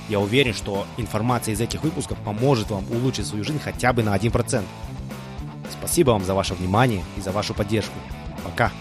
Я 0.09 0.19
уверен, 0.19 0.53
что 0.53 0.85
информация 0.97 1.53
из 1.53 1.61
этих 1.61 1.83
выпусков 1.83 2.17
поможет 2.19 2.69
вам 2.69 2.85
улучшить 2.89 3.27
свою 3.27 3.43
жизнь 3.43 3.59
хотя 3.59 3.91
бы 3.93 4.03
на 4.03 4.15
1%. 4.15 4.63
Спасибо 5.69 6.11
вам 6.11 6.23
за 6.23 6.33
ваше 6.33 6.53
внимание 6.53 7.03
и 7.17 7.21
за 7.21 7.31
вашу 7.31 7.53
поддержку. 7.53 7.95
Пока! 8.43 8.71